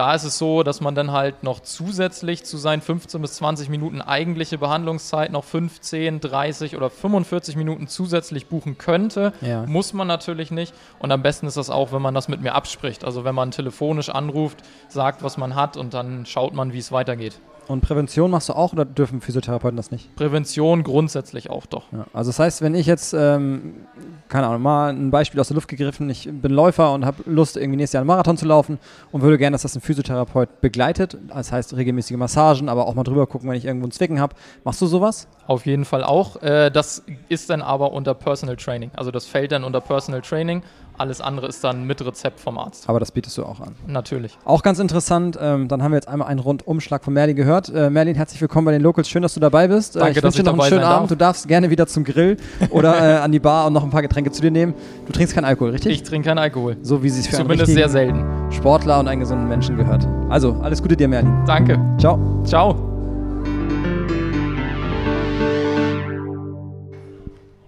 da 0.00 0.14
ist 0.14 0.24
es 0.24 0.38
so, 0.38 0.62
dass 0.62 0.80
man 0.80 0.94
dann 0.94 1.12
halt 1.12 1.42
noch 1.42 1.60
zusätzlich 1.60 2.42
zu 2.44 2.56
seinen 2.56 2.80
15 2.80 3.20
bis 3.20 3.34
20 3.34 3.68
Minuten 3.68 4.00
eigentliche 4.00 4.56
Behandlungszeit 4.56 5.30
noch 5.30 5.44
15, 5.44 6.20
30 6.20 6.74
oder 6.74 6.88
45 6.88 7.54
Minuten 7.54 7.86
zusätzlich 7.86 8.46
buchen 8.46 8.78
könnte. 8.78 9.34
Ja. 9.42 9.66
Muss 9.66 9.92
man 9.92 10.08
natürlich 10.08 10.50
nicht. 10.50 10.72
Und 11.00 11.12
am 11.12 11.20
besten 11.20 11.46
ist 11.46 11.58
das 11.58 11.68
auch, 11.68 11.92
wenn 11.92 12.00
man 12.00 12.14
das 12.14 12.28
mit 12.28 12.40
mir 12.40 12.54
abspricht. 12.54 13.04
Also 13.04 13.24
wenn 13.24 13.34
man 13.34 13.50
telefonisch 13.50 14.08
anruft, 14.08 14.60
sagt, 14.88 15.22
was 15.22 15.36
man 15.36 15.54
hat 15.54 15.76
und 15.76 15.92
dann 15.92 16.24
schaut 16.24 16.54
man, 16.54 16.72
wie 16.72 16.78
es 16.78 16.92
weitergeht. 16.92 17.38
Und 17.68 17.80
Prävention 17.82 18.30
machst 18.30 18.48
du 18.48 18.54
auch 18.54 18.72
oder 18.72 18.84
dürfen 18.84 19.20
Physiotherapeuten 19.20 19.76
das 19.76 19.90
nicht? 19.90 20.14
Prävention 20.16 20.82
grundsätzlich 20.82 21.50
auch 21.50 21.66
doch. 21.66 21.84
Ja, 21.92 22.06
also 22.12 22.30
das 22.30 22.38
heißt, 22.38 22.62
wenn 22.62 22.74
ich 22.74 22.86
jetzt, 22.86 23.12
ähm, 23.12 23.86
keine 24.28 24.46
Ahnung, 24.46 24.62
mal 24.62 24.90
ein 24.90 25.10
Beispiel 25.10 25.40
aus 25.40 25.48
der 25.48 25.54
Luft 25.54 25.68
gegriffen, 25.68 26.10
ich 26.10 26.28
bin 26.30 26.52
Läufer 26.52 26.92
und 26.92 27.04
habe 27.04 27.22
Lust, 27.26 27.56
irgendwie 27.56 27.76
nächstes 27.76 27.94
Jahr 27.94 28.00
einen 28.02 28.08
Marathon 28.08 28.36
zu 28.36 28.46
laufen 28.46 28.78
und 29.12 29.22
würde 29.22 29.38
gerne, 29.38 29.54
dass 29.54 29.62
das 29.62 29.76
ein 29.76 29.80
Physiotherapeut 29.80 30.60
begleitet. 30.60 31.16
Das 31.28 31.52
heißt 31.52 31.76
regelmäßige 31.76 32.16
Massagen, 32.16 32.68
aber 32.68 32.86
auch 32.86 32.94
mal 32.94 33.04
drüber 33.04 33.26
gucken, 33.26 33.48
wenn 33.48 33.56
ich 33.56 33.64
irgendwo 33.64 33.84
einen 33.84 33.92
Zwicken 33.92 34.20
habe. 34.20 34.34
Machst 34.64 34.80
du 34.80 34.86
sowas? 34.86 35.28
Auf 35.46 35.66
jeden 35.66 35.84
Fall 35.84 36.04
auch. 36.04 36.42
Äh, 36.42 36.70
das 36.70 37.04
ist 37.28 37.50
dann 37.50 37.62
aber 37.62 37.92
unter 37.92 38.14
Personal 38.14 38.56
Training. 38.56 38.90
Also 38.96 39.10
das 39.10 39.26
fällt 39.26 39.52
dann 39.52 39.64
unter 39.64 39.80
Personal 39.80 40.22
Training. 40.22 40.62
Alles 41.00 41.22
andere 41.22 41.46
ist 41.46 41.64
dann 41.64 41.84
mit 41.84 42.04
Rezept 42.04 42.40
vom 42.40 42.58
Arzt. 42.58 42.86
Aber 42.86 43.00
das 43.00 43.10
bietest 43.10 43.38
du 43.38 43.44
auch 43.46 43.58
an. 43.60 43.74
Natürlich. 43.86 44.36
Auch 44.44 44.62
ganz 44.62 44.78
interessant, 44.78 45.38
ähm, 45.40 45.66
dann 45.66 45.82
haben 45.82 45.92
wir 45.92 45.96
jetzt 45.96 46.08
einmal 46.08 46.28
einen 46.28 46.40
Rundumschlag 46.40 47.02
von 47.02 47.14
Merlin 47.14 47.36
gehört. 47.36 47.70
Äh, 47.74 47.88
Merlin, 47.88 48.16
herzlich 48.16 48.38
willkommen 48.38 48.66
bei 48.66 48.72
den 48.72 48.82
Locals. 48.82 49.08
Schön, 49.08 49.22
dass 49.22 49.32
du 49.32 49.40
dabei 49.40 49.66
bist. 49.66 49.96
Danke, 49.96 50.08
äh, 50.08 50.18
ich 50.18 50.22
wünsche 50.22 50.42
dir 50.42 50.52
noch 50.52 50.58
einen 50.58 50.68
schönen 50.68 50.84
Abend. 50.84 51.10
Du 51.10 51.14
darfst 51.14 51.48
gerne 51.48 51.70
wieder 51.70 51.86
zum 51.86 52.04
Grill 52.04 52.36
oder 52.68 52.98
äh, 52.98 53.18
an 53.20 53.32
die 53.32 53.38
Bar 53.38 53.68
und 53.68 53.72
noch 53.72 53.82
ein 53.82 53.88
paar 53.88 54.02
Getränke 54.02 54.30
zu 54.30 54.42
dir 54.42 54.50
nehmen. 54.50 54.74
Du 55.06 55.12
trinkst 55.12 55.34
keinen 55.34 55.46
Alkohol, 55.46 55.70
richtig? 55.70 55.90
Ich 55.90 56.02
trinke 56.02 56.28
keinen 56.28 56.36
Alkohol. 56.36 56.76
So 56.82 57.02
wie 57.02 57.08
sie 57.08 57.20
es 57.20 57.28
für 57.28 57.36
Zumindest 57.36 57.72
sehr 57.72 57.88
selten. 57.88 58.22
Sportler 58.52 59.00
und 59.00 59.08
einen 59.08 59.20
gesunden 59.20 59.48
Menschen 59.48 59.78
gehört. 59.78 60.06
Also, 60.28 60.52
alles 60.60 60.82
Gute 60.82 60.98
dir, 60.98 61.08
Merlin. 61.08 61.34
Danke. 61.46 61.80
Ciao. 61.98 62.42
Ciao. 62.44 62.76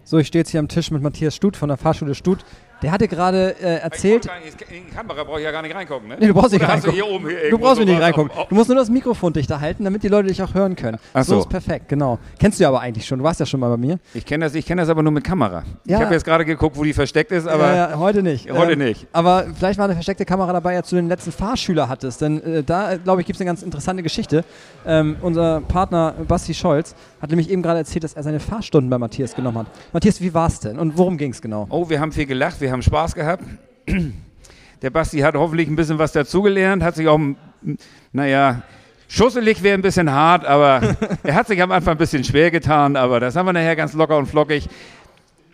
So, 0.04 0.18
ich 0.18 0.26
stehe 0.26 0.40
jetzt 0.40 0.50
hier 0.50 0.60
am 0.60 0.68
Tisch 0.68 0.90
mit 0.90 1.00
Matthias 1.00 1.34
Stut 1.34 1.56
von 1.56 1.70
der 1.70 1.78
Fahrschule 1.78 2.14
Stut. 2.14 2.44
Der 2.82 2.90
hatte 2.90 3.06
gerade 3.06 3.54
äh, 3.60 3.76
erzählt. 3.76 4.28
In 4.70 4.88
die 4.88 4.94
Kamera 4.94 5.22
brauche 5.24 5.38
ich 5.38 5.44
ja 5.44 5.52
gar 5.52 5.62
nicht 5.62 5.74
reingucken, 5.74 6.08
ne? 6.08 6.16
Nee, 6.18 6.26
du 6.26 6.34
brauchst 6.34 6.52
nicht 6.52 6.66
reingucken. 6.66 6.98
Du, 6.98 7.50
du 7.50 7.58
brauchst 7.58 7.76
so 7.76 7.84
nicht 7.84 8.00
reingucken. 8.00 8.30
Du 8.48 8.54
musst 8.54 8.68
nur 8.68 8.76
das 8.76 8.90
Mikrofon 8.90 9.32
dichter 9.32 9.60
halten, 9.60 9.84
damit 9.84 10.02
die 10.02 10.08
Leute 10.08 10.28
dich 10.28 10.42
auch 10.42 10.52
hören 10.52 10.74
können. 10.74 10.98
Ach 11.14 11.24
so. 11.24 11.34
so 11.34 11.40
ist 11.40 11.48
perfekt, 11.48 11.88
genau. 11.88 12.18
Kennst 12.38 12.58
du 12.58 12.62
ja 12.62 12.68
aber 12.68 12.80
eigentlich 12.80 13.06
schon. 13.06 13.18
Du 13.18 13.24
warst 13.24 13.38
ja 13.38 13.46
schon 13.46 13.60
mal 13.60 13.68
bei 13.70 13.76
mir. 13.76 13.98
Ich 14.14 14.26
kenne 14.26 14.48
das, 14.48 14.64
kenn 14.64 14.78
das 14.78 14.88
aber 14.88 15.02
nur 15.02 15.12
mit 15.12 15.22
Kamera. 15.22 15.62
Ja. 15.84 15.98
Ich 15.98 16.04
habe 16.04 16.14
jetzt 16.14 16.24
gerade 16.24 16.44
geguckt, 16.44 16.76
wo 16.76 16.82
die 16.82 16.92
versteckt 16.92 17.30
ist, 17.30 17.46
aber. 17.46 17.68
Ja, 17.68 17.90
ja 17.90 17.98
heute 17.98 18.22
nicht. 18.22 18.50
Heute 18.50 18.72
ähm, 18.72 18.80
nicht. 18.80 19.06
Aber 19.12 19.46
vielleicht 19.56 19.78
war 19.78 19.84
eine 19.84 19.94
versteckte 19.94 20.24
Kamera 20.24 20.52
dabei, 20.52 20.76
als 20.76 20.90
du 20.90 20.96
den 20.96 21.08
letzten 21.08 21.30
Fahrschüler 21.30 21.88
hattest. 21.88 22.20
Denn 22.20 22.42
äh, 22.42 22.62
da, 22.64 22.96
glaube 22.96 23.20
ich, 23.20 23.26
gibt 23.26 23.36
es 23.36 23.40
eine 23.40 23.48
ganz 23.48 23.62
interessante 23.62 24.02
Geschichte. 24.02 24.44
Ähm, 24.84 25.16
unser 25.22 25.60
Partner 25.60 26.14
Basti 26.26 26.54
Scholz 26.54 26.94
hat 27.20 27.30
nämlich 27.30 27.48
eben 27.50 27.62
gerade 27.62 27.78
erzählt, 27.78 28.02
dass 28.02 28.14
er 28.14 28.24
seine 28.24 28.40
Fahrstunden 28.40 28.90
bei 28.90 28.98
Matthias 28.98 29.34
genommen 29.34 29.58
hat. 29.58 29.66
Matthias, 29.92 30.20
wie 30.20 30.34
war 30.34 30.48
es 30.48 30.58
denn 30.58 30.78
und 30.78 30.98
worum 30.98 31.16
ging 31.16 31.30
es 31.30 31.40
genau? 31.40 31.66
Oh, 31.70 31.88
wir 31.88 32.00
haben 32.00 32.10
viel 32.10 32.26
gelacht, 32.26 32.60
wir 32.60 32.71
haben 32.72 32.82
Spaß 32.82 33.14
gehabt. 33.14 33.44
Der 34.82 34.90
Basti 34.90 35.20
hat 35.20 35.36
hoffentlich 35.36 35.68
ein 35.68 35.76
bisschen 35.76 35.98
was 35.98 36.12
dazugelernt, 36.12 36.82
hat 36.82 36.96
sich 36.96 37.06
auch, 37.06 37.20
naja, 38.12 38.62
schusselig 39.06 39.62
wäre 39.62 39.74
ein 39.74 39.82
bisschen 39.82 40.10
hart, 40.10 40.44
aber 40.44 40.96
er 41.22 41.34
hat 41.34 41.46
sich 41.46 41.62
am 41.62 41.70
Anfang 41.70 41.94
ein 41.94 41.98
bisschen 41.98 42.24
schwer 42.24 42.50
getan, 42.50 42.96
aber 42.96 43.20
das 43.20 43.36
haben 43.36 43.46
wir 43.46 43.52
nachher 43.52 43.76
ganz 43.76 43.92
locker 43.92 44.18
und 44.18 44.26
flockig. 44.26 44.68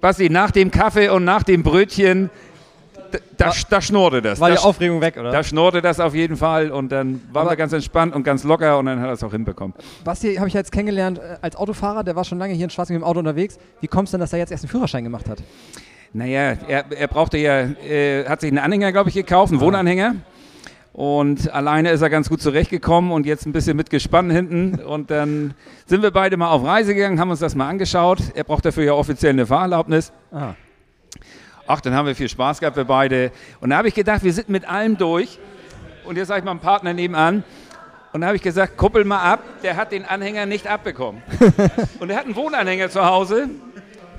Basti, 0.00 0.30
nach 0.30 0.50
dem 0.50 0.70
Kaffee 0.70 1.10
und 1.10 1.24
nach 1.24 1.42
dem 1.42 1.62
Brötchen 1.62 2.30
da, 3.36 3.52
da 3.68 3.80
schnurrte 3.80 4.22
das. 4.22 4.40
War 4.40 4.50
die 4.50 4.58
Aufregung 4.58 5.00
weg, 5.00 5.16
oder? 5.16 5.30
Da 5.30 5.42
schnurrte 5.42 5.80
das 5.80 6.00
auf 6.00 6.14
jeden 6.14 6.36
Fall 6.36 6.70
und 6.70 6.90
dann 6.90 7.20
waren 7.32 7.42
Aber 7.42 7.52
wir 7.52 7.56
ganz 7.56 7.72
entspannt 7.72 8.14
und 8.14 8.22
ganz 8.22 8.44
locker 8.44 8.78
und 8.78 8.86
dann 8.86 9.00
hat 9.00 9.06
er 9.08 9.12
es 9.12 9.22
auch 9.22 9.32
hinbekommen. 9.32 9.74
Basti 10.04 10.36
habe 10.36 10.48
ich 10.48 10.54
jetzt 10.54 10.72
kennengelernt 10.72 11.18
äh, 11.18 11.36
als 11.40 11.56
Autofahrer, 11.56 12.04
der 12.04 12.16
war 12.16 12.24
schon 12.24 12.38
lange 12.38 12.54
hier 12.54 12.64
in 12.64 12.70
Schwarzing 12.70 12.96
mit 12.96 13.02
dem 13.02 13.06
Auto 13.06 13.18
unterwegs. 13.18 13.58
Wie 13.80 13.88
kommt 13.88 14.08
es 14.08 14.12
denn, 14.12 14.20
dass 14.20 14.32
er 14.32 14.38
jetzt 14.38 14.50
erst 14.50 14.64
einen 14.64 14.70
Führerschein 14.70 15.04
gemacht 15.04 15.28
hat? 15.28 15.38
Naja, 16.12 16.54
er, 16.66 16.84
er 16.90 17.08
brauchte 17.08 17.38
ja, 17.38 17.60
äh, 17.60 18.24
hat 18.26 18.40
sich 18.40 18.50
einen 18.50 18.58
Anhänger, 18.58 18.92
glaube 18.92 19.10
ich, 19.10 19.14
gekauft, 19.14 19.52
einen 19.52 19.60
Wohnanhänger. 19.60 20.16
Und 20.98 21.52
alleine 21.52 21.90
ist 21.90 22.02
er 22.02 22.10
ganz 22.10 22.28
gut 22.28 22.42
zurechtgekommen 22.42 23.12
und 23.12 23.24
jetzt 23.24 23.46
ein 23.46 23.52
bisschen 23.52 23.76
mitgespannt 23.76 24.32
hinten. 24.32 24.80
Und 24.80 25.10
dann 25.12 25.54
sind 25.86 26.02
wir 26.02 26.10
beide 26.10 26.36
mal 26.36 26.50
auf 26.50 26.64
Reise 26.64 26.94
gegangen, 26.94 27.20
haben 27.20 27.30
uns 27.30 27.40
das 27.40 27.54
mal 27.54 27.68
angeschaut. 27.68 28.18
Er 28.34 28.42
braucht 28.42 28.64
dafür 28.64 28.84
ja 28.84 28.92
offiziell 28.94 29.32
eine 29.32 29.46
Fahrerlaubnis. 29.46 30.12
Aha. 30.32 30.56
Ach, 31.68 31.80
dann 31.82 31.94
haben 31.94 32.06
wir 32.06 32.16
viel 32.16 32.28
Spaß 32.28 32.60
gehabt, 32.60 32.76
wir 32.76 32.84
beide. 32.84 33.30
Und 33.60 33.70
da 33.70 33.76
habe 33.76 33.88
ich 33.88 33.94
gedacht, 33.94 34.24
wir 34.24 34.32
sind 34.32 34.48
mit 34.48 34.68
allem 34.68 34.96
durch. 34.96 35.38
Und 36.04 36.16
jetzt 36.16 36.28
sage 36.28 36.40
ich 36.40 36.44
meinem 36.44 36.60
Partner 36.60 36.94
nebenan. 36.94 37.44
Und 38.12 38.22
da 38.22 38.28
habe 38.28 38.36
ich 38.36 38.42
gesagt, 38.42 38.78
kuppel 38.78 39.04
mal 39.04 39.20
ab. 39.20 39.40
Der 39.62 39.76
hat 39.76 39.92
den 39.92 40.06
Anhänger 40.06 40.46
nicht 40.46 40.66
abbekommen. 40.66 41.22
und 42.00 42.10
er 42.10 42.16
hat 42.16 42.24
einen 42.24 42.34
Wohnanhänger 42.34 42.88
zu 42.88 43.04
Hause. 43.04 43.50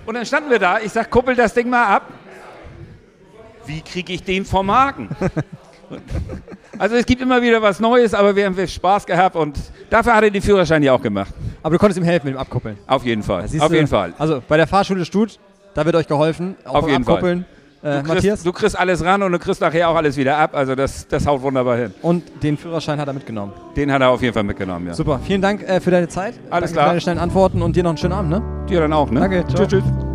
Und 0.10 0.16
dann 0.16 0.26
standen 0.26 0.50
wir 0.50 0.58
da. 0.58 0.80
Ich 0.80 0.92
sage, 0.92 1.08
kuppel 1.08 1.36
das 1.36 1.54
Ding 1.54 1.70
mal 1.70 1.86
ab. 1.86 2.08
Wie 3.68 3.80
kriege 3.80 4.14
ich 4.14 4.24
den 4.24 4.44
vom 4.44 4.72
Haken? 4.72 5.08
Also 6.78 6.96
es 6.96 7.06
gibt 7.06 7.22
immer 7.22 7.42
wieder 7.42 7.62
was 7.64 7.80
Neues, 7.80 8.14
aber 8.14 8.36
wir 8.36 8.46
haben 8.46 8.68
Spaß 8.68 9.08
gehabt 9.08 9.36
und 9.36 9.60
dafür 9.90 10.14
hat 10.16 10.24
er 10.24 10.30
den 10.30 10.42
Führerschein 10.42 10.84
ja 10.84 10.94
auch 10.94 11.02
gemacht. 11.02 11.34
Aber 11.64 11.74
du 11.76 11.80
konntest 11.80 12.00
ihm 12.00 12.04
helfen 12.04 12.28
mit 12.28 12.36
dem 12.36 12.40
Abkuppeln? 12.40 12.78
Auf 12.86 13.04
jeden 13.04 13.24
Fall. 13.24 13.46
Auf 13.60 13.74
jeden 13.74 13.88
Fall. 13.88 14.14
Also 14.20 14.42
bei 14.48 14.56
der 14.56 14.68
Fahrschule 14.68 15.04
Stut 15.04 15.40
da 15.74 15.84
wird 15.86 15.96
euch 15.96 16.08
geholfen. 16.08 16.56
Auf 16.64 16.88
jeden 16.88 17.04
Abkuppeln. 17.04 17.44
Fall. 17.44 17.59
Äh, 17.82 18.02
Du 18.02 18.08
Matthias? 18.10 18.24
kriegst, 18.24 18.46
du 18.46 18.52
kriegst 18.52 18.78
alles 18.80 19.04
ran 19.04 19.24
und 19.24 19.32
du 19.32 19.40
kriegst 19.40 19.62
nachher 19.62 19.90
auch 19.90 19.96
alles 19.96 20.18
wieder 20.18 20.38
ab. 20.38 20.52
Also 20.54 20.76
das, 20.76 21.08
das 21.08 21.26
haut 21.26 21.42
wunderbar 21.42 21.78
hin. 21.78 21.94
Und 22.02 22.24
den 22.44 22.58
Führerschein 22.58 23.00
hat 23.00 23.08
er 23.08 23.14
mitgenommen. 23.14 23.54
Den 23.76 23.92
hat 23.92 24.02
er 24.02 24.10
auf 24.10 24.22
jeden 24.22 24.34
Fall 24.34 24.44
mitgenommen, 24.44 24.88
ja. 24.88 24.94
Super, 24.94 25.20
vielen 25.24 25.42
Dank 25.42 25.64
äh, 25.64 25.80
für 25.80 25.92
deine 25.92 26.08
Zeit. 26.10 26.34
Alles 26.50 26.72
Danke 26.72 26.74
klar. 26.74 26.84
Für 26.86 26.90
deine 26.90 27.02
schnellen 27.02 27.20
Antworten 27.20 27.62
und 27.62 27.76
dir 27.76 27.84
noch 27.84 27.92
einen 27.92 27.98
schönen 27.98 28.14
Abend, 28.14 28.32
ne? 28.32 28.42
Dir 28.70 28.82
dann 28.82 28.94
auch, 28.94 29.10
ne? 29.10 29.22
Danke, 29.22 29.46
ciao. 29.48 29.66
Tschüss, 29.66 29.82
tschüss. 29.84 30.09